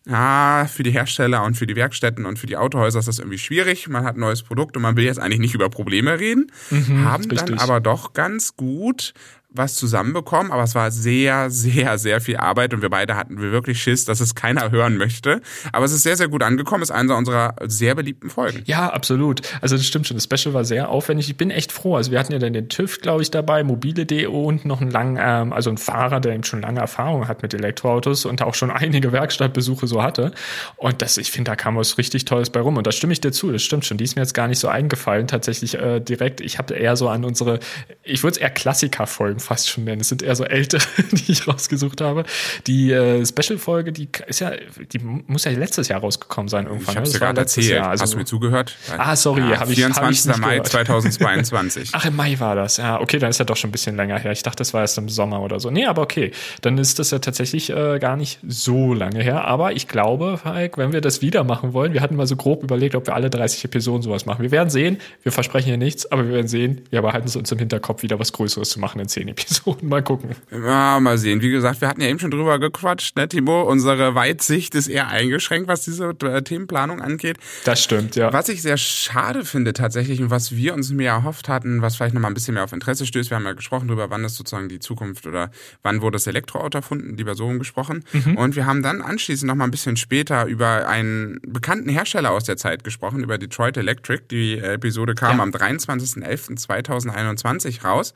ah, 0.09 0.65
für 0.67 0.83
die 0.83 0.91
Hersteller 0.91 1.43
und 1.43 1.57
für 1.57 1.67
die 1.67 1.75
Werkstätten 1.75 2.25
und 2.25 2.39
für 2.39 2.47
die 2.47 2.55
Autohäuser 2.55 2.99
ist 2.99 3.09
das 3.09 3.19
irgendwie 3.19 3.37
schwierig. 3.37 3.89
Man 3.89 4.05
hat 4.05 4.15
ein 4.15 4.21
neues 4.21 4.43
Produkt 4.43 4.77
und 4.77 4.83
man 4.83 4.95
will 4.95 5.03
jetzt 5.03 5.19
eigentlich 5.19 5.39
nicht 5.39 5.55
über 5.55 5.69
Probleme 5.69 6.17
reden. 6.17 6.49
Mhm, 6.69 7.03
haben 7.03 7.25
richtig. 7.25 7.49
dann 7.49 7.59
aber 7.59 7.81
doch 7.81 8.13
ganz 8.13 8.55
gut 8.55 9.13
was 9.53 9.75
zusammenbekommen, 9.75 10.51
aber 10.51 10.63
es 10.63 10.75
war 10.75 10.91
sehr, 10.91 11.49
sehr, 11.49 11.97
sehr 11.97 12.21
viel 12.21 12.37
Arbeit 12.37 12.73
und 12.73 12.81
wir 12.81 12.89
beide 12.89 13.15
hatten 13.15 13.39
wirklich 13.39 13.81
Schiss, 13.81 14.05
dass 14.05 14.19
es 14.19 14.35
keiner 14.35 14.71
hören 14.71 14.97
möchte. 14.97 15.41
Aber 15.71 15.85
es 15.85 15.91
ist 15.91 16.03
sehr, 16.03 16.17
sehr 16.17 16.27
gut 16.27 16.43
angekommen, 16.43 16.81
ist 16.81 16.91
einer 16.91 17.15
unserer 17.15 17.55
sehr 17.65 17.95
beliebten 17.95 18.29
Folgen. 18.29 18.63
Ja, 18.65 18.89
absolut. 18.89 19.41
Also 19.61 19.77
das 19.77 19.85
stimmt 19.85 20.07
schon. 20.07 20.17
Das 20.17 20.23
Special 20.23 20.53
war 20.53 20.65
sehr 20.65 20.89
aufwendig. 20.89 21.29
Ich 21.29 21.37
bin 21.37 21.51
echt 21.51 21.71
froh. 21.71 21.95
Also 21.95 22.11
wir 22.11 22.19
hatten 22.19 22.33
ja 22.33 22.39
dann 22.39 22.53
den 22.53 22.69
TÜV, 22.69 22.99
glaube 23.01 23.21
ich, 23.21 23.31
dabei, 23.31 23.63
mobile 23.63 24.05
DO 24.05 24.43
und 24.43 24.65
noch 24.65 24.81
einen 24.81 24.91
langen, 24.91 25.17
ähm, 25.21 25.53
also 25.53 25.69
ein 25.69 25.77
Fahrer, 25.77 26.19
der 26.19 26.33
eben 26.33 26.43
schon 26.43 26.61
lange 26.61 26.79
Erfahrung 26.79 27.27
hat 27.27 27.43
mit 27.43 27.53
Elektroautos 27.53 28.25
und 28.25 28.41
auch 28.41 28.55
schon 28.55 28.71
einige 28.71 29.11
Werkstattbesuche 29.11 29.87
so 29.87 30.01
hatte. 30.01 30.31
Und 30.77 31.01
das, 31.01 31.17
ich 31.17 31.31
finde, 31.31 31.51
da 31.51 31.55
kam 31.55 31.75
was 31.75 31.97
richtig 31.97 32.25
Tolles 32.25 32.49
bei 32.49 32.59
rum. 32.59 32.77
Und 32.77 32.87
da 32.87 32.91
stimme 32.91 33.13
ich 33.13 33.21
dir 33.21 33.31
zu. 33.31 33.51
Das 33.51 33.61
stimmt 33.61 33.85
schon. 33.85 33.97
Die 33.97 34.03
ist 34.03 34.15
mir 34.15 34.23
jetzt 34.23 34.33
gar 34.33 34.47
nicht 34.47 34.59
so 34.59 34.67
eingefallen, 34.67 35.27
tatsächlich 35.27 35.75
äh, 35.75 35.99
direkt. 35.99 36.41
Ich 36.41 36.57
habe 36.57 36.73
eher 36.73 36.95
so 36.95 37.09
an 37.09 37.23
unsere, 37.23 37.59
ich 38.03 38.23
würde 38.23 38.35
es 38.35 38.37
eher 38.37 38.49
Klassiker-Folgen 38.49 39.39
fast 39.43 39.69
schon 39.69 39.83
nennen. 39.83 40.01
Es 40.01 40.09
sind 40.09 40.21
eher 40.21 40.35
so 40.35 40.43
ältere, 40.43 40.81
die 41.11 41.31
ich 41.31 41.47
rausgesucht 41.47 42.01
habe. 42.01 42.23
Die 42.67 42.91
äh, 42.91 43.25
Special-Folge, 43.25 43.91
die 43.91 44.09
ist 44.27 44.39
ja, 44.39 44.51
die 44.91 44.99
muss 44.99 45.45
ja 45.45 45.51
letztes 45.51 45.87
Jahr 45.87 46.01
rausgekommen 46.01 46.49
sein 46.49 46.65
irgendwann. 46.65 46.93
Ich 46.93 46.97
habe 46.97 47.09
dir 47.09 47.19
gerade 47.19 47.41
erzählt. 47.41 47.67
Jahr. 47.67 47.89
Also, 47.89 48.03
Hast 48.03 48.13
du 48.13 48.17
mir 48.17 48.25
zugehört? 48.25 48.75
Ah, 48.97 49.15
sorry, 49.15 49.41
ja, 49.41 49.59
habe 49.59 49.71
ich 49.71 49.77
24. 49.77 50.31
Hab 50.31 50.39
Mai 50.39 50.59
2022. 50.59 51.89
Ach, 51.93 52.05
im 52.05 52.15
Mai 52.15 52.39
war 52.39 52.55
das. 52.55 52.77
Ja, 52.77 52.99
okay, 52.99 53.19
dann 53.19 53.29
ist 53.29 53.39
ja 53.39 53.45
doch 53.45 53.55
schon 53.55 53.69
ein 53.69 53.71
bisschen 53.71 53.95
länger 53.95 54.19
her. 54.19 54.31
Ich 54.31 54.43
dachte, 54.43 54.57
das 54.57 54.73
war 54.73 54.81
erst 54.81 54.97
im 54.97 55.09
Sommer 55.09 55.41
oder 55.41 55.59
so. 55.59 55.69
Nee, 55.69 55.85
aber 55.85 56.01
okay, 56.01 56.31
dann 56.61 56.77
ist 56.77 56.99
das 56.99 57.11
ja 57.11 57.19
tatsächlich 57.19 57.69
äh, 57.69 57.99
gar 57.99 58.15
nicht 58.15 58.39
so 58.47 58.93
lange 58.93 59.21
her. 59.21 59.45
Aber 59.45 59.73
ich 59.73 59.87
glaube, 59.87 60.37
Falk, 60.37 60.77
wenn 60.77 60.91
wir 60.91 61.01
das 61.01 61.21
wieder 61.21 61.43
machen 61.43 61.73
wollen, 61.73 61.93
wir 61.93 62.01
hatten 62.01 62.15
mal 62.15 62.27
so 62.27 62.35
grob 62.35 62.63
überlegt, 62.63 62.95
ob 62.95 63.07
wir 63.07 63.15
alle 63.15 63.29
30 63.29 63.65
Episoden 63.65 64.01
sowas 64.01 64.25
machen. 64.25 64.41
Wir 64.41 64.51
werden 64.51 64.69
sehen. 64.69 64.97
Wir 65.21 65.31
versprechen 65.31 65.69
ja 65.69 65.77
nichts, 65.77 66.11
aber 66.11 66.25
wir 66.25 66.33
werden 66.33 66.47
sehen. 66.47 66.81
Wir 66.89 67.01
behalten 67.01 67.27
es 67.27 67.35
uns 67.35 67.51
im 67.51 67.59
Hinterkopf, 67.59 68.03
wieder 68.03 68.19
was 68.19 68.33
Größeres 68.33 68.69
zu 68.69 68.79
machen 68.79 68.99
in 68.99 69.07
10 69.07 69.27
Episoden. 69.33 69.89
Mal 69.89 70.03
gucken. 70.03 70.35
Ja, 70.51 70.99
mal 70.99 71.17
sehen. 71.17 71.41
Wie 71.41 71.49
gesagt, 71.49 71.81
wir 71.81 71.87
hatten 71.87 72.01
ja 72.01 72.07
eben 72.07 72.19
schon 72.19 72.31
drüber 72.31 72.59
gequatscht, 72.59 73.15
ne, 73.15 73.27
Timo? 73.27 73.63
Unsere 73.63 74.15
Weitsicht 74.15 74.75
ist 74.75 74.87
eher 74.87 75.07
eingeschränkt, 75.07 75.67
was 75.67 75.81
diese 75.81 76.09
äh, 76.23 76.41
Themenplanung 76.43 77.01
angeht. 77.01 77.37
Das 77.65 77.83
stimmt, 77.83 78.15
ja. 78.15 78.31
Was 78.31 78.49
ich 78.49 78.61
sehr 78.61 78.77
schade 78.77 79.45
finde 79.45 79.73
tatsächlich 79.73 80.21
und 80.21 80.29
was 80.29 80.55
wir 80.55 80.73
uns 80.73 80.91
mehr 80.91 81.13
erhofft 81.13 81.49
hatten, 81.49 81.81
was 81.81 81.95
vielleicht 81.95 82.13
nochmal 82.13 82.31
ein 82.31 82.35
bisschen 82.35 82.53
mehr 82.53 82.63
auf 82.63 82.73
Interesse 82.73 83.05
stößt, 83.05 83.31
wir 83.31 83.37
haben 83.37 83.45
ja 83.45 83.53
gesprochen 83.53 83.87
darüber, 83.87 84.09
wann 84.09 84.23
ist 84.23 84.35
sozusagen 84.35 84.69
die 84.69 84.79
Zukunft 84.79 85.25
oder 85.25 85.49
wann 85.81 86.01
wurde 86.01 86.15
das 86.15 86.27
Elektroauto 86.27 86.77
erfunden, 86.77 87.17
lieber 87.17 87.35
so 87.35 87.47
gesprochen. 87.57 88.03
Mhm. 88.13 88.37
Und 88.37 88.55
wir 88.55 88.65
haben 88.65 88.83
dann 88.83 89.01
anschließend 89.01 89.47
nochmal 89.47 89.67
ein 89.67 89.71
bisschen 89.71 89.97
später 89.97 90.45
über 90.45 90.87
einen 90.87 91.39
bekannten 91.45 91.89
Hersteller 91.89 92.31
aus 92.31 92.43
der 92.43 92.57
Zeit 92.57 92.83
gesprochen, 92.83 93.23
über 93.23 93.39
Detroit 93.39 93.77
Electric. 93.77 94.25
Die 94.29 94.59
Episode 94.59 95.15
kam 95.15 95.37
ja. 95.37 95.43
am 95.43 95.49
23.11.2021 95.49 97.83
raus. 97.83 98.13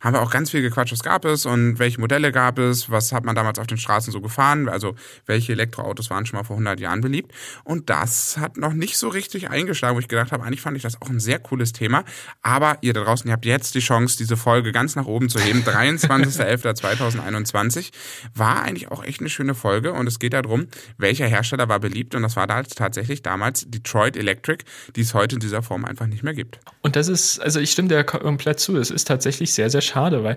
Haben 0.00 0.14
wir 0.14 0.22
auch 0.22 0.30
ganz 0.30 0.50
viel 0.50 0.59
viel 0.60 0.68
gequatscht, 0.68 0.92
was 0.92 1.02
gab 1.02 1.24
es 1.24 1.46
und 1.46 1.78
welche 1.78 1.98
Modelle 2.00 2.32
gab 2.32 2.58
es, 2.58 2.90
was 2.90 3.12
hat 3.12 3.24
man 3.24 3.34
damals 3.34 3.58
auf 3.58 3.66
den 3.66 3.78
Straßen 3.78 4.12
so 4.12 4.20
gefahren, 4.20 4.68
also 4.68 4.94
welche 5.26 5.52
Elektroautos 5.52 6.10
waren 6.10 6.26
schon 6.26 6.36
mal 6.38 6.44
vor 6.44 6.56
100 6.56 6.78
Jahren 6.80 7.00
beliebt. 7.00 7.32
Und 7.64 7.88
das 7.88 8.36
hat 8.36 8.58
noch 8.58 8.74
nicht 8.74 8.98
so 8.98 9.08
richtig 9.08 9.48
eingeschlagen, 9.50 9.96
wo 9.96 10.00
ich 10.00 10.08
gedacht 10.08 10.32
habe, 10.32 10.44
eigentlich 10.44 10.60
fand 10.60 10.76
ich 10.76 10.82
das 10.82 11.00
auch 11.00 11.08
ein 11.08 11.20
sehr 11.20 11.38
cooles 11.38 11.72
Thema. 11.72 12.04
Aber 12.42 12.76
ihr 12.82 12.92
da 12.92 13.04
draußen, 13.04 13.26
ihr 13.28 13.32
habt 13.32 13.46
jetzt 13.46 13.74
die 13.74 13.80
Chance, 13.80 14.18
diese 14.18 14.36
Folge 14.36 14.72
ganz 14.72 14.96
nach 14.96 15.06
oben 15.06 15.30
zu 15.30 15.38
heben. 15.40 15.62
23.11.2021 15.62 17.90
war 18.34 18.62
eigentlich 18.62 18.90
auch 18.90 19.02
echt 19.04 19.20
eine 19.20 19.30
schöne 19.30 19.54
Folge 19.54 19.92
und 19.92 20.06
es 20.06 20.18
geht 20.18 20.34
darum, 20.34 20.66
welcher 20.98 21.26
Hersteller 21.26 21.68
war 21.68 21.80
beliebt 21.80 22.14
und 22.14 22.22
das 22.22 22.36
war 22.36 22.46
da 22.46 22.62
tatsächlich 22.62 23.22
damals 23.22 23.64
Detroit 23.68 24.16
Electric, 24.16 24.64
die 24.96 25.00
es 25.00 25.14
heute 25.14 25.36
in 25.36 25.40
dieser 25.40 25.62
Form 25.62 25.86
einfach 25.86 26.06
nicht 26.06 26.22
mehr 26.22 26.34
gibt. 26.34 26.60
Und 26.82 26.96
das 26.96 27.08
ist, 27.08 27.38
also 27.40 27.60
ich 27.60 27.70
stimme 27.70 27.88
dir 27.88 28.04
komplett 28.04 28.60
zu, 28.60 28.76
es 28.76 28.90
ist 28.90 29.06
tatsächlich 29.06 29.54
sehr, 29.54 29.70
sehr 29.70 29.80
schade, 29.80 30.22
weil 30.24 30.36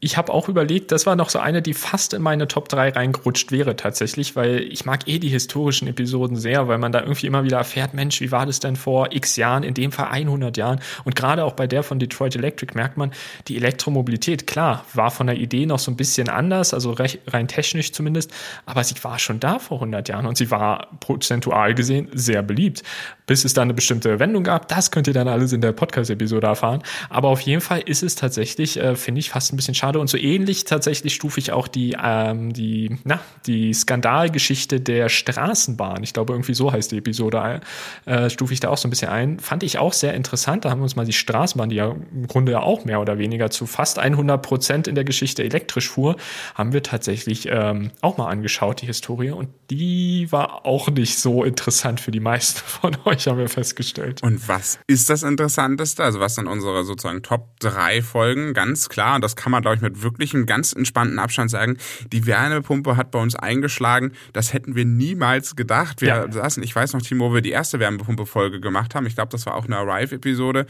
ich 0.00 0.16
habe 0.16 0.32
auch 0.32 0.48
überlegt, 0.48 0.90
das 0.90 1.06
war 1.06 1.14
noch 1.14 1.30
so 1.30 1.38
eine, 1.38 1.62
die 1.62 1.74
fast 1.74 2.12
in 2.12 2.22
meine 2.22 2.48
Top 2.48 2.68
3 2.68 2.90
reingerutscht 2.90 3.52
wäre 3.52 3.76
tatsächlich, 3.76 4.34
weil 4.34 4.60
ich 4.60 4.84
mag 4.84 5.06
eh 5.06 5.18
die 5.18 5.28
historischen 5.28 5.86
Episoden 5.86 6.36
sehr, 6.36 6.66
weil 6.66 6.78
man 6.78 6.90
da 6.90 7.00
irgendwie 7.00 7.26
immer 7.26 7.44
wieder 7.44 7.58
erfährt, 7.58 7.94
Mensch, 7.94 8.20
wie 8.20 8.32
war 8.32 8.46
das 8.46 8.58
denn 8.58 8.74
vor 8.74 9.12
x 9.12 9.36
Jahren, 9.36 9.62
in 9.62 9.74
dem 9.74 9.92
Fall 9.92 10.08
100 10.08 10.56
Jahren? 10.56 10.80
Und 11.04 11.14
gerade 11.14 11.44
auch 11.44 11.52
bei 11.52 11.68
der 11.68 11.84
von 11.84 12.00
Detroit 12.00 12.34
Electric 12.34 12.74
merkt 12.74 12.96
man, 12.96 13.12
die 13.46 13.56
Elektromobilität, 13.56 14.46
klar, 14.46 14.84
war 14.94 15.10
von 15.10 15.28
der 15.28 15.36
Idee 15.36 15.66
noch 15.66 15.78
so 15.78 15.92
ein 15.92 15.96
bisschen 15.96 16.28
anders, 16.28 16.74
also 16.74 16.96
rein 17.28 17.46
technisch 17.46 17.92
zumindest, 17.92 18.32
aber 18.64 18.82
sie 18.82 18.96
war 19.02 19.18
schon 19.20 19.38
da 19.38 19.60
vor 19.60 19.78
100 19.78 20.08
Jahren 20.08 20.26
und 20.26 20.36
sie 20.36 20.50
war 20.50 20.88
prozentual 20.98 21.74
gesehen 21.74 22.08
sehr 22.12 22.42
beliebt, 22.42 22.82
bis 23.26 23.44
es 23.44 23.54
da 23.54 23.62
eine 23.62 23.74
bestimmte 23.74 24.18
Wendung 24.18 24.42
gab, 24.42 24.66
das 24.68 24.90
könnt 24.90 25.06
ihr 25.06 25.14
dann 25.14 25.28
alles 25.28 25.52
in 25.52 25.60
der 25.60 25.72
Podcast-Episode 25.72 26.46
erfahren, 26.48 26.82
aber 27.08 27.28
auf 27.28 27.40
jeden 27.40 27.60
Fall 27.60 27.80
ist 27.80 28.02
es 28.02 28.16
tatsächlich, 28.16 28.78
äh, 28.78 28.96
finde 28.96 29.20
ich, 29.20 29.30
fast 29.30 29.52
ein 29.52 29.56
bisschen 29.56 29.75
schade. 29.76 29.98
Und 29.98 30.08
so 30.08 30.18
ähnlich 30.18 30.64
tatsächlich 30.64 31.14
stufe 31.14 31.40
ich 31.40 31.52
auch 31.52 31.68
die, 31.68 31.96
ähm, 32.02 32.52
die, 32.52 32.98
na, 33.04 33.20
die 33.46 33.72
Skandalgeschichte 33.72 34.80
der 34.80 35.08
Straßenbahn, 35.08 36.02
ich 36.02 36.12
glaube 36.12 36.32
irgendwie 36.32 36.54
so 36.54 36.72
heißt 36.72 36.92
die 36.92 36.98
Episode, 36.98 37.60
äh, 38.06 38.30
stufe 38.30 38.52
ich 38.52 38.60
da 38.60 38.70
auch 38.70 38.78
so 38.78 38.88
ein 38.88 38.90
bisschen 38.90 39.08
ein. 39.08 39.38
Fand 39.40 39.62
ich 39.62 39.78
auch 39.78 39.92
sehr 39.92 40.14
interessant. 40.14 40.64
Da 40.64 40.70
haben 40.70 40.80
wir 40.80 40.84
uns 40.84 40.96
mal 40.96 41.06
die 41.06 41.12
Straßenbahn, 41.12 41.68
die 41.68 41.76
ja 41.76 41.90
im 41.90 42.26
Grunde 42.26 42.52
ja 42.52 42.60
auch 42.60 42.84
mehr 42.84 43.00
oder 43.00 43.18
weniger 43.18 43.50
zu 43.50 43.66
fast 43.66 43.98
100 43.98 44.42
Prozent 44.42 44.88
in 44.88 44.94
der 44.94 45.04
Geschichte 45.04 45.42
elektrisch 45.42 45.88
fuhr, 45.88 46.16
haben 46.54 46.72
wir 46.72 46.82
tatsächlich 46.82 47.48
ähm, 47.50 47.90
auch 48.00 48.16
mal 48.16 48.28
angeschaut, 48.28 48.82
die 48.82 48.86
Historie. 48.86 49.30
Und 49.30 49.48
die 49.70 50.30
war 50.30 50.66
auch 50.66 50.88
nicht 50.88 51.18
so 51.18 51.44
interessant 51.44 52.00
für 52.00 52.10
die 52.10 52.20
meisten 52.20 52.60
von 52.64 52.96
euch, 53.04 53.26
haben 53.26 53.38
wir 53.38 53.48
festgestellt. 53.48 54.22
Und 54.22 54.48
was 54.48 54.78
ist 54.86 55.10
das 55.10 55.22
Interessanteste? 55.22 56.02
Also 56.04 56.20
was 56.20 56.34
sind 56.34 56.46
unsere 56.46 56.84
sozusagen 56.84 57.22
Top 57.22 57.58
3 57.60 58.02
Folgen? 58.02 58.54
Ganz 58.54 58.88
klar, 58.88 59.20
das 59.20 59.36
kann 59.36 59.52
man 59.52 59.62
glaube 59.66 59.76
ich, 59.76 59.82
mit 59.82 60.02
wirklich 60.02 60.32
einem 60.32 60.46
ganz 60.46 60.72
entspannten 60.72 61.18
Abstand 61.18 61.50
sagen, 61.50 61.76
die 62.12 62.24
Wärmepumpe 62.24 62.96
hat 62.96 63.10
bei 63.10 63.18
uns 63.18 63.34
eingeschlagen. 63.34 64.12
Das 64.32 64.52
hätten 64.52 64.76
wir 64.76 64.84
niemals 64.84 65.56
gedacht. 65.56 66.00
Wir 66.02 66.08
ja. 66.08 66.30
saßen, 66.32 66.62
ich 66.62 66.74
weiß 66.74 66.92
noch, 66.92 67.02
Timo, 67.02 67.30
wo 67.30 67.34
wir 67.34 67.42
die 67.42 67.50
erste 67.50 67.80
Wärmepumpe-Folge 67.80 68.60
gemacht 68.60 68.94
haben. 68.94 69.06
Ich 69.06 69.16
glaube, 69.16 69.30
das 69.30 69.44
war 69.44 69.56
auch 69.56 69.64
eine 69.64 69.76
Arrive-Episode 69.78 70.66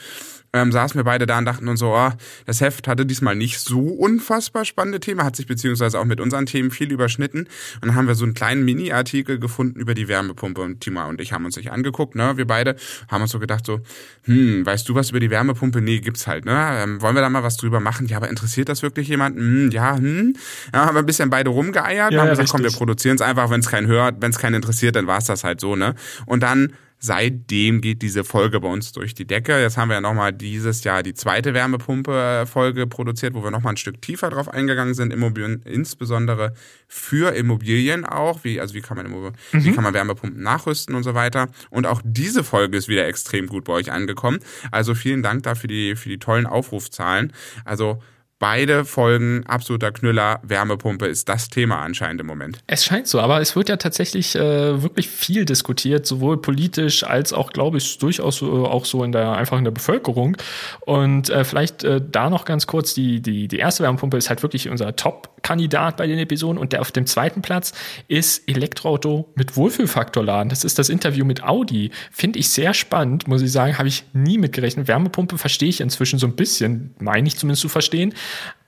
ähm, 0.56 0.72
saßen 0.72 0.98
wir 0.98 1.04
beide 1.04 1.26
da 1.26 1.38
und 1.38 1.44
dachten 1.44 1.68
uns 1.68 1.80
so, 1.80 1.94
oh, 1.94 2.11
das 2.46 2.61
Heft 2.61 2.88
hatte 2.88 3.06
diesmal 3.06 3.37
nicht 3.37 3.61
so 3.61 3.80
unfassbar 3.80 4.64
spannende 4.64 5.00
Themen, 5.00 5.22
hat 5.22 5.37
sich 5.37 5.46
beziehungsweise 5.46 5.98
auch 5.98 6.04
mit 6.04 6.20
unseren 6.20 6.46
Themen 6.46 6.70
viel 6.70 6.90
überschnitten. 6.90 7.40
Und 7.40 7.88
dann 7.88 7.94
haben 7.94 8.09
wir 8.09 8.14
so 8.14 8.24
einen 8.24 8.35
kleinen 8.35 8.64
Mini-Artikel 8.64 9.38
gefunden 9.38 9.78
über 9.78 9.94
die 9.94 10.09
Wärmepumpe 10.09 10.62
und 10.62 10.80
Timo 10.80 11.06
und 11.06 11.20
ich 11.20 11.32
haben 11.32 11.44
uns 11.44 11.56
nicht 11.56 11.70
angeguckt, 11.70 12.14
ne? 12.14 12.37
Wir 12.37 12.46
beide 12.46 12.76
haben 13.09 13.22
uns 13.22 13.32
so 13.32 13.38
gedacht 13.38 13.66
so, 13.66 13.80
hm, 14.24 14.64
weißt 14.64 14.88
du 14.88 14.94
was 14.94 15.11
über 15.11 15.20
die 15.20 15.30
Wärmepumpe? 15.30 15.80
Nee, 15.80 16.00
gibt's 16.00 16.26
halt, 16.26 16.44
ne? 16.44 16.82
Ähm, 16.82 17.02
wollen 17.02 17.14
wir 17.14 17.22
da 17.22 17.28
mal 17.28 17.42
was 17.42 17.56
drüber 17.56 17.80
machen? 17.80 18.06
Ja, 18.06 18.16
aber 18.16 18.28
interessiert 18.28 18.68
das 18.68 18.75
wirklich 18.82 19.08
jemand? 19.08 19.36
Hm, 19.36 19.70
ja, 19.70 19.96
hm. 19.96 20.34
Ja, 20.72 20.86
haben 20.86 20.94
wir 20.94 21.00
ein 21.00 21.06
bisschen 21.06 21.30
beide 21.30 21.50
rumgeeiert, 21.50 22.12
ja, 22.12 22.20
haben 22.20 22.28
gesagt, 22.28 22.44
richtig. 22.44 22.50
komm, 22.50 22.62
wir 22.62 22.72
produzieren 22.72 23.16
es 23.16 23.22
einfach, 23.22 23.50
wenn 23.50 23.60
es 23.60 23.68
keinen 23.68 23.86
hört, 23.86 24.16
wenn 24.20 24.30
es 24.30 24.38
keinen 24.38 24.54
interessiert, 24.54 24.96
dann 24.96 25.06
war's 25.06 25.26
das 25.26 25.44
halt 25.44 25.60
so, 25.60 25.76
ne? 25.76 25.94
Und 26.26 26.42
dann 26.42 26.72
seitdem 26.98 27.82
geht 27.82 28.00
diese 28.00 28.24
Folge 28.24 28.58
bei 28.60 28.68
uns 28.68 28.92
durch 28.92 29.14
die 29.14 29.26
Decke. 29.26 29.60
Jetzt 29.60 29.76
haben 29.76 29.88
wir 29.88 29.94
ja 29.96 30.00
nochmal 30.00 30.32
dieses 30.32 30.82
Jahr 30.82 31.02
die 31.02 31.12
zweite 31.12 31.52
Wärmepumpe-Folge 31.52 32.86
produziert, 32.86 33.34
wo 33.34 33.44
wir 33.44 33.50
nochmal 33.50 33.74
ein 33.74 33.76
Stück 33.76 34.00
tiefer 34.00 34.30
drauf 34.30 34.48
eingegangen 34.48 34.94
sind, 34.94 35.12
Immobilien, 35.12 35.60
insbesondere 35.64 36.54
für 36.88 37.34
Immobilien 37.34 38.06
auch, 38.06 38.44
wie, 38.44 38.60
also 38.60 38.74
wie 38.74 38.80
kann 38.80 38.96
man 38.96 39.06
Immobilien, 39.06 39.36
mhm. 39.52 39.64
wie 39.64 39.72
kann 39.72 39.84
man 39.84 39.92
Wärmepumpen 39.92 40.42
nachrüsten 40.42 40.94
und 40.94 41.02
so 41.02 41.14
weiter. 41.14 41.48
Und 41.68 41.86
auch 41.86 42.00
diese 42.02 42.42
Folge 42.42 42.78
ist 42.78 42.88
wieder 42.88 43.06
extrem 43.06 43.46
gut 43.46 43.64
bei 43.64 43.74
euch 43.74 43.92
angekommen. 43.92 44.38
Also 44.70 44.94
vielen 44.94 45.22
Dank 45.22 45.42
dafür 45.42 45.56
für 45.56 45.68
die, 45.68 45.96
für 45.96 46.08
die 46.08 46.18
tollen 46.18 46.46
Aufrufzahlen. 46.46 47.32
Also 47.64 48.00
Beide 48.38 48.85
Folgen 48.85 49.46
absoluter 49.46 49.92
Knüller. 49.92 50.40
Wärmepumpe 50.42 51.07
ist 51.07 51.27
das 51.27 51.49
Thema 51.49 51.81
anscheinend 51.81 52.20
im 52.20 52.27
Moment. 52.27 52.59
Es 52.66 52.85
scheint 52.85 53.09
so, 53.09 53.18
aber 53.18 53.40
es 53.40 53.57
wird 53.57 53.70
ja 53.70 53.79
tatsächlich 53.79 54.35
äh, 54.35 54.83
wirklich 54.83 55.09
viel 55.09 55.46
diskutiert, 55.46 56.05
sowohl 56.05 56.42
politisch 56.42 57.03
als 57.03 57.33
auch, 57.33 57.51
glaube 57.51 57.79
ich, 57.79 57.96
durchaus 57.96 58.42
äh, 58.42 58.44
auch 58.44 58.85
so 58.85 59.03
in 59.05 59.12
der 59.12 59.33
einfach 59.33 59.57
in 59.57 59.64
der 59.64 59.70
Bevölkerung. 59.70 60.37
Und 60.81 61.31
äh, 61.31 61.44
vielleicht 61.44 61.83
äh, 61.85 62.03
da 62.07 62.29
noch 62.29 62.44
ganz 62.44 62.66
kurz: 62.66 62.92
die 62.92 63.22
die 63.22 63.49
die 63.49 63.57
erste 63.57 63.83
Wärmepumpe 63.85 64.18
ist 64.18 64.29
halt 64.29 64.42
wirklich 64.42 64.68
unser 64.68 64.94
Top-Kandidat 64.94 65.96
bei 65.96 66.07
den 66.07 66.18
Episoden 66.18 66.59
und 66.59 66.75
der 66.75 66.83
auf 66.83 66.92
dem 66.92 67.07
zweiten 67.07 67.40
Platz 67.40 67.72
ist 68.07 68.46
Elektroauto 68.46 69.33
mit 69.35 69.57
Wohlfühlfaktor 69.57 70.22
laden. 70.22 70.51
Das 70.51 70.62
ist 70.62 70.79
das 70.79 70.90
Interview 70.90 71.25
mit 71.25 71.42
Audi. 71.42 71.90
Finde 72.12 72.38
ich 72.38 72.51
sehr 72.51 72.75
spannend, 72.75 73.29
muss 73.29 73.40
ich 73.40 73.51
sagen, 73.51 73.79
habe 73.79 73.88
ich 73.88 74.05
nie 74.12 74.37
mitgerechnet. 74.37 74.88
Wärmepumpe 74.88 75.38
verstehe 75.38 75.70
ich 75.70 75.81
inzwischen 75.81 76.18
so 76.18 76.27
ein 76.27 76.37
bisschen, 76.37 76.94
meine 76.99 77.27
ich 77.29 77.38
zumindest 77.38 77.62
zu 77.62 77.70
verstehen. 77.70 78.12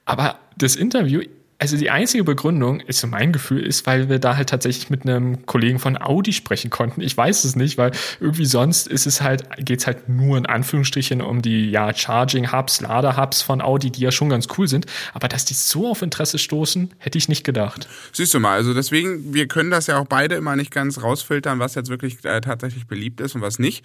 Aber 0.05 0.39
das 0.57 0.75
Interview, 0.75 1.23
also 1.61 1.77
die 1.77 1.91
einzige 1.91 2.23
Begründung, 2.23 2.79
ist 2.81 3.01
so 3.01 3.09
mein 3.09 3.33
Gefühl, 3.33 3.67
ist, 3.67 3.85
weil 3.87 4.09
wir 4.09 4.21
da 4.21 4.37
halt 4.37 4.49
tatsächlich 4.49 4.91
mit 4.91 5.03
einem 5.03 5.45
Kollegen 5.45 5.81
von 5.81 6.01
Audi 6.01 6.33
sprechen 6.33 6.71
konnten. 6.71 7.01
Ich 7.01 7.17
weiß 7.17 7.43
es 7.43 7.57
nicht, 7.57 7.77
weil 7.79 7.91
irgendwie 8.21 8.45
sonst 8.45 8.87
ist 8.87 9.07
es 9.07 9.23
halt, 9.23 9.43
geht's 9.59 9.87
halt 9.89 10.09
nur 10.09 10.39
in 10.39 10.47
Anführungsstrichen 10.47 11.21
um 11.21 11.43
die 11.43 11.71
ja, 11.71 11.93
Charging-Hubs, 11.93 12.81
Lader-Hubs 12.83 13.43
von 13.43 13.61
Audi, 13.61 13.91
die 13.91 14.03
ja 14.03 14.13
schon 14.13 14.29
ganz 14.29 14.47
cool 14.57 14.69
sind. 14.69 14.87
Aber 15.15 15.27
dass 15.27 15.45
die 15.45 15.55
so 15.55 15.91
auf 15.91 16.03
Interesse 16.03 16.39
stoßen, 16.39 16.95
hätte 16.99 17.19
ich 17.19 17.29
nicht 17.29 17.43
gedacht. 17.43 17.89
Siehst 18.13 18.33
du 18.35 18.39
mal, 18.39 18.55
also 18.55 18.73
deswegen, 18.73 19.35
wir 19.35 19.49
können 19.49 19.73
das 19.73 19.89
ja 19.89 19.99
auch 19.99 20.07
beide 20.07 20.37
immer 20.37 20.55
nicht 20.55 20.71
ganz 20.71 21.03
rausfiltern, 21.03 21.59
was 21.59 21.75
jetzt 21.75 21.91
wirklich 21.91 22.25
äh, 22.25 22.41
tatsächlich 22.41 22.87
beliebt 22.87 23.21
ist 23.21 23.35
und 23.35 23.41
was 23.41 23.59
nicht. 23.59 23.85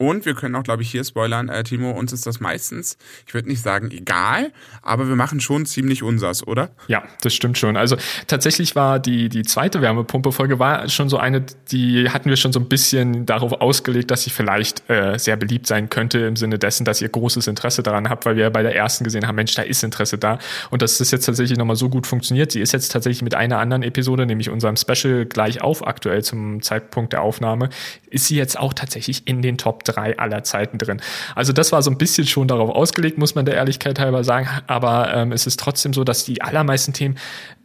Und 0.00 0.24
wir 0.24 0.32
können 0.32 0.54
auch, 0.56 0.62
glaube 0.62 0.80
ich, 0.80 0.90
hier 0.90 1.04
spoilern, 1.04 1.50
äh, 1.50 1.62
Timo, 1.62 1.90
uns 1.90 2.14
ist 2.14 2.26
das 2.26 2.40
meistens, 2.40 2.96
ich 3.26 3.34
würde 3.34 3.48
nicht 3.48 3.60
sagen 3.60 3.90
egal, 3.90 4.50
aber 4.80 5.06
wir 5.06 5.14
machen 5.14 5.40
schon 5.40 5.66
ziemlich 5.66 6.02
unsers, 6.02 6.46
oder? 6.46 6.70
Ja, 6.88 7.02
das 7.20 7.34
stimmt 7.34 7.58
schon. 7.58 7.76
Also 7.76 7.98
tatsächlich 8.26 8.74
war 8.74 8.98
die, 8.98 9.28
die 9.28 9.42
zweite 9.42 9.82
Wärmepumpe-Folge 9.82 10.58
war 10.58 10.88
schon 10.88 11.10
so 11.10 11.18
eine, 11.18 11.44
die 11.70 12.08
hatten 12.08 12.30
wir 12.30 12.36
schon 12.36 12.50
so 12.50 12.60
ein 12.60 12.66
bisschen 12.66 13.26
darauf 13.26 13.52
ausgelegt, 13.60 14.10
dass 14.10 14.22
sie 14.22 14.30
vielleicht 14.30 14.88
äh, 14.88 15.18
sehr 15.18 15.36
beliebt 15.36 15.66
sein 15.66 15.90
könnte 15.90 16.20
im 16.20 16.36
Sinne 16.36 16.58
dessen, 16.58 16.86
dass 16.86 17.02
ihr 17.02 17.10
großes 17.10 17.46
Interesse 17.46 17.82
daran 17.82 18.08
habt, 18.08 18.24
weil 18.24 18.36
wir 18.36 18.48
bei 18.48 18.62
der 18.62 18.74
ersten 18.74 19.04
gesehen 19.04 19.26
haben, 19.26 19.36
Mensch, 19.36 19.54
da 19.54 19.60
ist 19.60 19.84
Interesse 19.84 20.16
da. 20.16 20.38
Und 20.70 20.80
dass 20.80 20.96
das 20.96 21.10
jetzt 21.10 21.26
tatsächlich 21.26 21.58
nochmal 21.58 21.76
so 21.76 21.90
gut 21.90 22.06
funktioniert. 22.06 22.52
Sie 22.52 22.62
ist 22.62 22.72
jetzt 22.72 22.90
tatsächlich 22.90 23.20
mit 23.20 23.34
einer 23.34 23.58
anderen 23.58 23.82
Episode, 23.82 24.24
nämlich 24.24 24.48
unserem 24.48 24.78
Special 24.78 25.26
gleich 25.26 25.60
auf 25.60 25.86
aktuell 25.86 26.24
zum 26.24 26.62
Zeitpunkt 26.62 27.12
der 27.12 27.20
Aufnahme, 27.20 27.68
ist 28.08 28.28
sie 28.28 28.36
jetzt 28.36 28.58
auch 28.58 28.72
tatsächlich 28.72 29.28
in 29.28 29.42
den 29.42 29.58
Top 29.58 29.84
drei 29.92 30.18
aller 30.18 30.42
Zeiten 30.44 30.78
drin. 30.78 31.00
Also 31.34 31.52
das 31.52 31.72
war 31.72 31.82
so 31.82 31.90
ein 31.90 31.98
bisschen 31.98 32.26
schon 32.26 32.48
darauf 32.48 32.70
ausgelegt, 32.70 33.18
muss 33.18 33.34
man 33.34 33.44
der 33.44 33.54
Ehrlichkeit 33.54 33.98
halber 33.98 34.24
sagen. 34.24 34.48
Aber 34.66 35.12
ähm, 35.14 35.32
es 35.32 35.46
ist 35.46 35.60
trotzdem 35.60 35.92
so, 35.92 36.04
dass 36.04 36.24
die 36.24 36.42
allermeisten 36.42 36.92
Themen 36.92 37.16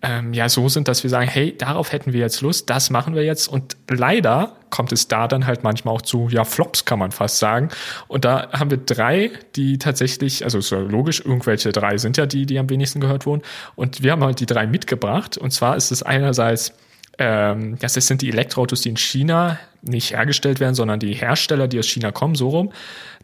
ähm, 0.02 0.34
ja 0.34 0.50
so 0.50 0.70
sind, 0.70 0.88
dass 0.88 1.04
wir 1.04 1.10
sagen, 1.10 1.28
hey, 1.28 1.56
darauf 1.58 1.92
hätten 1.92 2.14
wir 2.14 2.20
jetzt 2.20 2.42
Lust, 2.42 2.70
das 2.70 2.90
machen 2.90 3.16
wir 3.16 3.24
jetzt. 3.24 3.48
Und 3.48 3.76
leider 3.90 4.56
kommt 4.70 4.92
es 4.92 5.08
da 5.08 5.28
dann 5.28 5.48
halt 5.48 5.64
manchmal 5.64 5.96
auch 5.96 6.02
zu, 6.02 6.28
ja, 6.30 6.44
Flops 6.44 6.86
kann 6.86 7.00
man 7.00 7.12
fast 7.12 7.40
sagen. 7.40 7.70
Und 8.08 8.26
da 8.26 8.52
haben 8.52 8.70
wir 8.70 8.78
drei, 8.78 9.32
die 9.56 9.78
tatsächlich, 9.78 10.44
also 10.44 10.60
ist 10.60 10.70
ja 10.70 10.80
logisch, 10.80 11.22
irgendwelche 11.22 11.72
drei 11.72 11.98
sind 11.98 12.18
ja 12.18 12.26
die, 12.26 12.46
die 12.46 12.60
am 12.60 12.70
wenigsten 12.70 13.00
gehört 13.00 13.26
wurden. 13.26 13.42
Und 13.76 14.04
wir 14.04 14.12
haben 14.12 14.24
halt 14.24 14.40
die 14.40 14.46
drei 14.46 14.68
mitgebracht. 14.68 15.38
Und 15.38 15.52
zwar 15.52 15.76
ist 15.76 15.92
es 15.92 16.04
einerseits 16.04 16.74
ähm, 17.18 17.78
das 17.80 17.94
sind 17.94 18.22
die 18.22 18.30
Elektroautos, 18.30 18.82
die 18.82 18.90
in 18.90 18.98
China 18.98 19.60
nicht 19.82 20.12
hergestellt 20.12 20.60
werden, 20.60 20.76
sondern 20.76 21.00
die 21.00 21.14
Hersteller, 21.14 21.68
die 21.68 21.80
aus 21.80 21.88
China 21.88 22.12
kommen, 22.12 22.36
so 22.36 22.50
rum. 22.50 22.72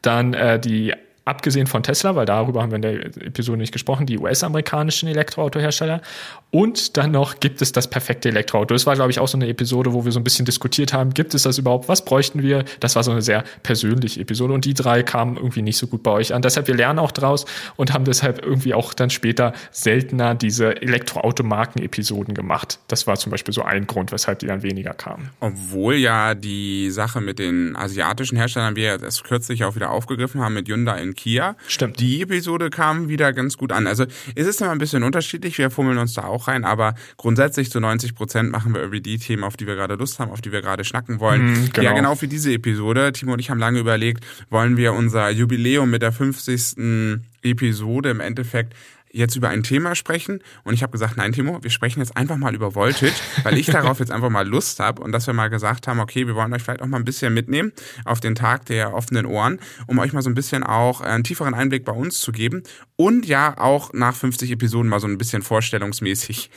Dann 0.02 0.34
äh, 0.34 0.60
die 0.60 0.94
abgesehen 1.24 1.68
von 1.68 1.84
Tesla, 1.84 2.16
weil 2.16 2.26
darüber 2.26 2.62
haben 2.62 2.72
wir 2.72 2.78
in 2.78 2.82
der 2.82 3.06
Episode 3.28 3.60
nicht 3.60 3.72
gesprochen, 3.72 4.06
die 4.06 4.18
US-amerikanischen 4.18 5.08
Elektroautohersteller. 5.08 6.02
Und 6.50 6.98
dann 6.98 7.12
noch 7.12 7.40
gibt 7.40 7.62
es 7.62 7.72
das 7.72 7.90
perfekte 7.90 8.30
Elektroauto. 8.30 8.74
Das 8.74 8.86
war, 8.86 8.96
glaube 8.96 9.12
ich, 9.12 9.20
auch 9.20 9.28
so 9.28 9.38
eine 9.38 9.48
Episode, 9.48 9.94
wo 9.94 10.04
wir 10.04 10.12
so 10.12 10.20
ein 10.20 10.24
bisschen 10.24 10.46
diskutiert 10.46 10.94
haben, 10.94 11.14
gibt 11.14 11.34
es 11.34 11.44
das 11.44 11.58
überhaupt? 11.58 11.88
Was 11.88 12.04
bräuchten 12.04 12.42
wir? 12.42 12.66
Das 12.80 12.96
war 12.96 13.04
so 13.04 13.12
eine 13.12 13.22
sehr 13.22 13.44
persönliche 13.64 14.20
Episode. 14.20 14.54
Und 14.54 14.66
die 14.66 14.74
drei 14.74 15.04
kamen 15.04 15.38
irgendwie 15.38 15.62
nicht 15.62 15.78
so 15.78 15.88
gut 15.88 16.04
bei 16.04 16.12
euch 16.12 16.34
an. 16.34 16.42
Deshalb, 16.42 16.68
wir 16.68 16.76
lernen 16.76 17.00
auch 17.00 17.12
draus 17.12 17.46
und 17.78 17.94
haben 17.94 18.04
deshalb 18.04 18.44
irgendwie 18.44 18.74
auch 18.74 18.94
dann 18.94 19.10
später 19.10 19.54
seltener 19.72 20.36
diese 20.36 20.82
Elektroautomarken-Episoden 20.82 22.34
gemacht. 22.34 22.80
Das 22.88 23.06
war 23.08 23.16
zum 23.16 23.32
Beispiel 23.32 23.54
so 23.54 23.62
ein 23.62 23.88
Grund, 23.88 24.12
weshalb 24.12 24.40
die 24.40 24.48
dann 24.48 24.64
weniger 24.64 24.94
kamen. 24.94 25.30
Obwohl 25.40 25.96
ja 25.96 26.36
die 26.36 26.90
Sache 26.90 27.22
mit 27.22 27.40
den 27.40 27.76
asiatischen 27.76 28.38
Herstellern 28.38 28.76
wir 28.76 28.98
das 28.98 29.24
kürzlich 29.24 29.64
auch 29.64 29.76
wieder 29.76 29.92
aufgegriffen 29.92 30.42
haben 30.42 30.56
mit 30.56 30.68
Hyundai 30.68 31.02
in 31.02 31.11
Kia. 31.16 31.56
Stimmt. 31.68 32.00
Die 32.00 32.22
Episode 32.22 32.70
kam 32.70 33.10
wieder 33.10 33.34
ganz 33.34 33.58
gut 33.58 33.72
an. 33.72 33.88
Also 33.88 34.06
es 34.36 34.48
ist 34.48 34.62
immer 34.62 34.72
ein 34.72 34.78
bisschen 34.78 35.04
unterschiedlich, 35.04 35.58
wir 35.58 35.70
fummeln 35.70 35.98
uns 35.98 36.14
da 36.14 36.24
auch 36.24 36.48
rein, 36.48 36.66
aber 36.66 36.96
grundsätzlich 37.18 37.72
zu 37.72 37.80
90 37.80 38.16
Prozent 38.16 38.52
machen 38.52 38.74
wir 38.74 38.82
irgendwie 38.82 39.02
die 39.02 39.18
Themen, 39.18 39.44
auf 39.44 39.58
die 39.58 39.68
wir 39.68 39.76
gerade 39.76 39.96
Lust 39.96 40.20
haben, 40.20 40.32
auf 40.32 40.42
die 40.42 40.52
wir 40.52 40.62
gerade 40.62 40.84
schnacken 40.84 41.20
wollen. 41.20 41.52
Mhm, 41.52 41.70
genau. 41.74 41.90
Ja, 41.90 41.94
genau 41.96 42.22
wie 42.22 42.28
diese 42.28 42.52
Episode. 42.54 43.12
Timo 43.12 43.34
und 43.34 43.40
ich 43.40 43.50
haben 43.50 43.60
lange 43.60 43.80
überlegt, 43.80 44.26
wollen 44.50 44.78
wir 44.78 44.94
unser 44.94 45.30
Jubiläum 45.30 45.90
mit 45.90 46.02
der 46.02 46.12
50. 46.12 47.20
Episode 47.44 48.10
im 48.10 48.20
Endeffekt 48.20 48.74
jetzt 49.14 49.36
über 49.36 49.50
ein 49.50 49.64
Thema 49.64 49.96
sprechen. 49.96 50.40
Und 50.64 50.74
ich 50.74 50.84
habe 50.84 50.92
gesagt, 50.92 51.18
nein, 51.18 51.32
Timo, 51.34 51.62
wir 51.62 51.70
sprechen 51.70 52.00
jetzt 52.00 52.16
einfach 52.18 52.38
mal 52.38 52.54
über 52.56 52.76
Voltage, 52.76 53.14
weil 53.44 53.58
ich 53.58 53.68
darauf 53.68 54.00
jetzt 54.00 54.12
einfach 54.12 54.30
mal 54.30 54.48
Lust 54.48 54.80
habe 54.80 55.02
und 55.02 55.12
dass 55.12 55.28
wir 55.28 55.34
mal 55.34 55.50
gesagt 55.50 55.88
haben, 55.88 56.00
okay, 56.00 56.28
wir 56.28 56.36
wollen 56.36 56.54
euch 56.54 56.62
vielleicht 56.62 56.82
auch 56.82 56.88
mal 56.88 56.98
ein 56.98 57.06
bisschen 57.06 57.34
mitnehmen 57.34 57.72
auf 58.06 58.20
den 58.20 58.36
Tag 58.36 58.66
der 58.66 58.94
offenen 58.94 59.26
Ohren, 59.26 59.60
um 59.88 60.00
euch 60.00 60.14
mal 60.14 60.22
so 60.22 60.30
ein 60.30 60.36
bisschen 60.36 60.64
auch 60.64 61.02
einen 61.02 61.24
tieferen 61.24 61.54
Einblick 61.54 61.86
bei 61.86 61.94
uns 61.94 62.20
zu 62.20 62.32
geben 62.32 62.64
und 62.96 63.26
ja 63.26 63.58
auch 63.58 63.94
nach 63.94 64.16
50 64.16 64.52
Episoden 64.52 64.90
mal 64.90 65.00
so 65.00 65.08
ein 65.08 65.18
bisschen 65.18 65.42
vorstellungsmäßig 65.42 66.50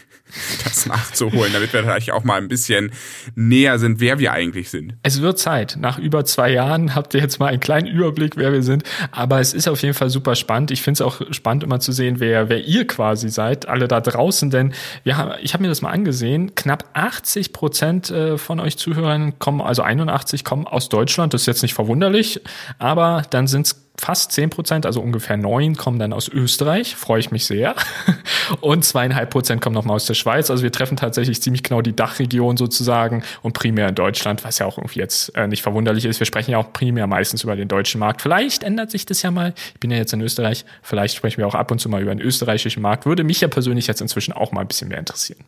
das 0.65 0.87
nachzuholen, 0.87 1.53
damit 1.53 1.73
wir 1.73 1.83
vielleicht 1.83 2.11
auch 2.13 2.25
mal 2.25 2.39
ein 2.39 2.49
bisschen 2.49 2.93
näher 3.35 3.79
sind, 3.79 4.01
wer 4.01 4.19
wir 4.19 4.33
eigentlich 4.33 4.71
sind. 4.71 4.95
Es 5.03 5.21
wird 5.21 5.39
Zeit. 5.39 5.77
Nach 5.79 5.99
über 5.99 6.25
zwei 6.25 6.51
Jahren 6.51 6.95
habt 6.95 7.15
ihr 7.15 7.21
jetzt 7.21 7.39
mal 7.39 7.49
einen 7.49 7.61
kleinen 7.61 7.87
Überblick, 7.87 8.37
wer 8.37 8.53
wir 8.53 8.63
sind. 8.63 8.85
Aber 9.11 9.41
es 9.41 9.55
ist 9.55 9.69
auf 9.69 9.83
jeden 9.83 9.95
Fall 9.95 10.11
super 10.11 10.35
spannend. 10.35 10.71
Ich 10.71 10.83
finde 10.83 10.95
es 10.95 11.01
auch 11.03 11.21
spannend, 11.33 11.65
immer 11.65 11.81
zu 11.81 11.93
sehen, 11.93 12.21
wer, 12.21 12.49
wer 12.49 12.65
ihr 12.65 12.87
quasi 12.87 13.29
seid, 13.29 13.69
alle 13.69 13.89
da 13.89 14.01
draußen. 14.01 14.51
Denn 14.51 14.75
wir 15.03 15.17
haben, 15.17 15.33
ich 15.43 15.55
habe 15.55 15.63
mir 15.63 15.69
das 15.69 15.83
mal 15.83 15.91
angesehen. 15.91 16.55
Knapp 16.55 16.89
80 16.95 17.53
Prozent 17.53 18.11
äh, 18.11 18.39
von 18.39 18.61
euch 18.61 18.77
Zuhörern 18.77 19.39
kommen, 19.39 19.61
also 19.61 19.83
81 19.83 20.45
kommen 20.45 20.67
aus 20.67 20.89
Deutschland. 20.89 21.35
Das 21.35 21.43
ist 21.43 21.47
jetzt 21.47 21.63
nicht 21.63 21.75
verwunderlich. 21.75 22.41
Aber 22.79 23.23
dann 23.31 23.47
sind 23.47 23.67
es 23.67 23.84
fast 23.97 24.33
zehn 24.33 24.51
Prozent, 24.51 24.87
also 24.87 25.01
ungefähr 25.01 25.37
neun, 25.37 25.77
kommen 25.77 25.99
dann 25.99 26.13
aus 26.13 26.29
Österreich, 26.29 26.97
freue 26.97 27.21
ich 27.21 27.31
mich 27.31 27.47
sehr. 27.47 27.75
Und 28.61 28.85
zweieinhalb 28.85 29.31
Prozent 29.31 29.61
kommen 29.61 29.75
nochmal 29.75 29.97
aus 29.97 30.07
der 30.07 30.15
Schweiz. 30.15 30.51
Also 30.51 30.63
wir 30.63 30.73
treffen 30.73 30.97
tatsächlich 30.97 31.41
ziemlich 31.41 31.63
genau 31.63 31.81
die 31.81 31.95
Dachregion 31.95 32.57
sozusagen 32.57 33.23
und 33.43 33.53
primär 33.53 33.89
in 33.89 33.95
Deutschland, 33.95 34.45
was 34.45 34.59
ja 34.59 34.67
auch 34.67 34.79
irgendwie 34.79 34.99
jetzt 34.99 35.35
äh, 35.37 35.47
nicht 35.47 35.63
verwunderlich 35.63 36.05
ist. 36.05 36.21
Wir 36.21 36.27
sprechen 36.27 36.51
ja 36.51 36.59
auch 36.59 36.73
primär 36.73 37.07
meistens 37.07 37.45
über 37.45 37.57
den 37.57 37.69
deutschen 37.69 37.99
Markt. 38.01 38.21
Vielleicht 38.21 38.63
ändert 38.63 38.91
sich 38.91 39.07
das 39.07 39.23
ja 39.23 39.31
mal. 39.31 39.55
Ich 39.75 39.81
bin 39.81 39.91
ja 39.91 39.97
jetzt 39.97 40.13
in 40.13 40.21
Österreich. 40.21 40.65
Vielleicht 40.83 41.17
sprechen 41.17 41.39
wir 41.39 41.47
auch 41.47 41.55
ab 41.55 41.71
und 41.71 41.79
zu 41.79 41.89
mal 41.89 42.03
über 42.03 42.15
den 42.15 42.21
österreichischen 42.21 42.83
Markt. 42.83 43.07
Würde 43.07 43.25
mich 43.25 43.41
ja 43.41 43.49
persönlich 43.49 43.87
jetzt 43.87 44.01
inzwischen 44.01 44.33
auch 44.33 44.53
mal 44.53 44.63
ein 44.63 44.69
bisschen 44.69 44.89
mehr 44.89 44.99
interessieren. 44.99 45.45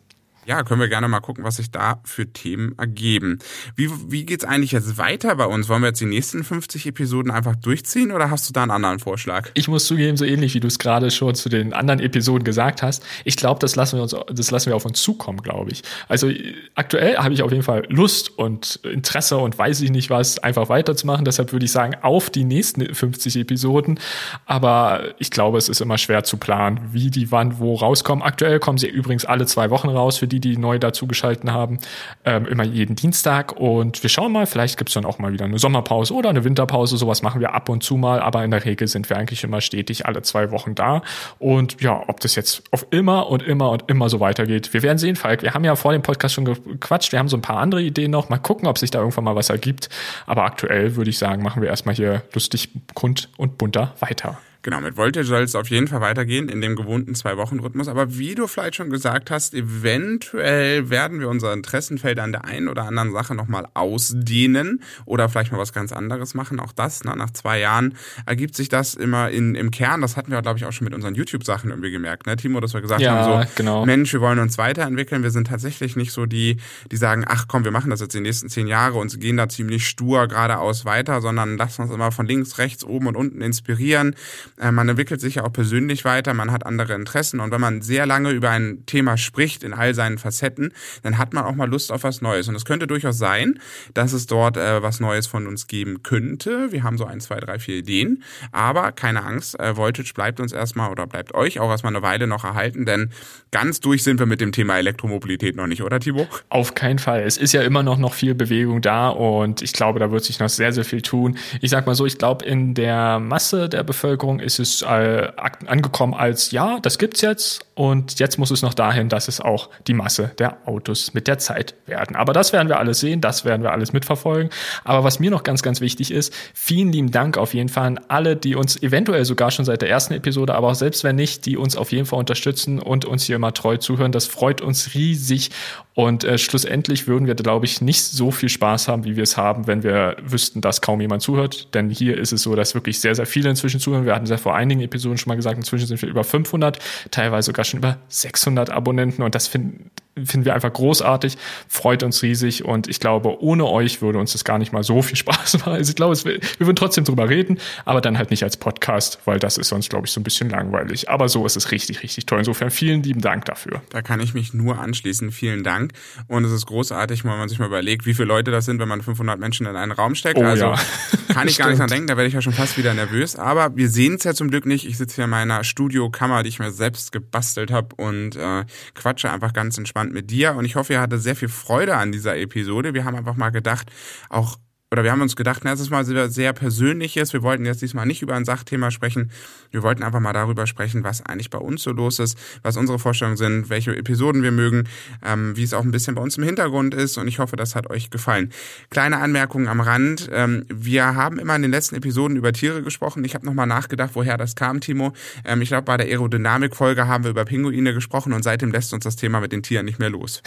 Ja, 0.47 0.63
können 0.63 0.79
wir 0.79 0.87
gerne 0.87 1.09
mal 1.09 1.19
gucken, 1.19 1.43
was 1.43 1.57
sich 1.57 1.71
da 1.71 1.99
für 2.05 2.31
Themen 2.31 2.73
ergeben. 2.77 3.39
Wie, 3.75 3.89
wie 4.07 4.25
geht's 4.25 4.45
eigentlich 4.45 4.71
jetzt 4.71 4.97
weiter 4.97 5.35
bei 5.35 5.45
uns? 5.45 5.67
Wollen 5.67 5.81
wir 5.81 5.89
jetzt 5.89 5.99
die 5.99 6.05
nächsten 6.05 6.41
50 6.41 6.85
Episoden 6.85 7.31
einfach 7.31 7.57
durchziehen 7.57 8.13
oder 8.13 8.31
hast 8.31 8.47
du 8.47 8.53
da 8.53 8.61
einen 8.61 8.71
anderen 8.71 8.99
Vorschlag? 8.99 9.49
Ich 9.55 9.67
muss 9.67 9.85
zugeben, 9.85 10.15
so 10.15 10.23
ähnlich 10.23 10.53
wie 10.53 10.61
du 10.61 10.67
es 10.67 10.79
gerade 10.79 11.11
schon 11.11 11.35
zu 11.35 11.49
den 11.49 11.73
anderen 11.73 11.99
Episoden 11.99 12.45
gesagt 12.45 12.81
hast. 12.81 13.03
Ich 13.25 13.35
glaube, 13.35 13.59
das 13.59 13.75
lassen 13.75 13.97
wir 13.97 14.03
uns, 14.03 14.15
das 14.31 14.49
lassen 14.49 14.67
wir 14.67 14.77
auf 14.77 14.85
uns 14.85 15.01
zukommen, 15.01 15.41
glaube 15.41 15.71
ich. 15.71 15.83
Also 16.07 16.31
aktuell 16.75 17.17
habe 17.17 17.33
ich 17.33 17.43
auf 17.43 17.51
jeden 17.51 17.63
Fall 17.63 17.85
Lust 17.89 18.37
und 18.37 18.79
Interesse 18.83 19.35
und 19.39 19.57
weiß 19.57 19.81
ich 19.81 19.91
nicht 19.91 20.09
was, 20.09 20.39
einfach 20.39 20.69
weiterzumachen. 20.69 21.25
Deshalb 21.25 21.51
würde 21.51 21.65
ich 21.65 21.73
sagen, 21.73 21.95
auf 22.01 22.29
die 22.29 22.45
nächsten 22.45 22.95
50 22.95 23.35
Episoden. 23.35 23.99
Aber 24.45 25.13
ich 25.19 25.29
glaube, 25.29 25.57
es 25.57 25.67
ist 25.67 25.81
immer 25.81 25.97
schwer 25.97 26.23
zu 26.23 26.37
planen, 26.37 26.79
wie 26.93 27.11
die 27.11 27.33
wann 27.33 27.59
wo 27.59 27.75
rauskommen. 27.75 28.23
Aktuell 28.23 28.61
kommen 28.61 28.77
sie 28.77 28.87
übrigens 28.87 29.25
alle 29.25 29.45
zwei 29.45 29.69
Wochen 29.71 29.89
raus 29.89 30.17
für 30.17 30.27
die 30.27 30.36
die, 30.39 30.55
die 30.55 30.57
neu 30.57 30.79
dazugeschalten 30.79 31.51
haben, 31.51 31.79
ähm, 32.25 32.45
immer 32.45 32.63
jeden 32.63 32.95
Dienstag. 32.95 33.53
Und 33.53 34.03
wir 34.03 34.09
schauen 34.09 34.31
mal, 34.31 34.45
vielleicht 34.45 34.77
gibt 34.77 34.89
es 34.89 34.93
dann 34.93 35.05
auch 35.05 35.19
mal 35.19 35.33
wieder 35.33 35.45
eine 35.45 35.59
Sommerpause 35.59 36.13
oder 36.13 36.29
eine 36.29 36.43
Winterpause. 36.43 36.97
Sowas 36.97 37.21
machen 37.21 37.41
wir 37.41 37.53
ab 37.53 37.69
und 37.69 37.83
zu 37.83 37.97
mal, 37.97 38.19
aber 38.19 38.43
in 38.43 38.51
der 38.51 38.65
Regel 38.65 38.87
sind 38.87 39.09
wir 39.09 39.17
eigentlich 39.17 39.43
immer 39.43 39.61
stetig 39.61 40.05
alle 40.05 40.21
zwei 40.21 40.51
Wochen 40.51 40.75
da. 40.75 41.01
Und 41.39 41.81
ja, 41.81 42.03
ob 42.07 42.19
das 42.19 42.35
jetzt 42.35 42.63
auf 42.71 42.87
immer 42.91 43.29
und 43.29 43.43
immer 43.43 43.71
und 43.71 43.83
immer 43.87 44.09
so 44.09 44.19
weitergeht, 44.19 44.73
wir 44.73 44.83
werden 44.83 44.97
sehen, 44.97 45.15
Falk. 45.15 45.41
Wir 45.41 45.53
haben 45.53 45.63
ja 45.63 45.75
vor 45.75 45.91
dem 45.91 46.01
Podcast 46.01 46.35
schon 46.35 46.45
gequatscht. 46.45 47.11
Wir 47.11 47.19
haben 47.19 47.29
so 47.29 47.37
ein 47.37 47.41
paar 47.41 47.57
andere 47.57 47.81
Ideen 47.81 48.11
noch. 48.11 48.29
Mal 48.29 48.37
gucken, 48.37 48.67
ob 48.67 48.77
sich 48.77 48.91
da 48.91 48.99
irgendwann 48.99 49.23
mal 49.23 49.35
was 49.35 49.49
ergibt. 49.49 49.89
Aber 50.25 50.43
aktuell 50.43 50.95
würde 50.95 51.09
ich 51.09 51.17
sagen, 51.17 51.43
machen 51.43 51.61
wir 51.61 51.69
erstmal 51.69 51.95
hier 51.95 52.23
lustig, 52.33 52.69
kund 52.93 53.29
und 53.37 53.57
bunter 53.57 53.93
weiter. 53.99 54.37
Genau, 54.61 54.81
mit 54.81 54.97
Voltage 54.97 55.25
soll 55.25 55.43
es 55.43 55.55
auf 55.55 55.69
jeden 55.69 55.87
Fall 55.87 56.01
weitergehen 56.01 56.49
in 56.49 56.61
dem 56.61 56.75
gewohnten 56.75 57.15
Zwei-Wochen-Rhythmus. 57.15 57.87
Aber 57.87 58.17
wie 58.17 58.35
du 58.35 58.47
vielleicht 58.47 58.75
schon 58.75 58.89
gesagt 58.89 59.31
hast, 59.31 59.53
eventuell 59.53 60.89
werden 60.89 61.19
wir 61.19 61.29
unser 61.29 61.53
Interessenfeld 61.53 62.19
an 62.19 62.31
der 62.31 62.45
einen 62.45 62.67
oder 62.67 62.83
anderen 62.83 63.11
Sache 63.11 63.35
nochmal 63.35 63.67
ausdehnen 63.73 64.81
oder 65.05 65.29
vielleicht 65.29 65.51
mal 65.51 65.59
was 65.59 65.73
ganz 65.73 65.91
anderes 65.91 66.33
machen. 66.33 66.59
Auch 66.59 66.71
das, 66.71 67.03
ne, 67.03 67.15
nach 67.15 67.31
zwei 67.31 67.59
Jahren 67.59 67.95
ergibt 68.25 68.55
sich 68.55 68.69
das 68.69 68.93
immer 68.93 69.29
in, 69.29 69.55
im 69.55 69.71
Kern. 69.71 70.01
Das 70.01 70.17
hatten 70.17 70.31
wir, 70.31 70.41
glaube 70.41 70.57
ich, 70.59 70.65
auch 70.65 70.71
schon 70.71 70.85
mit 70.85 70.93
unseren 70.93 71.15
YouTube-Sachen 71.15 71.69
irgendwie 71.69 71.91
gemerkt, 71.91 72.25
ne, 72.25 72.35
Timo, 72.35 72.59
dass 72.59 72.73
wir 72.73 72.81
gesagt 72.81 73.01
ja, 73.01 73.11
haben, 73.11 73.43
so, 73.43 73.51
genau. 73.55 73.85
Mensch, 73.85 74.11
wir 74.13 74.21
wollen 74.21 74.39
uns 74.39 74.57
weiterentwickeln. 74.57 75.23
Wir 75.23 75.31
sind 75.31 75.47
tatsächlich 75.47 75.95
nicht 75.95 76.11
so 76.11 76.25
die, 76.25 76.57
die 76.91 76.97
sagen, 76.97 77.25
ach 77.27 77.45
komm, 77.47 77.63
wir 77.63 77.71
machen 77.71 77.89
das 77.89 78.01
jetzt 78.01 78.13
die 78.13 78.21
nächsten 78.21 78.49
zehn 78.49 78.67
Jahre 78.67 78.97
und 78.97 79.19
gehen 79.19 79.37
da 79.37 79.47
ziemlich 79.49 79.87
stur 79.87 80.27
geradeaus 80.27 80.85
weiter, 80.85 81.21
sondern 81.21 81.57
lassen 81.57 81.83
uns 81.83 81.91
immer 81.91 82.11
von 82.11 82.25
links, 82.25 82.57
rechts, 82.57 82.83
oben 82.83 83.07
und 83.07 83.15
unten 83.15 83.41
inspirieren 83.41 84.15
man 84.59 84.89
entwickelt 84.89 85.21
sich 85.21 85.35
ja 85.35 85.43
auch 85.43 85.53
persönlich 85.53 86.05
weiter, 86.05 86.33
man 86.33 86.51
hat 86.51 86.65
andere 86.65 86.93
Interessen 86.93 87.39
und 87.39 87.51
wenn 87.51 87.61
man 87.61 87.81
sehr 87.81 88.05
lange 88.05 88.31
über 88.31 88.49
ein 88.49 88.85
Thema 88.85 89.17
spricht 89.17 89.63
in 89.63 89.73
all 89.73 89.93
seinen 89.93 90.17
Facetten, 90.17 90.73
dann 91.03 91.17
hat 91.17 91.33
man 91.33 91.45
auch 91.45 91.55
mal 91.55 91.69
Lust 91.69 91.91
auf 91.91 92.03
was 92.03 92.21
Neues. 92.21 92.47
Und 92.47 92.55
es 92.55 92.65
könnte 92.65 92.87
durchaus 92.87 93.17
sein, 93.17 93.59
dass 93.93 94.13
es 94.13 94.25
dort 94.25 94.57
äh, 94.57 94.81
was 94.81 94.99
Neues 94.99 95.27
von 95.27 95.47
uns 95.47 95.67
geben 95.67 96.03
könnte. 96.03 96.71
Wir 96.71 96.83
haben 96.83 96.97
so 96.97 97.05
ein, 97.05 97.19
zwei, 97.19 97.39
drei, 97.39 97.59
vier 97.59 97.77
Ideen. 97.77 98.23
Aber 98.51 98.91
keine 98.91 99.23
Angst, 99.23 99.59
äh, 99.59 99.75
Voltage 99.77 100.13
bleibt 100.13 100.39
uns 100.39 100.51
erstmal 100.51 100.91
oder 100.91 101.07
bleibt 101.07 101.33
euch 101.33 101.59
auch 101.59 101.69
erstmal 101.69 101.95
eine 101.95 102.01
Weile 102.01 102.27
noch 102.27 102.43
erhalten, 102.43 102.85
denn 102.85 103.11
ganz 103.51 103.79
durch 103.79 104.03
sind 104.03 104.19
wir 104.19 104.25
mit 104.25 104.41
dem 104.41 104.51
Thema 104.51 104.77
Elektromobilität 104.77 105.55
noch 105.55 105.67
nicht, 105.67 105.83
oder 105.83 105.99
Thibaut? 105.99 106.27
Auf 106.49 106.75
keinen 106.75 106.99
Fall. 106.99 107.21
Es 107.21 107.37
ist 107.37 107.53
ja 107.53 107.61
immer 107.61 107.83
noch, 107.83 107.97
noch 107.97 108.13
viel 108.13 108.35
Bewegung 108.35 108.81
da 108.81 109.09
und 109.09 109.61
ich 109.61 109.73
glaube, 109.73 109.99
da 109.99 110.11
wird 110.11 110.23
sich 110.23 110.39
noch 110.39 110.49
sehr, 110.49 110.73
sehr 110.73 110.85
viel 110.85 111.01
tun. 111.01 111.37
Ich 111.61 111.69
sag 111.69 111.85
mal 111.85 111.95
so, 111.95 112.05
ich 112.05 112.17
glaube, 112.17 112.45
in 112.45 112.73
der 112.73 113.19
Masse 113.19 113.69
der 113.69 113.83
Bevölkerung 113.83 114.39
ist 114.47 114.59
es 114.59 114.81
äh, 114.81 115.27
angekommen 115.67 116.15
als, 116.15 116.51
ja, 116.51 116.79
das 116.79 116.97
gibt's 116.97 117.21
jetzt 117.21 117.65
und 117.75 118.17
jetzt 118.19 118.39
muss 118.39 118.49
es 118.49 118.63
noch 118.63 118.73
dahin, 118.73 119.09
dass 119.09 119.27
es 119.27 119.39
auch 119.39 119.69
die 119.85 119.93
Masse 119.93 120.31
der 120.39 120.57
Autos 120.65 121.13
mit 121.13 121.27
der 121.27 121.37
Zeit 121.37 121.75
werden. 121.85 122.15
Aber 122.15 122.33
das 122.33 122.53
werden 122.53 122.69
wir 122.69 122.79
alles 122.79 122.99
sehen, 122.99 123.21
das 123.21 123.45
werden 123.45 123.61
wir 123.61 123.71
alles 123.71 123.93
mitverfolgen. 123.93 124.49
Aber 124.83 125.03
was 125.03 125.19
mir 125.19 125.29
noch 125.29 125.43
ganz, 125.43 125.61
ganz 125.61 125.81
wichtig 125.81 126.09
ist, 126.11 126.33
vielen 126.55 126.91
lieben 126.91 127.11
Dank 127.11 127.37
auf 127.37 127.53
jeden 127.53 127.69
Fall 127.69 127.85
an 127.85 127.99
alle, 128.07 128.35
die 128.35 128.55
uns 128.55 128.81
eventuell 128.81 129.25
sogar 129.25 129.51
schon 129.51 129.65
seit 129.65 129.83
der 129.83 129.89
ersten 129.89 130.13
Episode, 130.13 130.55
aber 130.55 130.69
auch 130.69 130.75
selbst 130.75 131.03
wenn 131.03 131.17
nicht, 131.17 131.45
die 131.45 131.57
uns 131.57 131.75
auf 131.75 131.91
jeden 131.91 132.05
Fall 132.05 132.17
unterstützen 132.17 132.79
und 132.79 133.05
uns 133.05 133.25
hier 133.25 133.35
immer 133.35 133.53
treu 133.53 133.77
zuhören. 133.77 134.11
Das 134.11 134.25
freut 134.25 134.61
uns 134.61 134.95
riesig 134.95 135.51
und 135.97 136.23
äh, 136.23 136.37
schlussendlich 136.37 137.07
würden 137.07 137.25
wir, 137.25 137.33
glaube 137.33 137.65
ich, 137.65 137.81
nicht 137.81 138.03
so 138.03 138.29
viel 138.29 138.49
Spaß 138.49 138.87
haben, 138.87 139.03
wie 139.03 139.15
wir 139.15 139.23
es 139.23 139.35
haben, 139.35 139.65
wenn 139.65 139.81
wir 139.81 140.15
wüssten, 140.21 140.61
dass 140.61 140.79
kaum 140.79 141.01
jemand 141.01 141.23
zuhört. 141.23 141.73
Denn 141.73 141.89
hier 141.89 142.19
ist 142.19 142.31
es 142.31 142.43
so, 142.43 142.55
dass 142.55 142.75
wirklich 142.75 142.99
sehr, 142.99 143.15
sehr 143.15 143.25
viele 143.25 143.49
inzwischen 143.49 143.79
zuhören. 143.79 144.05
Wir 144.05 144.13
hatten 144.13 144.25
es 144.25 144.29
ja 144.29 144.37
vor 144.37 144.55
einigen 144.55 144.81
Episoden 144.81 145.17
schon 145.17 145.31
mal 145.31 145.37
gesagt, 145.37 145.57
inzwischen 145.57 145.87
sind 145.87 145.99
wir 145.99 146.07
über 146.07 146.23
500, 146.23 146.77
teilweise 147.09 147.47
sogar 147.47 147.65
schon 147.65 147.79
über 147.79 147.97
600 148.09 148.69
Abonnenten. 148.69 149.23
Und 149.23 149.33
das 149.33 149.47
finden 149.47 149.89
finden 150.25 150.45
wir 150.45 150.53
einfach 150.53 150.71
großartig, 150.71 151.37
freut 151.67 152.03
uns 152.03 152.21
riesig 152.23 152.65
und 152.65 152.87
ich 152.87 152.99
glaube, 152.99 153.41
ohne 153.41 153.65
euch 153.65 154.01
würde 154.01 154.19
uns 154.19 154.33
das 154.33 154.43
gar 154.43 154.57
nicht 154.57 154.73
mal 154.73 154.83
so 154.83 155.01
viel 155.01 155.15
Spaß 155.17 155.59
machen. 155.59 155.73
Also 155.73 155.89
ich 155.89 155.95
glaube, 155.95 156.15
wir, 156.23 156.39
wir 156.57 156.67
würden 156.67 156.75
trotzdem 156.75 157.03
drüber 157.03 157.29
reden, 157.29 157.59
aber 157.85 158.01
dann 158.01 158.17
halt 158.17 158.31
nicht 158.31 158.43
als 158.43 158.57
Podcast, 158.57 159.19
weil 159.25 159.39
das 159.39 159.57
ist 159.57 159.69
sonst, 159.69 159.89
glaube 159.89 160.07
ich, 160.07 160.13
so 160.13 160.19
ein 160.19 160.23
bisschen 160.23 160.49
langweilig. 160.49 161.09
Aber 161.09 161.29
so 161.29 161.45
ist 161.45 161.57
es 161.57 161.71
richtig, 161.71 162.03
richtig 162.03 162.25
toll. 162.25 162.39
Insofern 162.39 162.71
vielen 162.71 163.03
lieben 163.03 163.21
Dank 163.21 163.45
dafür. 163.45 163.81
Da 163.89 164.01
kann 164.01 164.19
ich 164.19 164.33
mich 164.33 164.53
nur 164.53 164.79
anschließen. 164.79 165.31
Vielen 165.31 165.63
Dank. 165.63 165.93
Und 166.27 166.43
es 166.45 166.51
ist 166.51 166.65
großartig, 166.65 167.23
wenn 167.23 167.37
man 167.37 167.49
sich 167.49 167.59
mal 167.59 167.67
überlegt, 167.67 168.05
wie 168.05 168.13
viele 168.13 168.27
Leute 168.27 168.51
das 168.51 168.65
sind, 168.65 168.79
wenn 168.79 168.87
man 168.87 169.01
500 169.01 169.39
Menschen 169.39 169.65
in 169.65 169.75
einen 169.75 169.91
Raum 169.91 170.15
steckt. 170.15 170.37
Oh, 170.37 170.43
also 170.43 170.65
ja. 170.65 170.75
kann 171.33 171.47
ich 171.47 171.57
gar 171.57 171.69
nicht 171.69 171.79
dran 171.79 171.89
denken, 171.89 172.07
da 172.07 172.17
werde 172.17 172.27
ich 172.27 172.33
ja 172.33 172.41
schon 172.41 172.53
fast 172.53 172.77
wieder 172.77 172.93
nervös. 172.93 173.35
Aber 173.35 173.75
wir 173.75 173.89
sehen 173.89 174.15
es 174.15 174.23
ja 174.23 174.33
zum 174.33 174.49
Glück 174.49 174.65
nicht. 174.65 174.87
Ich 174.87 174.97
sitze 174.97 175.15
hier 175.15 175.23
in 175.25 175.29
meiner 175.29 175.63
Studiokammer, 175.63 176.43
die 176.43 176.49
ich 176.49 176.59
mir 176.59 176.71
selbst 176.71 177.11
gebastelt 177.11 177.71
habe 177.71 177.95
und 177.95 178.35
äh, 178.35 178.65
quatsche 178.95 179.31
einfach 179.31 179.53
ganz 179.53 179.77
entspannt 179.77 180.06
gespannt 180.07 180.13
mit 180.13 180.31
dir 180.31 180.55
und 180.55 180.65
ich 180.65 180.75
hoffe, 180.75 180.93
ihr 180.93 181.01
hattet 181.01 181.21
sehr 181.21 181.35
viel 181.35 181.49
Freude 181.49 181.95
an 181.95 182.11
dieser 182.11 182.37
Episode. 182.37 182.93
Wir 182.93 183.05
haben 183.05 183.15
einfach 183.15 183.35
mal 183.35 183.49
gedacht, 183.49 183.91
auch 184.29 184.57
oder 184.89 185.03
wir 185.03 185.11
haben 185.11 185.21
uns 185.21 185.35
gedacht, 185.35 185.63
na, 185.65 185.71
das 185.71 185.81
ist 185.81 185.89
mal 185.89 186.05
sehr, 186.05 186.53
Persönliches. 186.53 187.33
Wir 187.33 187.43
wollten 187.43 187.65
jetzt 187.65 187.81
diesmal 187.81 188.05
nicht 188.05 188.21
über 188.21 188.35
ein 188.35 188.45
Sachthema 188.45 188.89
sprechen. 188.89 189.31
Wir 189.69 189.83
wollten 189.83 190.01
einfach 190.01 190.21
mal 190.21 190.31
darüber 190.31 190.65
sprechen, 190.65 191.03
was 191.03 191.25
eigentlich 191.25 191.49
bei 191.49 191.57
uns 191.57 191.83
so 191.83 191.91
los 191.91 192.19
ist, 192.19 192.37
was 192.63 192.77
unsere 192.77 192.97
Vorstellungen 192.97 193.35
sind, 193.35 193.69
welche 193.69 193.93
Episoden 193.95 194.43
wir 194.43 194.51
mögen, 194.51 194.85
ähm, 195.25 195.57
wie 195.57 195.63
es 195.63 195.73
auch 195.73 195.83
ein 195.83 195.91
bisschen 195.91 196.15
bei 196.15 196.21
uns 196.21 196.37
im 196.37 196.45
Hintergrund 196.45 196.93
ist. 196.93 197.17
Und 197.17 197.27
ich 197.27 197.39
hoffe, 197.39 197.57
das 197.57 197.75
hat 197.75 197.89
euch 197.89 198.11
gefallen. 198.11 198.53
Kleine 198.89 199.17
Anmerkung 199.17 199.67
am 199.67 199.81
Rand. 199.81 200.29
Ähm, 200.31 200.65
wir 200.69 201.15
haben 201.15 201.37
immer 201.37 201.57
in 201.57 201.63
den 201.63 201.71
letzten 201.71 201.95
Episoden 201.95 202.37
über 202.37 202.53
Tiere 202.53 202.81
gesprochen. 202.81 203.25
Ich 203.25 203.35
habe 203.35 203.45
nochmal 203.45 203.67
nachgedacht, 203.67 204.11
woher 204.13 204.37
das 204.37 204.55
kam, 204.55 204.79
Timo. 204.79 205.11
Ähm, 205.43 205.61
ich 205.61 205.67
glaube, 205.67 205.83
bei 205.83 205.97
der 205.97 206.07
Aerodynamik-Folge 206.07 207.07
haben 207.07 207.25
wir 207.25 207.31
über 207.31 207.43
Pinguine 207.43 207.93
gesprochen 207.93 208.31
und 208.31 208.41
seitdem 208.41 208.71
lässt 208.71 208.93
uns 208.93 209.03
das 209.03 209.17
Thema 209.17 209.41
mit 209.41 209.51
den 209.51 209.63
Tieren 209.63 209.85
nicht 209.85 209.99
mehr 209.99 210.09
los. 210.09 210.41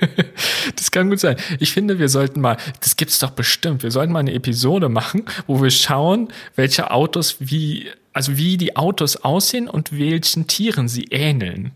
das 0.76 0.90
kann 0.90 1.10
gut 1.10 1.20
sein. 1.20 1.36
Ich 1.60 1.72
finde, 1.72 2.00
wir 2.00 2.08
sollten 2.08 2.40
mal, 2.40 2.56
das 2.80 2.96
gibt's 2.96 3.20
doch 3.20 3.30
bestimmt 3.30 3.51
stimmt. 3.52 3.82
Wir 3.82 3.90
sollten 3.90 4.12
mal 4.12 4.20
eine 4.20 4.34
Episode 4.34 4.88
machen, 4.88 5.24
wo 5.46 5.62
wir 5.62 5.70
schauen, 5.70 6.28
welche 6.56 6.90
Autos 6.90 7.36
wie 7.40 7.88
also 8.12 8.36
wie 8.36 8.56
die 8.56 8.76
Autos 8.76 9.16
aussehen 9.16 9.68
und 9.68 9.98
welchen 9.98 10.46
Tieren 10.46 10.88
sie 10.88 11.04
ähneln. 11.10 11.72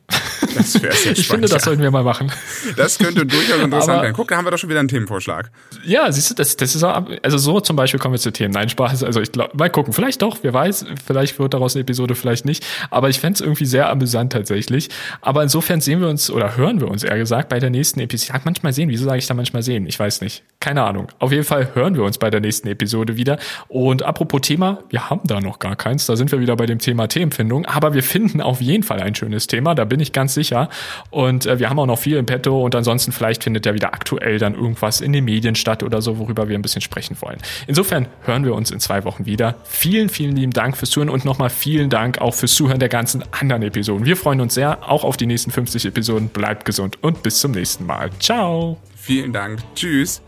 Das 0.55 0.83
wäre 0.83 0.95
sehr 0.95 1.13
Ich 1.17 1.29
finde, 1.29 1.49
das 1.49 1.65
sollten 1.65 1.83
wir 1.83 1.91
mal 1.91 2.03
machen. 2.03 2.31
Das 2.77 2.99
könnte 2.99 3.27
durchaus 3.27 3.61
interessant 3.63 4.03
werden. 4.03 4.15
Guck, 4.15 4.29
da 4.29 4.37
haben 4.37 4.45
wir 4.45 4.51
doch 4.51 4.59
schon 4.59 4.71
wieder 4.71 4.81
einen 4.81 4.89
Themenvorschlag. 4.89 5.51
Ja, 5.85 6.11
siehst 6.11 6.31
du, 6.31 6.35
das, 6.35 6.57
das 6.57 6.75
ist 6.75 6.83
auch, 6.83 7.05
also 7.23 7.39
so 7.39 7.61
zum 7.61 7.77
Beispiel 7.77 8.01
kommen 8.01 8.15
wir 8.15 8.19
zu 8.19 8.33
Themen. 8.33 8.53
Nein, 8.53 8.69
Spaß. 8.69 9.03
Also 9.03 9.21
ich 9.21 9.33
glaube, 9.33 9.57
mal 9.57 9.71
gucken. 9.71 9.93
Vielleicht 9.93 10.23
doch, 10.23 10.39
wer 10.43 10.53
weiß. 10.53 10.87
Vielleicht 11.05 11.39
wird 11.39 11.55
daraus 11.55 11.75
eine 11.75 11.83
Episode, 11.83 12.15
vielleicht 12.15 12.45
nicht. 12.45 12.65
Aber 12.91 13.09
ich 13.09 13.21
fände 13.21 13.37
es 13.37 13.41
irgendwie 13.41 13.67
sehr 13.67 13.89
amüsant 13.89 14.33
tatsächlich. 14.33 14.89
Aber 15.21 15.43
insofern 15.43 15.81
sehen 15.81 16.01
wir 16.01 16.09
uns 16.09 16.31
oder 16.31 16.57
hören 16.57 16.81
wir 16.81 16.89
uns 16.89 17.03
eher 17.03 17.19
gesagt 17.19 17.49
bei 17.49 17.59
der 17.59 17.71
nächsten 17.71 18.01
Episode. 18.01 18.17
Ich 18.17 18.45
manchmal 18.45 18.73
sehen. 18.73 18.89
Wieso 18.89 19.05
sage 19.05 19.19
ich 19.19 19.27
da 19.27 19.35
manchmal 19.35 19.63
sehen? 19.63 19.87
Ich 19.87 19.99
weiß 19.99 20.21
nicht. 20.21 20.43
Keine 20.61 20.83
Ahnung. 20.83 21.09
Auf 21.19 21.33
jeden 21.33 21.45
Fall 21.45 21.75
hören 21.75 21.95
wir 21.95 22.03
uns 22.03 22.19
bei 22.19 22.31
der 22.31 22.41
nächsten 22.41 22.69
Episode 22.69 23.17
wieder. 23.17 23.39
Und 23.69 24.03
apropos 24.03 24.41
Thema, 24.41 24.79
wir 24.89 25.11
haben 25.11 25.21
da 25.25 25.41
noch 25.41 25.59
gar 25.59 25.77
keins. 25.77 26.07
Da 26.07 26.17
sind 26.27 26.33
wir 26.33 26.41
wieder 26.41 26.57
bei 26.57 26.67
dem 26.67 26.81
Thema 26.81 27.07
Themenfindung. 27.07 27.67
Aber 27.67 27.95
wir 27.95 28.03
finden 28.03 28.41
auf 28.41 28.61
jeden 28.61 28.83
Fall 28.83 29.01
ein 29.01 29.15
schönes 29.15 29.47
Thema. 29.47 29.77
Da 29.77 29.85
bin 29.85 30.01
ich 30.01 30.13
ganz 30.13 30.35
sicher. 30.35 30.69
Und 31.11 31.47
äh, 31.47 31.61
wir 31.61 31.71
haben 31.71 31.79
auch 31.79 31.87
noch 31.87 31.99
viel 32.01 32.17
im 32.17 32.27
Petto. 32.27 32.65
Und 32.65 32.75
ansonsten 32.75 33.13
vielleicht 33.13 33.45
findet 33.45 33.65
ja 33.65 33.75
wieder 33.75 33.95
aktuell 33.95 34.39
dann 34.39 34.55
irgendwas 34.55 35.01
in 35.01 35.13
den 35.13 35.25
Medien 35.25 35.55
statt 35.55 35.85
oder 35.85 36.03
so, 36.03 36.19
worüber 36.19 36.49
wir 36.49 36.59
ein 36.59 36.63
bisschen 36.63 36.83
sprechen 36.83 37.17
wollen. 37.21 37.39
Insofern 37.69 38.09
hören 38.23 38.45
wir 38.45 38.55
uns 38.55 38.73
in 38.73 38.81
zwei 38.81 39.05
Wochen 39.05 39.25
wieder. 39.25 39.55
Vielen, 39.65 40.09
vielen 40.09 40.35
lieben 40.35 40.53
Dank 40.53 40.77
fürs 40.77 40.91
Zuhören 40.91 41.11
und 41.11 41.25
nochmal 41.25 41.51
vielen 41.51 41.91
Dank 41.91 42.21
auch 42.21 42.35
fürs 42.35 42.55
Zuhören 42.55 42.81
der 42.81 42.89
ganzen 42.89 43.23
anderen 43.31 43.63
Episoden. 43.63 44.05
Wir 44.05 44.17
freuen 44.17 44.41
uns 44.41 44.55
sehr 44.55 44.91
auch 44.91 45.05
auf 45.05 45.17
die 45.17 45.27
nächsten 45.27 45.53
50 45.53 45.87
Episoden. 45.87 46.29
Bleibt 46.29 46.65
gesund 46.65 47.03
und 47.03 47.23
bis 47.23 47.39
zum 47.39 47.53
nächsten 47.53 47.87
Mal. 47.87 48.11
Ciao. 48.19 48.79
Vielen 48.97 49.33
Dank. 49.33 49.61
Tschüss. 49.77 50.21